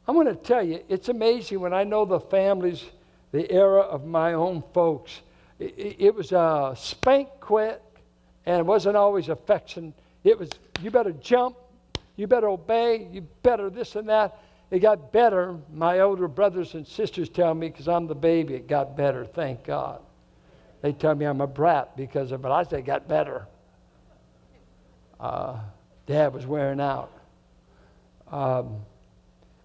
I'm 0.07 0.15
going 0.15 0.27
to 0.27 0.35
tell 0.35 0.63
you, 0.63 0.83
it's 0.89 1.11
amazing 1.11 1.61
when 1.61 1.75
I 1.75 1.85
know 1.85 2.07
the 2.07 2.19
families, 2.19 2.83
the 3.31 3.51
era 3.53 3.81
of 3.81 4.07
my 4.07 4.33
own 4.33 4.63
folks. 4.73 5.21
It, 5.59 5.97
it, 5.99 6.15
was 6.15 6.33
a 6.33 6.75
spank 6.77 7.29
quick, 7.41 7.81
and 8.47 8.59
it 8.59 8.67
wasn't 8.67 8.97
always 8.97 9.29
affection. 9.29 9.93
It 10.25 10.39
was, 10.39 10.51
you 10.83 10.91
better 10.91 11.13
jump, 11.13 11.57
you 12.17 12.27
better 12.27 12.49
obey, 12.49 13.09
you 13.11 13.23
better 13.43 13.71
this 13.71 13.97
and 13.97 14.09
that. 14.09 14.39
It 14.71 14.81
got 14.81 15.13
better. 15.13 15.57
My 15.73 16.01
older 16.01 16.29
brothers 16.29 16.75
and 16.75 16.87
sisters 16.87 17.29
tell 17.29 17.55
me, 17.55 17.69
because 17.69 17.89
I'm 17.89 18.07
the 18.07 18.15
baby, 18.15 18.55
it 18.55 18.69
got 18.69 18.97
better, 18.97 19.25
thank 19.25 19.65
God. 19.65 20.01
They 20.83 20.93
tell 20.93 21.15
me 21.15 21.27
I'm 21.27 21.41
a 21.41 21.47
brat 21.47 21.97
because 21.97 22.31
of 22.31 22.45
it. 22.45 22.49
I 22.49 22.63
say 22.63 22.79
it 22.79 22.85
got 22.85 23.09
better. 23.09 23.47
Uh, 25.19 25.59
Dad 26.07 26.33
was 26.33 26.47
wearing 26.47 26.81
out. 26.81 27.11
Um, 28.31 28.77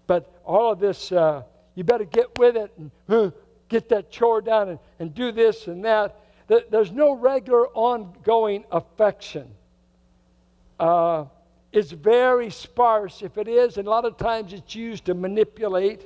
but 0.06 0.40
all 0.44 0.72
of 0.72 0.80
this, 0.80 1.12
uh, 1.12 1.42
you 1.74 1.84
better 1.84 2.04
get 2.04 2.36
with 2.38 2.56
it 2.56 2.72
and 2.78 3.32
get 3.74 3.88
that 3.88 4.08
chore 4.08 4.40
done 4.40 4.68
and, 4.68 4.78
and 5.00 5.14
do 5.14 5.32
this 5.32 5.66
and 5.66 5.84
that. 5.84 6.20
There's 6.46 6.92
no 6.92 7.12
regular 7.12 7.66
ongoing 7.68 8.64
affection. 8.70 9.48
Uh, 10.78 11.24
it's 11.72 11.90
very 11.90 12.50
sparse. 12.50 13.22
If 13.22 13.36
it 13.36 13.48
is, 13.48 13.78
and 13.78 13.88
a 13.88 13.90
lot 13.90 14.04
of 14.04 14.16
times 14.16 14.52
it's 14.52 14.76
used 14.76 15.06
to 15.06 15.14
manipulate 15.14 16.02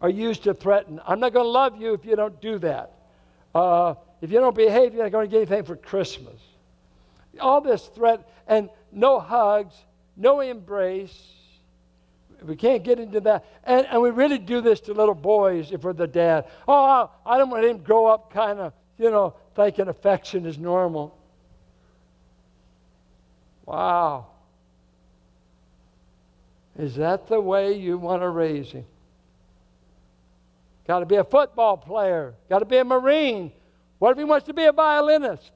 or 0.00 0.08
used 0.08 0.42
to 0.44 0.54
threaten. 0.54 1.00
I'm 1.06 1.20
not 1.20 1.32
going 1.32 1.44
to 1.44 1.50
love 1.50 1.80
you 1.80 1.94
if 1.94 2.04
you 2.04 2.16
don't 2.16 2.40
do 2.40 2.58
that. 2.58 2.94
Uh, 3.54 3.94
if 4.20 4.32
you 4.32 4.40
don't 4.40 4.56
behave, 4.56 4.92
you're 4.92 5.04
not 5.04 5.12
going 5.12 5.28
to 5.28 5.30
get 5.30 5.36
anything 5.42 5.64
for 5.64 5.76
Christmas. 5.76 6.40
All 7.38 7.60
this 7.60 7.86
threat 7.94 8.28
and 8.48 8.70
no 8.90 9.20
hugs, 9.20 9.74
no 10.16 10.40
embrace, 10.40 11.16
we 12.42 12.56
can't 12.56 12.84
get 12.84 12.98
into 12.98 13.20
that. 13.20 13.44
And, 13.64 13.86
and 13.86 14.02
we 14.02 14.10
really 14.10 14.38
do 14.38 14.60
this 14.60 14.80
to 14.82 14.94
little 14.94 15.14
boys 15.14 15.72
if 15.72 15.82
we're 15.82 15.92
the 15.92 16.06
dad. 16.06 16.46
Oh, 16.66 17.10
I 17.26 17.38
don't 17.38 17.50
want 17.50 17.64
him 17.64 17.78
to 17.78 17.84
grow 17.84 18.06
up 18.06 18.32
kind 18.32 18.58
of, 18.58 18.72
you 18.96 19.10
know, 19.10 19.34
thinking 19.54 19.88
affection 19.88 20.46
is 20.46 20.58
normal. 20.58 21.16
Wow. 23.66 24.26
Is 26.78 26.94
that 26.96 27.26
the 27.26 27.40
way 27.40 27.72
you 27.72 27.98
want 27.98 28.22
to 28.22 28.28
raise 28.28 28.70
him? 28.70 28.86
Got 30.86 31.00
to 31.00 31.06
be 31.06 31.16
a 31.16 31.24
football 31.24 31.76
player. 31.76 32.34
Got 32.48 32.60
to 32.60 32.64
be 32.64 32.78
a 32.78 32.84
Marine. 32.84 33.52
What 33.98 34.12
if 34.12 34.18
he 34.18 34.24
wants 34.24 34.46
to 34.46 34.54
be 34.54 34.64
a 34.64 34.72
violinist? 34.72 35.50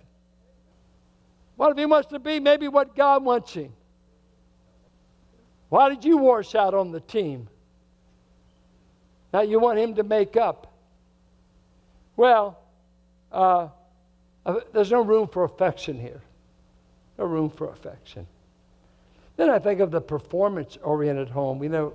What 1.57 1.71
if 1.71 1.79
he 1.79 1.87
wants 1.87 2.09
to 2.11 2.19
be 2.19 2.41
maybe 2.41 2.69
what 2.69 2.97
God 2.97 3.25
wants 3.25 3.55
him? 3.55 3.73
Why 5.73 5.89
did 5.89 6.05
you 6.05 6.19
wash 6.19 6.55
out 6.55 6.75
on 6.75 6.93
the 6.93 7.01
team? 7.01 7.49
Now 9.33 9.41
you 9.41 9.59
want 9.59 9.79
him 9.79 9.95
to 9.95 10.03
make 10.03 10.37
up. 10.37 10.71
Well, 12.15 12.59
uh, 13.33 13.69
uh, 14.45 14.61
there's 14.75 14.91
no 14.91 15.01
room 15.01 15.29
for 15.29 15.45
affection 15.45 15.99
here. 15.99 16.21
No 17.17 17.25
room 17.25 17.49
for 17.49 17.71
affection. 17.71 18.27
Then 19.39 19.49
I 19.49 19.59
think 19.59 19.81
of 19.81 19.91
the 19.91 20.03
performance 20.03 20.77
oriented 20.83 21.31
home. 21.31 21.59
We 21.59 21.69
know 21.69 21.95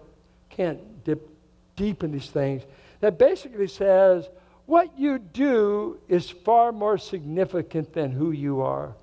can't 0.50 1.04
dip 1.04 1.30
deep 1.76 2.04
in 2.04 2.12
these 2.12 2.32
things. 2.32 2.64
That 3.02 3.20
basically 3.20 3.68
says 3.68 4.28
what 4.66 4.98
you 4.98 5.20
do 5.20 6.00
is 6.08 6.32
far 6.32 6.72
more 6.72 6.98
significant 6.98 7.94
than 7.94 8.10
who 8.10 8.32
you 8.32 8.62
are. 8.62 8.96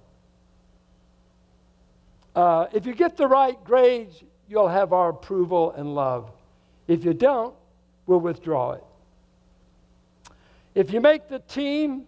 Uh, 2.35 2.67
if 2.73 2.87
you 2.87 2.93
get 2.93 3.17
the 3.17 3.29
right 3.29 3.63
grades, 3.63 4.25
you'll 4.49 4.69
have 4.69 4.93
our 4.93 5.11
approval 5.11 5.73
and 5.73 5.95
love. 5.95 6.31
If 6.87 7.05
you 7.05 7.15
don't, 7.15 7.55
we'll 8.07 8.21
withdraw 8.21 8.73
it. 8.73 8.85
If 10.75 10.93
you 10.93 11.01
make 11.01 11.29
the 11.29 11.39
team, 11.39 12.05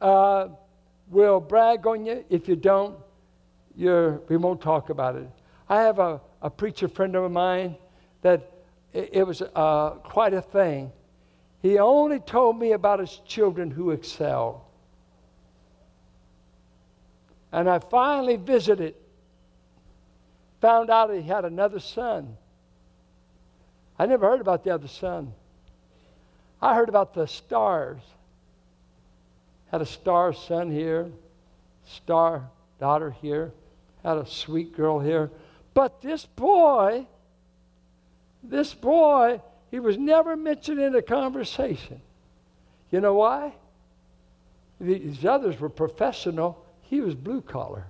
uh, 0.00 0.48
we'll 1.08 1.40
brag 1.40 1.86
on 1.86 2.06
you. 2.06 2.24
If 2.30 2.48
you 2.48 2.56
don't, 2.56 2.96
you're, 3.76 4.22
we 4.28 4.36
won't 4.36 4.60
talk 4.60 4.90
about 4.90 5.16
it. 5.16 5.28
I 5.68 5.82
have 5.82 5.98
a, 5.98 6.20
a 6.42 6.50
preacher 6.50 6.88
friend 6.88 7.14
of 7.14 7.30
mine 7.30 7.76
that 8.22 8.52
it, 8.92 9.10
it 9.12 9.22
was 9.26 9.42
uh, 9.42 9.90
quite 10.02 10.32
a 10.32 10.42
thing. 10.42 10.92
He 11.62 11.78
only 11.78 12.20
told 12.20 12.58
me 12.58 12.72
about 12.72 13.00
his 13.00 13.20
children 13.26 13.70
who 13.70 13.90
excel. 13.90 14.66
And 17.52 17.68
I 17.68 17.78
finally 17.78 18.36
visited. 18.36 18.94
Found 20.66 20.90
out 20.90 21.14
he 21.14 21.22
had 21.22 21.44
another 21.44 21.78
son. 21.78 22.36
I 24.00 24.06
never 24.06 24.28
heard 24.28 24.40
about 24.40 24.64
the 24.64 24.70
other 24.70 24.88
son. 24.88 25.32
I 26.60 26.74
heard 26.74 26.88
about 26.88 27.14
the 27.14 27.28
stars. 27.28 28.00
Had 29.70 29.80
a 29.80 29.86
star 29.86 30.32
son 30.32 30.72
here, 30.72 31.12
star 31.84 32.50
daughter 32.80 33.12
here, 33.22 33.52
had 34.02 34.16
a 34.16 34.26
sweet 34.26 34.76
girl 34.76 34.98
here. 34.98 35.30
But 35.72 36.02
this 36.02 36.26
boy, 36.26 37.06
this 38.42 38.74
boy, 38.74 39.40
he 39.70 39.78
was 39.78 39.96
never 39.96 40.34
mentioned 40.34 40.80
in 40.80 40.96
a 40.96 41.02
conversation. 41.02 42.00
You 42.90 43.00
know 43.00 43.14
why? 43.14 43.52
These 44.80 45.24
others 45.24 45.60
were 45.60 45.68
professional, 45.68 46.60
he 46.80 47.00
was 47.00 47.14
blue 47.14 47.40
collar. 47.40 47.86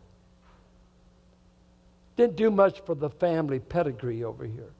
Didn't 2.17 2.37
do 2.37 2.51
much 2.51 2.81
for 2.81 2.95
the 2.95 3.11
family 3.11 3.61
pedigree 3.61 4.25
over 4.25 4.45
here. 4.45 4.73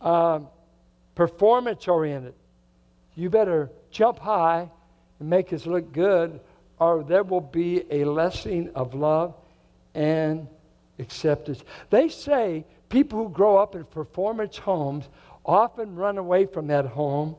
Um, 0.00 0.48
performance 1.14 1.86
oriented. 1.86 2.34
You 3.14 3.30
better 3.30 3.70
jump 3.90 4.18
high 4.18 4.70
and 5.18 5.30
make 5.30 5.52
us 5.52 5.66
look 5.66 5.92
good, 5.92 6.40
or 6.78 7.04
there 7.04 7.22
will 7.22 7.40
be 7.40 7.84
a 7.90 8.04
lessening 8.04 8.70
of 8.74 8.94
love 8.94 9.34
and 9.94 10.48
acceptance. 10.98 11.62
They 11.90 12.08
say 12.08 12.64
people 12.88 13.18
who 13.24 13.30
grow 13.30 13.56
up 13.56 13.74
in 13.74 13.84
performance 13.84 14.56
homes 14.56 15.08
often 15.44 15.96
run 15.96 16.18
away 16.18 16.46
from 16.46 16.66
that 16.68 16.86
home 16.86 17.36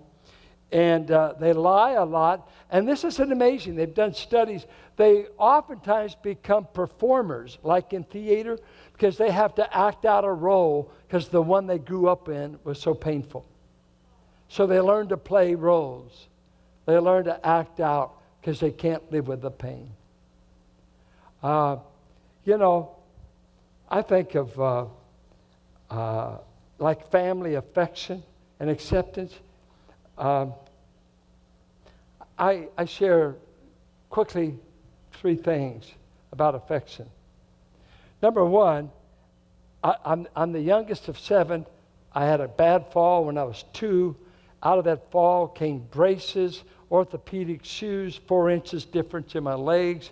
and 0.72 1.11
uh, 1.11 1.34
they 1.39 1.53
lie 1.53 1.91
a 1.93 2.05
lot. 2.05 2.49
And 2.69 2.88
this 2.88 3.03
is 3.03 3.19
an 3.19 3.32
amazing, 3.32 3.76
they've 3.76 3.93
done 3.93 4.13
studies. 4.13 4.65
They 4.95 5.26
oftentimes 5.38 6.15
become 6.15 6.67
performers, 6.74 7.57
like 7.63 7.93
in 7.93 8.03
theater, 8.03 8.57
because 8.93 9.17
they 9.17 9.32
have 9.32 9.55
to 9.55 9.78
act 9.78 10.05
out 10.05 10.24
a 10.24 10.32
role 10.32 10.91
because 11.07 11.28
the 11.28 11.41
one 11.41 11.67
they 11.67 11.80
grew 11.80 12.07
up 12.07 12.30
in 12.30 12.57
was 12.63 12.80
so 12.80 12.93
painful. 12.93 13.45
So 14.47 14.67
they 14.67 14.80
learn 14.80 15.07
to 15.09 15.17
play 15.17 15.55
roles, 15.55 16.28
they 16.86 16.97
learn 16.97 17.26
to 17.26 17.45
act 17.45 17.80
out 17.80 18.13
because 18.39 18.59
they 18.59 18.72
can't 18.72 19.11
live 19.11 19.28
with 19.28 19.41
the 19.41 19.51
pain. 19.51 19.91
Uh, 21.43 21.78
you 22.45 22.57
know, 22.57 22.95
I 23.89 24.01
think 24.01 24.36
of 24.36 24.59
uh, 24.59 24.86
uh, 25.89 26.38
like 26.80 27.09
family 27.11 27.55
affection 27.55 28.24
and 28.59 28.69
acceptance. 28.69 29.34
Um, 30.22 30.53
I, 32.38 32.67
I 32.78 32.86
share 32.86 33.36
quickly 34.11 34.55
three 35.13 35.36
things 35.36 35.91
about 36.32 36.53
affection. 36.53 37.07
Number 38.22 38.45
one, 38.45 38.91
I, 39.84 39.95
I'm, 40.05 40.28
I'm 40.36 40.51
the 40.51 40.61
youngest 40.61 41.07
of 41.07 41.17
seven. 41.17 41.65
I 42.13 42.26
had 42.26 42.39
a 42.39 42.47
bad 42.47 42.91
fall 42.91 43.26
when 43.26 43.38
I 43.39 43.43
was 43.43 43.65
two. 43.74 44.15
Out 44.61 44.78
of 44.78 44.86
that 44.86 45.09
fall 45.09 45.47
came 45.47 45.80
braces, 45.89 46.63
orthopedic 46.91 47.65
shoes, 47.65 48.15
four 48.28 48.51
inches 48.51 48.86
difference 48.86 49.34
in 49.34 49.43
my 49.43 49.55
legs, 49.55 50.11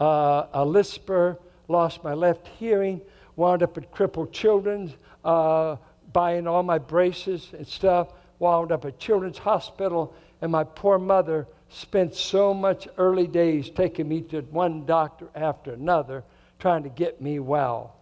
uh, 0.00 0.46
a 0.54 0.64
lisper, 0.64 1.38
lost 1.68 2.02
my 2.02 2.14
left 2.14 2.48
hearing, 2.58 2.98
wound 3.36 3.62
up 3.62 3.76
at 3.76 3.92
Crippled 3.92 4.32
Children's, 4.32 4.92
uh, 5.22 5.76
buying 6.14 6.46
all 6.46 6.62
my 6.62 6.78
braces 6.78 7.50
and 7.52 7.66
stuff 7.66 8.08
wound 8.40 8.72
up 8.72 8.84
at 8.84 8.98
Children's 8.98 9.38
Hospital, 9.38 10.12
and 10.42 10.50
my 10.50 10.64
poor 10.64 10.98
mother 10.98 11.46
spent 11.68 12.16
so 12.16 12.52
much 12.52 12.88
early 12.98 13.28
days 13.28 13.70
taking 13.70 14.08
me 14.08 14.22
to 14.22 14.40
one 14.40 14.84
doctor 14.84 15.28
after 15.36 15.74
another, 15.74 16.24
trying 16.58 16.82
to 16.82 16.88
get 16.88 17.20
me 17.20 17.38
well. 17.38 17.94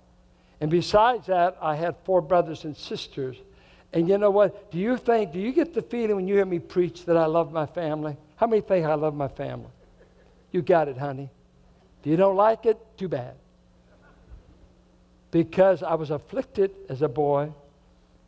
And 0.61 0.71
besides 0.71 1.27
that, 1.27 1.59
I 1.61 1.77
had 1.77 1.97
four 2.05 2.23
brothers 2.23 2.65
and 2.65 2.77
sisters. 2.77 3.37
And 3.93 4.09
you 4.09 4.19
know 4.19 4.31
what? 4.31 4.71
Do 4.71 4.79
you 4.79 4.97
think, 4.97 5.33
do 5.33 5.39
you 5.39 5.53
get 5.53 5.75
the 5.75 5.83
feeling 5.83 6.17
when 6.17 6.29
you 6.29 6.37
hear 6.37 6.47
me 6.47 6.59
preach 6.59 7.05
that 7.05 7.17
I 7.17 7.27
love 7.27 7.53
my 7.53 7.67
family? 7.67 8.17
How 8.37 8.47
many 8.47 8.63
think 8.63 8.87
I 8.87 8.95
love 8.95 9.15
my 9.15 9.29
family? 9.29 9.71
You 10.51 10.63
got 10.63 10.89
it, 10.89 10.97
honey. 10.97 11.31
If 12.01 12.07
you 12.07 12.17
don't 12.17 12.37
like 12.37 12.65
it, 12.65 12.79
too 12.97 13.09
bad. 13.09 13.35
Because 15.31 15.83
I 15.83 15.95
was 15.95 16.11
afflicted 16.11 16.71
as 16.89 17.03
a 17.03 17.09
boy, 17.09 17.53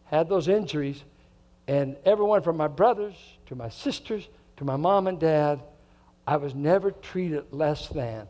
had 0.05 0.29
those 0.29 0.49
injuries, 0.49 1.03
and 1.71 1.97
everyone 2.05 2.43
from 2.43 2.57
my 2.57 2.67
brothers 2.67 3.15
to 3.47 3.55
my 3.55 3.69
sisters 3.69 4.29
to 4.57 4.65
my 4.65 4.75
mom 4.75 5.07
and 5.07 5.21
dad, 5.21 5.61
I 6.27 6.37
was 6.37 6.53
never 6.53 6.91
treated 6.91 7.45
less 7.53 7.87
than. 7.87 8.27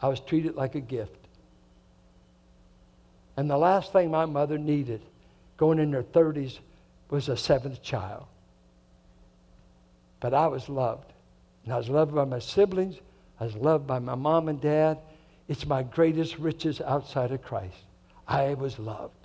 I 0.00 0.08
was 0.08 0.20
treated 0.20 0.54
like 0.54 0.74
a 0.74 0.80
gift. 0.80 1.18
And 3.36 3.50
the 3.50 3.58
last 3.58 3.92
thing 3.92 4.10
my 4.10 4.24
mother 4.24 4.56
needed, 4.56 5.02
going 5.58 5.78
in 5.78 5.92
her 5.92 6.02
30s, 6.02 6.60
was 7.10 7.28
a 7.28 7.36
seventh 7.36 7.82
child. 7.82 8.24
But 10.20 10.32
I 10.32 10.46
was 10.46 10.70
loved. 10.70 11.12
And 11.64 11.74
I 11.74 11.76
was 11.76 11.90
loved 11.90 12.14
by 12.14 12.24
my 12.24 12.38
siblings. 12.38 12.96
I 13.38 13.44
was 13.44 13.54
loved 13.54 13.86
by 13.86 13.98
my 13.98 14.14
mom 14.14 14.48
and 14.48 14.62
dad. 14.62 14.96
It's 15.46 15.66
my 15.66 15.82
greatest 15.82 16.38
riches 16.38 16.80
outside 16.80 17.32
of 17.32 17.42
Christ. 17.42 17.76
I 18.26 18.54
was 18.54 18.78
loved. 18.78 19.23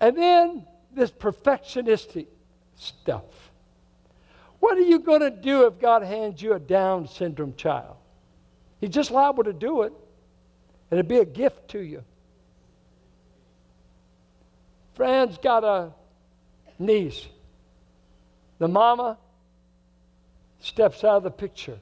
And 0.00 0.16
then 0.16 0.66
this 0.92 1.10
perfectionistic 1.10 2.26
stuff. 2.76 3.24
What 4.58 4.76
are 4.76 4.82
you 4.82 4.98
going 4.98 5.20
to 5.20 5.30
do 5.30 5.66
if 5.66 5.78
God 5.78 6.02
hands 6.02 6.40
you 6.42 6.54
a 6.54 6.58
Down 6.58 7.06
syndrome 7.08 7.54
child? 7.54 7.96
He's 8.80 8.90
just 8.90 9.10
liable 9.10 9.44
to 9.44 9.52
do 9.52 9.82
it, 9.82 9.92
and 10.90 10.98
it'd 10.98 11.08
be 11.08 11.18
a 11.18 11.24
gift 11.24 11.68
to 11.68 11.80
you. 11.80 12.02
Fran's 14.94 15.38
got 15.38 15.64
a 15.64 15.92
niece. 16.78 17.26
The 18.58 18.68
mama 18.68 19.18
steps 20.60 21.04
out 21.04 21.18
of 21.18 21.22
the 21.22 21.30
picture. 21.30 21.78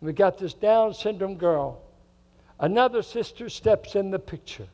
We 0.00 0.12
got 0.12 0.38
this 0.38 0.52
Down 0.52 0.92
syndrome 0.94 1.36
girl. 1.36 1.80
Another 2.58 3.02
sister 3.02 3.48
steps 3.48 3.94
in 3.94 4.10
the 4.10 4.18
picture 4.18 4.68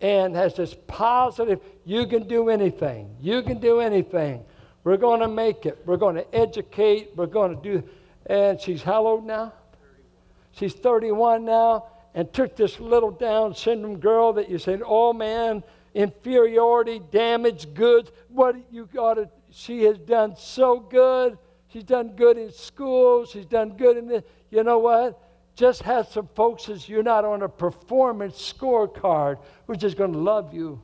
and 0.00 0.34
has 0.36 0.54
this 0.54 0.76
positive, 0.86 1.60
you 1.84 2.06
can 2.06 2.28
do 2.28 2.48
anything. 2.48 3.16
You 3.20 3.42
can 3.42 3.58
do 3.58 3.80
anything. 3.80 4.44
We're 4.84 4.96
going 4.96 5.20
to 5.20 5.28
make 5.28 5.66
it. 5.66 5.78
We're 5.84 5.96
going 5.96 6.16
to 6.16 6.34
educate. 6.34 7.10
We're 7.16 7.26
going 7.26 7.56
to 7.56 7.62
do. 7.62 7.88
And 8.26 8.60
she's 8.60 8.82
how 8.82 9.06
old 9.06 9.26
now? 9.26 9.52
31. 9.72 10.12
She's 10.52 10.74
31 10.74 11.44
now 11.44 11.86
and 12.14 12.32
took 12.32 12.56
this 12.56 12.80
little 12.80 13.10
Down 13.10 13.54
syndrome 13.54 14.00
girl 14.00 14.32
that 14.34 14.48
you 14.48 14.58
said, 14.58 14.82
oh 14.84 15.12
man, 15.12 15.62
inferiority, 15.94 17.00
damaged 17.10 17.74
goods. 17.74 18.10
What 18.28 18.56
you 18.70 18.86
got 18.86 19.14
to, 19.14 19.28
she 19.50 19.84
has 19.84 19.98
done 19.98 20.36
so 20.36 20.78
good. 20.78 21.38
She's 21.72 21.84
done 21.84 22.16
good 22.16 22.38
in 22.38 22.50
school. 22.50 23.26
She's 23.26 23.46
done 23.46 23.76
good 23.76 23.96
in 23.96 24.08
this. 24.08 24.22
You 24.50 24.64
know 24.64 24.78
what? 24.78 25.20
Just 25.58 25.82
have 25.82 26.06
some 26.08 26.28
folks 26.36 26.68
as 26.68 26.88
you're 26.88 27.02
not 27.02 27.24
on 27.24 27.42
a 27.42 27.48
performance 27.48 28.52
scorecard. 28.52 29.38
We're 29.66 29.74
just 29.74 29.96
going 29.96 30.12
to 30.12 30.18
love 30.18 30.54
you. 30.54 30.80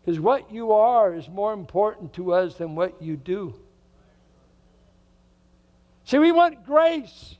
Because 0.00 0.20
what 0.20 0.52
you 0.52 0.70
are 0.70 1.12
is 1.12 1.28
more 1.28 1.52
important 1.52 2.12
to 2.14 2.32
us 2.32 2.54
than 2.54 2.76
what 2.76 3.02
you 3.02 3.16
do. 3.16 3.52
See, 6.04 6.18
we 6.18 6.30
want 6.30 6.64
grace 6.64 7.34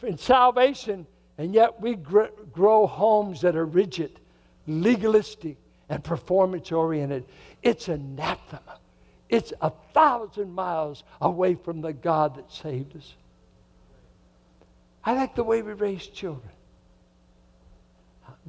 and 0.00 0.18
salvation, 0.18 1.06
and 1.36 1.52
yet 1.52 1.78
we 1.78 1.94
gr- 1.94 2.32
grow 2.50 2.86
homes 2.86 3.42
that 3.42 3.56
are 3.56 3.66
rigid, 3.66 4.18
legalistic, 4.66 5.58
and 5.90 6.02
performance 6.02 6.72
oriented. 6.72 7.26
It's 7.62 7.88
anathema. 7.88 8.78
It's 9.28 9.52
a 9.60 9.72
thousand 9.92 10.54
miles 10.54 11.04
away 11.20 11.54
from 11.54 11.82
the 11.82 11.92
God 11.92 12.36
that 12.36 12.50
saved 12.50 12.96
us. 12.96 13.14
I 15.04 15.14
like 15.14 15.34
the 15.34 15.44
way 15.44 15.62
we 15.62 15.72
raise 15.72 16.06
children. 16.06 16.50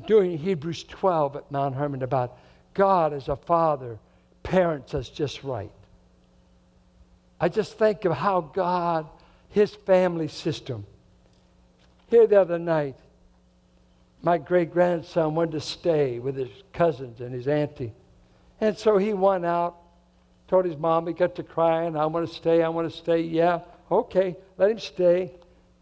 Doing 0.07 0.37
Hebrews 0.37 0.83
12 0.83 1.35
at 1.35 1.51
Mount 1.51 1.75
Hermon 1.75 2.03
about 2.03 2.37
God 2.73 3.13
as 3.13 3.27
a 3.27 3.35
father 3.35 3.99
parents 4.43 4.93
us 4.93 5.09
just 5.09 5.43
right. 5.43 5.71
I 7.39 7.49
just 7.49 7.77
think 7.77 8.05
of 8.05 8.13
how 8.13 8.41
God, 8.41 9.07
his 9.49 9.73
family 9.73 10.27
system. 10.27 10.85
Here 12.09 12.27
the 12.27 12.39
other 12.39 12.59
night, 12.59 12.95
my 14.21 14.37
great 14.37 14.71
grandson 14.71 15.33
wanted 15.33 15.53
to 15.53 15.61
stay 15.61 16.19
with 16.19 16.35
his 16.35 16.49
cousins 16.73 17.21
and 17.21 17.33
his 17.33 17.47
auntie. 17.47 17.93
And 18.59 18.77
so 18.77 18.97
he 18.97 19.13
went 19.13 19.45
out, 19.45 19.77
told 20.47 20.65
his 20.65 20.77
mom, 20.77 21.07
he 21.07 21.13
got 21.13 21.35
to 21.35 21.43
crying, 21.43 21.95
I 21.95 22.05
want 22.05 22.29
to 22.29 22.35
stay, 22.35 22.61
I 22.61 22.69
want 22.69 22.91
to 22.91 22.95
stay. 22.95 23.21
Yeah, 23.21 23.61
okay, 23.89 24.35
let 24.57 24.69
him 24.69 24.79
stay. 24.79 25.31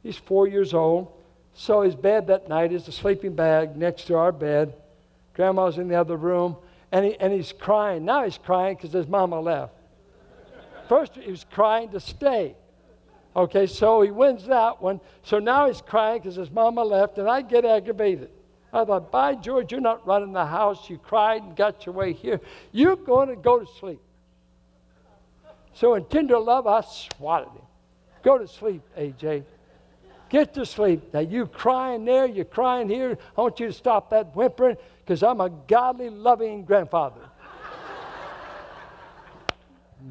He's 0.04 0.18
four 0.18 0.48
years 0.48 0.74
old. 0.74 1.12
So 1.54 1.82
his 1.82 1.96
bed 1.96 2.28
that 2.28 2.48
night 2.48 2.72
is 2.72 2.88
a 2.88 2.92
sleeping 2.92 3.36
bag 3.36 3.76
next 3.76 4.06
to 4.06 4.16
our 4.16 4.32
bed. 4.32 4.74
Grandma's 5.34 5.78
in 5.78 5.88
the 5.88 5.96
other 5.96 6.18
room, 6.18 6.58
and, 6.92 7.06
he, 7.06 7.16
and 7.20 7.34
he's 7.34 7.52
crying. 7.52 8.06
Now 8.06 8.24
he's 8.24 8.38
crying 8.38 8.76
because 8.76 8.94
his 8.94 9.08
mama 9.08 9.40
left. 9.40 9.74
First, 10.88 11.16
he 11.16 11.30
was 11.30 11.46
crying 11.52 11.90
to 11.90 12.00
stay. 12.00 12.56
Okay, 13.36 13.68
so 13.68 14.02
he 14.02 14.12
wins 14.12 14.46
that 14.48 14.82
one. 14.82 15.00
So 15.24 15.40
now 15.40 15.68
he's 15.68 15.82
crying 15.82 16.20
because 16.20 16.36
his 16.36 16.50
mama 16.50 16.84
left, 16.84 17.18
and 17.18 17.30
I 17.30 17.42
get 17.42 17.64
aggravated. 17.64 18.32
I 18.74 18.86
thought, 18.86 19.12
by 19.12 19.36
George, 19.36 19.72
you're 19.72 19.82
not 19.82 20.06
running 20.06 20.34
the 20.34 20.46
house. 20.46 20.90
You 20.90 20.98
cried 20.98 21.44
and 21.44 21.56
got 21.56 21.86
your 21.86 21.96
way 21.96 22.14
here. 22.14 22.40
You're 22.72 22.96
going 22.96 23.30
to 23.30 23.36
go 23.36 23.60
to 23.60 23.66
sleep. 23.80 24.00
So 25.74 25.96
in 25.96 26.06
tender 26.06 26.38
love, 26.38 26.68
I 26.68 26.82
swatted 26.82 27.50
him. 27.50 27.62
Go 28.24 28.38
to 28.38 28.48
sleep, 28.48 28.82
AJ. 28.98 29.44
Get 30.30 30.54
to 30.54 30.66
sleep. 30.66 31.14
Now 31.14 31.22
you 31.22 31.48
crying 31.48 32.06
there, 32.06 32.28
you're 32.28 32.46
crying 32.46 32.88
here. 32.88 33.18
I 33.38 33.42
want 33.42 33.60
you 33.60 33.68
to 33.68 33.74
stop 33.74 34.12
that 34.12 34.36
whimpering 34.36 34.78
because 35.04 35.24
I'm 35.24 35.42
a 35.42 35.50
godly, 35.50 36.10
loving 36.10 36.66
grandfather. 36.66 37.22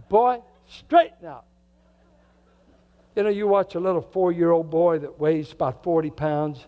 Boy, 0.09 0.43
straighten 0.66 1.27
out. 1.27 1.45
You 3.14 3.23
know, 3.23 3.31
you 3.31 3.47
watch 3.47 3.75
a 3.75 3.81
little 3.81 4.03
four 4.03 4.33
year 4.33 4.51
old 4.51 4.71
boy 4.71 4.99
that 4.99 5.19
weighs 5.19 5.53
about 5.53 5.83
40 5.83 6.11
pounds. 6.11 6.66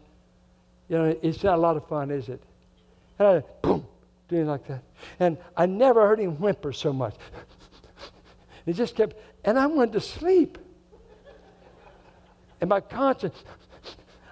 You 0.88 0.98
know, 0.98 1.18
it's 1.22 1.44
not 1.44 1.54
a 1.54 1.60
lot 1.60 1.76
of 1.76 1.86
fun, 1.86 2.10
is 2.10 2.28
it? 2.28 2.42
And 3.18 3.28
I, 3.28 3.42
boom, 3.62 3.86
doing 4.28 4.46
like 4.46 4.66
that. 4.66 4.82
And 5.18 5.38
I 5.56 5.66
never 5.66 6.06
heard 6.06 6.18
him 6.18 6.40
whimper 6.40 6.72
so 6.72 6.92
much. 6.92 7.14
he 8.66 8.72
just 8.72 8.96
kept, 8.96 9.16
and 9.44 9.58
I 9.58 9.66
went 9.66 9.92
to 9.92 10.00
sleep. 10.00 10.58
And 12.60 12.68
my 12.68 12.80
conscience, 12.80 13.42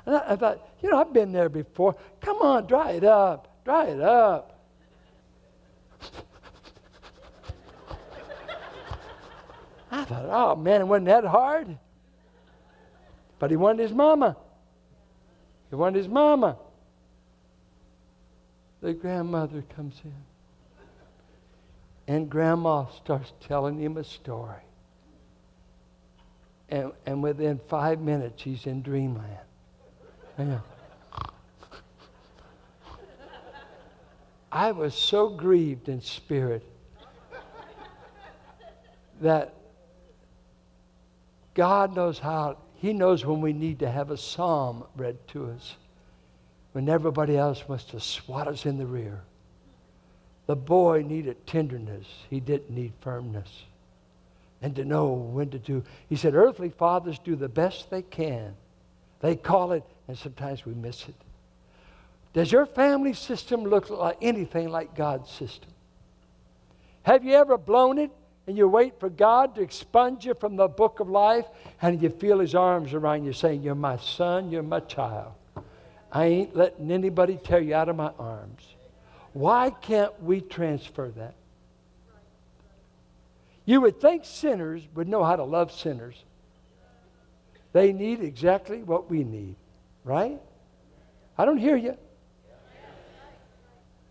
and 0.06 0.16
I, 0.16 0.32
I 0.32 0.36
thought, 0.36 0.68
you 0.82 0.90
know, 0.90 0.98
I've 1.00 1.12
been 1.12 1.32
there 1.32 1.48
before. 1.48 1.96
Come 2.20 2.38
on, 2.38 2.66
dry 2.66 2.92
it 2.92 3.04
up. 3.04 3.64
Dry 3.64 3.86
it 3.86 4.00
up. 4.00 4.54
I 9.90 10.04
thought, 10.04 10.26
oh 10.28 10.56
man, 10.56 10.82
it 10.82 10.84
wasn't 10.86 11.06
that 11.06 11.24
hard. 11.24 11.78
But 13.38 13.50
he 13.50 13.56
wanted 13.56 13.82
his 13.82 13.92
mama. 13.92 14.36
He 15.70 15.76
wanted 15.76 15.98
his 15.98 16.08
mama. 16.08 16.56
The 18.80 18.92
grandmother 18.92 19.62
comes 19.74 20.00
in. 20.04 20.14
And 22.06 22.30
grandma 22.30 22.86
starts 22.86 23.32
telling 23.40 23.78
him 23.78 23.96
a 23.96 24.04
story. 24.04 24.67
And, 26.70 26.92
and 27.06 27.22
within 27.22 27.60
five 27.68 28.00
minutes, 28.00 28.42
he's 28.42 28.66
in 28.66 28.82
dreamland. 28.82 29.38
Yeah. 30.38 30.60
I 34.50 34.72
was 34.72 34.94
so 34.94 35.28
grieved 35.28 35.88
in 35.88 36.00
spirit 36.00 36.62
that 39.20 39.54
God 41.54 41.94
knows 41.94 42.18
how, 42.18 42.56
He 42.76 42.92
knows 42.92 43.26
when 43.26 43.40
we 43.40 43.52
need 43.52 43.80
to 43.80 43.90
have 43.90 44.10
a 44.10 44.16
psalm 44.16 44.84
read 44.96 45.16
to 45.28 45.50
us, 45.50 45.74
when 46.72 46.88
everybody 46.88 47.36
else 47.36 47.68
wants 47.68 47.84
to 47.86 48.00
swat 48.00 48.46
us 48.46 48.64
in 48.64 48.78
the 48.78 48.86
rear. 48.86 49.22
The 50.46 50.56
boy 50.56 51.02
needed 51.02 51.46
tenderness, 51.46 52.06
he 52.30 52.40
didn't 52.40 52.70
need 52.70 52.92
firmness. 53.00 53.64
And 54.60 54.74
to 54.76 54.84
know 54.84 55.12
when 55.12 55.50
to 55.50 55.58
do. 55.58 55.84
He 56.08 56.16
said, 56.16 56.34
Earthly 56.34 56.70
fathers 56.70 57.18
do 57.20 57.36
the 57.36 57.48
best 57.48 57.90
they 57.90 58.02
can. 58.02 58.54
They 59.20 59.36
call 59.36 59.72
it, 59.72 59.84
and 60.08 60.18
sometimes 60.18 60.66
we 60.66 60.74
miss 60.74 61.08
it. 61.08 61.14
Does 62.32 62.50
your 62.50 62.66
family 62.66 63.12
system 63.12 63.64
look 63.64 63.88
like 63.90 64.18
anything 64.20 64.70
like 64.70 64.94
God's 64.94 65.30
system? 65.30 65.70
Have 67.02 67.24
you 67.24 67.34
ever 67.34 67.56
blown 67.56 67.98
it 67.98 68.10
and 68.48 68.56
you 68.56 68.66
wait 68.66 68.98
for 68.98 69.10
God 69.10 69.54
to 69.56 69.60
expunge 69.60 70.24
you 70.24 70.32
from 70.32 70.56
the 70.56 70.68
book 70.68 71.00
of 71.00 71.10
life, 71.10 71.44
and 71.82 72.00
you 72.00 72.08
feel 72.08 72.38
His 72.38 72.54
arms 72.54 72.94
around 72.94 73.26
you 73.26 73.34
saying, 73.34 73.62
You're 73.62 73.74
my 73.74 73.98
son, 73.98 74.50
you're 74.50 74.62
my 74.62 74.80
child. 74.80 75.34
I 76.10 76.24
ain't 76.24 76.56
letting 76.56 76.90
anybody 76.90 77.38
tear 77.44 77.60
you 77.60 77.74
out 77.74 77.90
of 77.90 77.96
my 77.96 78.10
arms. 78.18 78.62
Why 79.34 79.68
can't 79.68 80.22
we 80.22 80.40
transfer 80.40 81.10
that? 81.10 81.34
You 83.68 83.82
would 83.82 84.00
think 84.00 84.24
sinners 84.24 84.82
would 84.94 85.08
know 85.08 85.22
how 85.22 85.36
to 85.36 85.44
love 85.44 85.70
sinners. 85.70 86.14
They 87.74 87.92
need 87.92 88.22
exactly 88.22 88.82
what 88.82 89.10
we 89.10 89.24
need, 89.24 89.56
right? 90.04 90.40
I 91.36 91.44
don't 91.44 91.58
hear 91.58 91.76
you. 91.76 91.94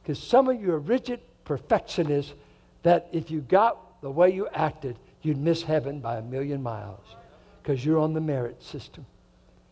Because 0.04 0.22
some 0.22 0.48
of 0.48 0.62
you 0.62 0.72
are 0.74 0.80
rigid 0.80 1.22
perfectionists 1.44 2.36
that 2.84 3.08
if 3.12 3.32
you 3.32 3.42
got 3.42 4.00
the 4.02 4.12
way 4.12 4.30
you 4.30 4.48
acted, 4.54 4.96
you'd 5.24 5.40
miss 5.40 5.64
heaven 5.64 6.02
by 6.02 6.18
a 6.18 6.22
million 6.22 6.62
miles 6.62 7.16
because 7.64 7.84
you're 7.84 7.98
on 7.98 8.14
the 8.14 8.22
merit 8.22 8.62
system. 8.62 9.08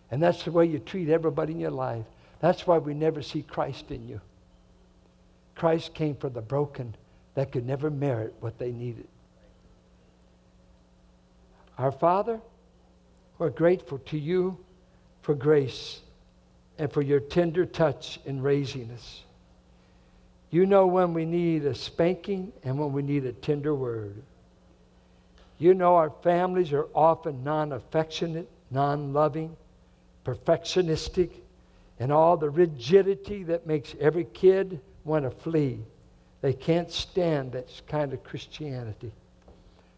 And 0.09 0.19
that's 0.19 0.41
the 0.45 0.51
way 0.51 0.65
you 0.65 0.79
treat 0.79 1.09
everybody 1.09 1.53
in 1.53 1.59
your 1.59 1.69
life. 1.69 2.05
That's 2.39 2.65
why 2.65 2.79
we 2.79 2.95
never 2.95 3.21
see 3.21 3.43
Christ 3.43 3.91
in 3.91 4.07
you. 4.07 4.19
Christ 5.53 5.93
came 5.93 6.15
for 6.15 6.29
the 6.29 6.41
broken 6.41 6.95
that 7.35 7.51
could 7.51 7.67
never 7.67 7.91
merit 7.91 8.33
what 8.39 8.57
they 8.57 8.71
needed. 8.71 9.07
Our 11.77 11.91
Father, 11.91 12.39
we're 13.37 13.49
grateful 13.49 13.97
to 13.99 14.17
you 14.17 14.57
for 15.21 15.35
grace 15.35 15.99
and 16.77 16.91
for 16.91 17.01
your 17.01 17.19
tender 17.19 17.65
touch 17.65 18.19
in 18.25 18.41
raising 18.41 18.91
us. 18.91 19.23
You 20.51 20.65
know 20.65 20.87
when 20.87 21.13
we 21.13 21.25
need 21.25 21.65
a 21.65 21.75
spanking 21.75 22.53
and 22.63 22.79
when 22.79 22.93
we 22.93 23.01
need 23.01 23.25
a 23.25 23.33
tender 23.33 23.75
word. 23.75 24.21
You 25.57 25.73
know 25.73 25.95
our 25.95 26.11
families 26.21 26.71
are 26.73 26.87
often 26.93 27.43
non 27.43 27.71
affectionate, 27.71 28.49
non 28.71 29.13
loving, 29.13 29.55
perfectionistic, 30.25 31.31
and 31.99 32.11
all 32.11 32.37
the 32.37 32.49
rigidity 32.49 33.43
that 33.43 33.65
makes 33.67 33.95
every 33.99 34.25
kid 34.25 34.79
want 35.03 35.23
to 35.23 35.31
flee. 35.31 35.79
They 36.41 36.53
can't 36.53 36.91
stand 36.91 37.53
that 37.53 37.69
kind 37.87 38.13
of 38.13 38.23
Christianity. 38.23 39.11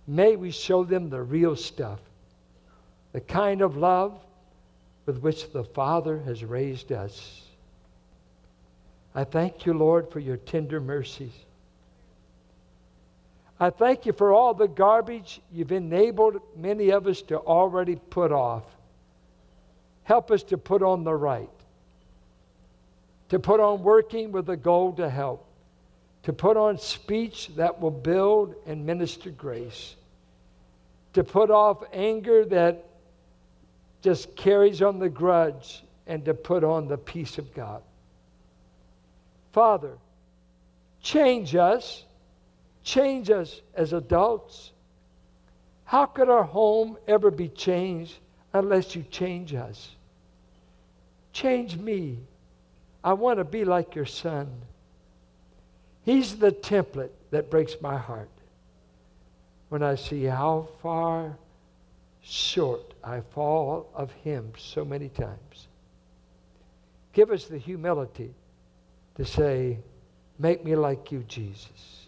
May 0.08 0.38
we 0.38 0.52
show 0.52 0.86
them 0.86 1.10
the 1.10 1.22
real 1.22 1.56
stuff, 1.56 2.00
the 3.12 3.20
kind 3.20 3.62
of 3.62 3.76
love 3.76 4.18
with 5.06 5.20
which 5.20 5.52
the 5.52 5.64
Father 5.64 6.20
has 6.20 6.44
raised 6.44 6.92
us. 6.94 7.44
I 9.14 9.26
thank 9.26 9.66
you, 9.66 9.74
Lord, 9.74 10.10
for 10.12 10.20
your 10.20 10.38
tender 10.38 10.80
mercies. 10.80 11.34
I 13.60 13.72
thank 13.72 14.06
you 14.06 14.14
for 14.14 14.34
all 14.34 14.54
the 14.54 14.68
garbage 14.68 15.42
you've 15.52 15.72
enabled 15.72 16.40
many 16.56 16.92
of 16.92 17.08
us 17.08 17.22
to 17.24 17.38
already 17.38 17.96
put 17.96 18.32
off. 18.32 18.64
Help 20.04 20.30
us 20.30 20.44
to 20.44 20.58
put 20.58 20.84
on 20.84 21.04
the 21.04 21.16
right, 21.16 21.50
to 23.30 23.40
put 23.40 23.60
on 23.60 23.82
working 23.82 24.32
with 24.32 24.46
the 24.46 24.56
goal 24.56 24.94
to 24.94 25.10
help, 25.10 25.47
to 26.24 26.34
put 26.34 26.58
on 26.58 26.78
speech 26.78 27.50
that 27.56 27.80
will 27.80 27.92
build 27.92 28.56
and 28.66 28.86
minister 28.86 29.30
grace, 29.30 29.96
to 31.14 31.24
put 31.24 31.50
off 31.50 31.84
anger 31.94 32.46
that 32.46 32.86
just 34.02 34.36
carries 34.36 34.82
on 34.82 35.00
the 35.00 35.10
grudge, 35.10 35.84
and 36.06 36.24
to 36.26 36.34
put 36.34 36.64
on 36.64 36.88
the 36.88 36.98
peace 36.98 37.38
of 37.38 37.54
God. 37.54 37.82
Father, 39.52 39.98
change 41.02 41.56
us. 41.56 42.04
Change 42.84 43.30
us 43.30 43.62
as 43.76 43.92
adults. 43.92 44.72
How 45.84 46.06
could 46.06 46.30
our 46.30 46.44
home 46.44 46.98
ever 47.06 47.30
be 47.30 47.50
changed 47.50 48.16
unless 48.54 48.96
you 48.96 49.04
change 49.12 49.54
us? 49.54 49.90
Change 51.34 51.76
me. 51.76 52.20
I 53.04 53.12
want 53.12 53.40
to 53.40 53.44
be 53.44 53.66
like 53.66 53.94
your 53.94 54.06
son. 54.06 54.50
He's 56.08 56.38
the 56.38 56.54
template 56.54 57.10
that 57.32 57.52
breaks 57.52 57.82
my 57.82 57.98
heart 57.98 58.30
when 59.68 59.84
I 59.84 59.96
see 59.96 60.24
how 60.24 60.70
far 60.82 61.38
short 62.22 62.94
I 63.04 63.20
fall 63.20 63.90
of 63.94 64.14
him 64.14 64.54
so 64.58 64.86
many 64.86 65.10
times. 65.10 65.68
Give 67.12 67.30
us 67.30 67.48
the 67.48 67.58
humility 67.58 68.34
to 69.16 69.26
say, 69.26 69.80
Make 70.40 70.64
me 70.64 70.78
like 70.78 71.12
you, 71.12 71.24
Jesus. 71.28 72.08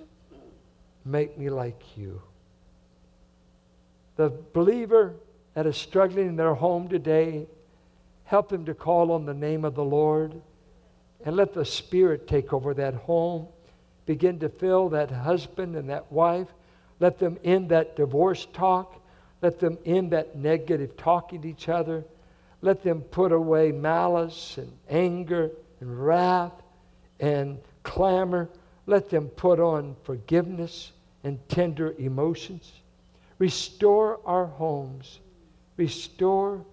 Make 1.03 1.37
me 1.37 1.49
like 1.49 1.97
you. 1.97 2.21
The 4.15 4.31
believer 4.53 5.13
that 5.55 5.65
is 5.65 5.75
struggling 5.75 6.29
in 6.29 6.35
their 6.37 6.53
home 6.53 6.87
today, 6.87 7.47
help 8.23 8.47
them 8.47 8.63
to 8.63 8.73
call 8.73 9.11
on 9.11 9.25
the 9.25 9.33
name 9.33 9.65
of 9.65 9.75
the 9.75 9.83
Lord 9.83 10.39
and 11.25 11.35
let 11.35 11.53
the 11.53 11.65
Spirit 11.65 12.29
take 12.29 12.53
over 12.53 12.73
that 12.75 12.93
home. 12.93 13.49
Begin 14.09 14.39
to 14.39 14.49
fill 14.49 14.89
that 14.89 15.11
husband 15.11 15.75
and 15.75 15.91
that 15.91 16.11
wife. 16.11 16.47
Let 16.99 17.19
them 17.19 17.37
end 17.43 17.69
that 17.69 17.95
divorce 17.95 18.47
talk. 18.53 18.99
Let 19.43 19.59
them 19.59 19.77
end 19.85 20.13
that 20.13 20.35
negative 20.35 20.97
talking 20.97 21.43
to 21.43 21.47
each 21.47 21.69
other. 21.69 22.03
Let 22.63 22.81
them 22.81 23.01
put 23.01 23.31
away 23.31 23.71
malice 23.71 24.57
and 24.57 24.75
anger 24.89 25.51
and 25.79 26.03
wrath 26.03 26.53
and 27.19 27.59
clamor. 27.83 28.49
Let 28.87 29.11
them 29.11 29.27
put 29.27 29.59
on 29.59 29.95
forgiveness 30.01 30.91
and 31.23 31.37
tender 31.47 31.93
emotions. 31.99 32.71
Restore 33.37 34.21
our 34.25 34.47
homes. 34.47 35.19
Restore 35.77 36.65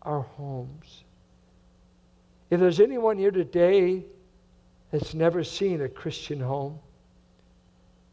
our 0.00 0.22
homes. 0.22 1.04
If 2.48 2.60
there's 2.60 2.80
anyone 2.80 3.18
here 3.18 3.30
today 3.30 4.06
that's 4.90 5.14
never 5.14 5.44
seen 5.44 5.82
a 5.82 5.88
Christian 5.88 6.40
home 6.40 6.78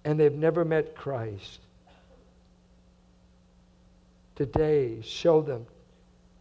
and 0.04 0.20
they've 0.20 0.34
never 0.34 0.64
met 0.64 0.96
Christ, 0.96 1.60
today 4.36 5.02
show 5.02 5.42
them 5.42 5.66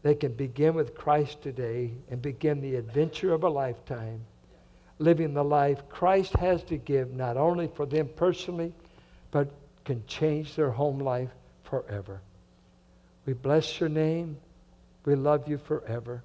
they 0.04 0.14
can 0.14 0.34
begin 0.34 0.74
with 0.74 0.94
Christ 0.94 1.40
today 1.40 1.90
and 2.10 2.20
begin 2.20 2.60
the 2.60 2.76
adventure 2.76 3.32
of 3.32 3.42
a 3.42 3.48
lifetime, 3.48 4.20
living 4.98 5.32
the 5.32 5.42
life 5.42 5.88
Christ 5.88 6.34
has 6.34 6.62
to 6.64 6.76
give, 6.76 7.14
not 7.14 7.38
only 7.38 7.68
for 7.68 7.86
them 7.86 8.10
personally, 8.14 8.74
but 9.30 9.50
can 9.86 10.04
change 10.06 10.56
their 10.56 10.70
home 10.70 10.98
life 10.98 11.30
forever. 11.62 12.20
We 13.24 13.32
bless 13.32 13.80
your 13.80 13.88
name. 13.88 14.36
We 15.06 15.14
love 15.14 15.48
you 15.48 15.56
forever. 15.56 16.22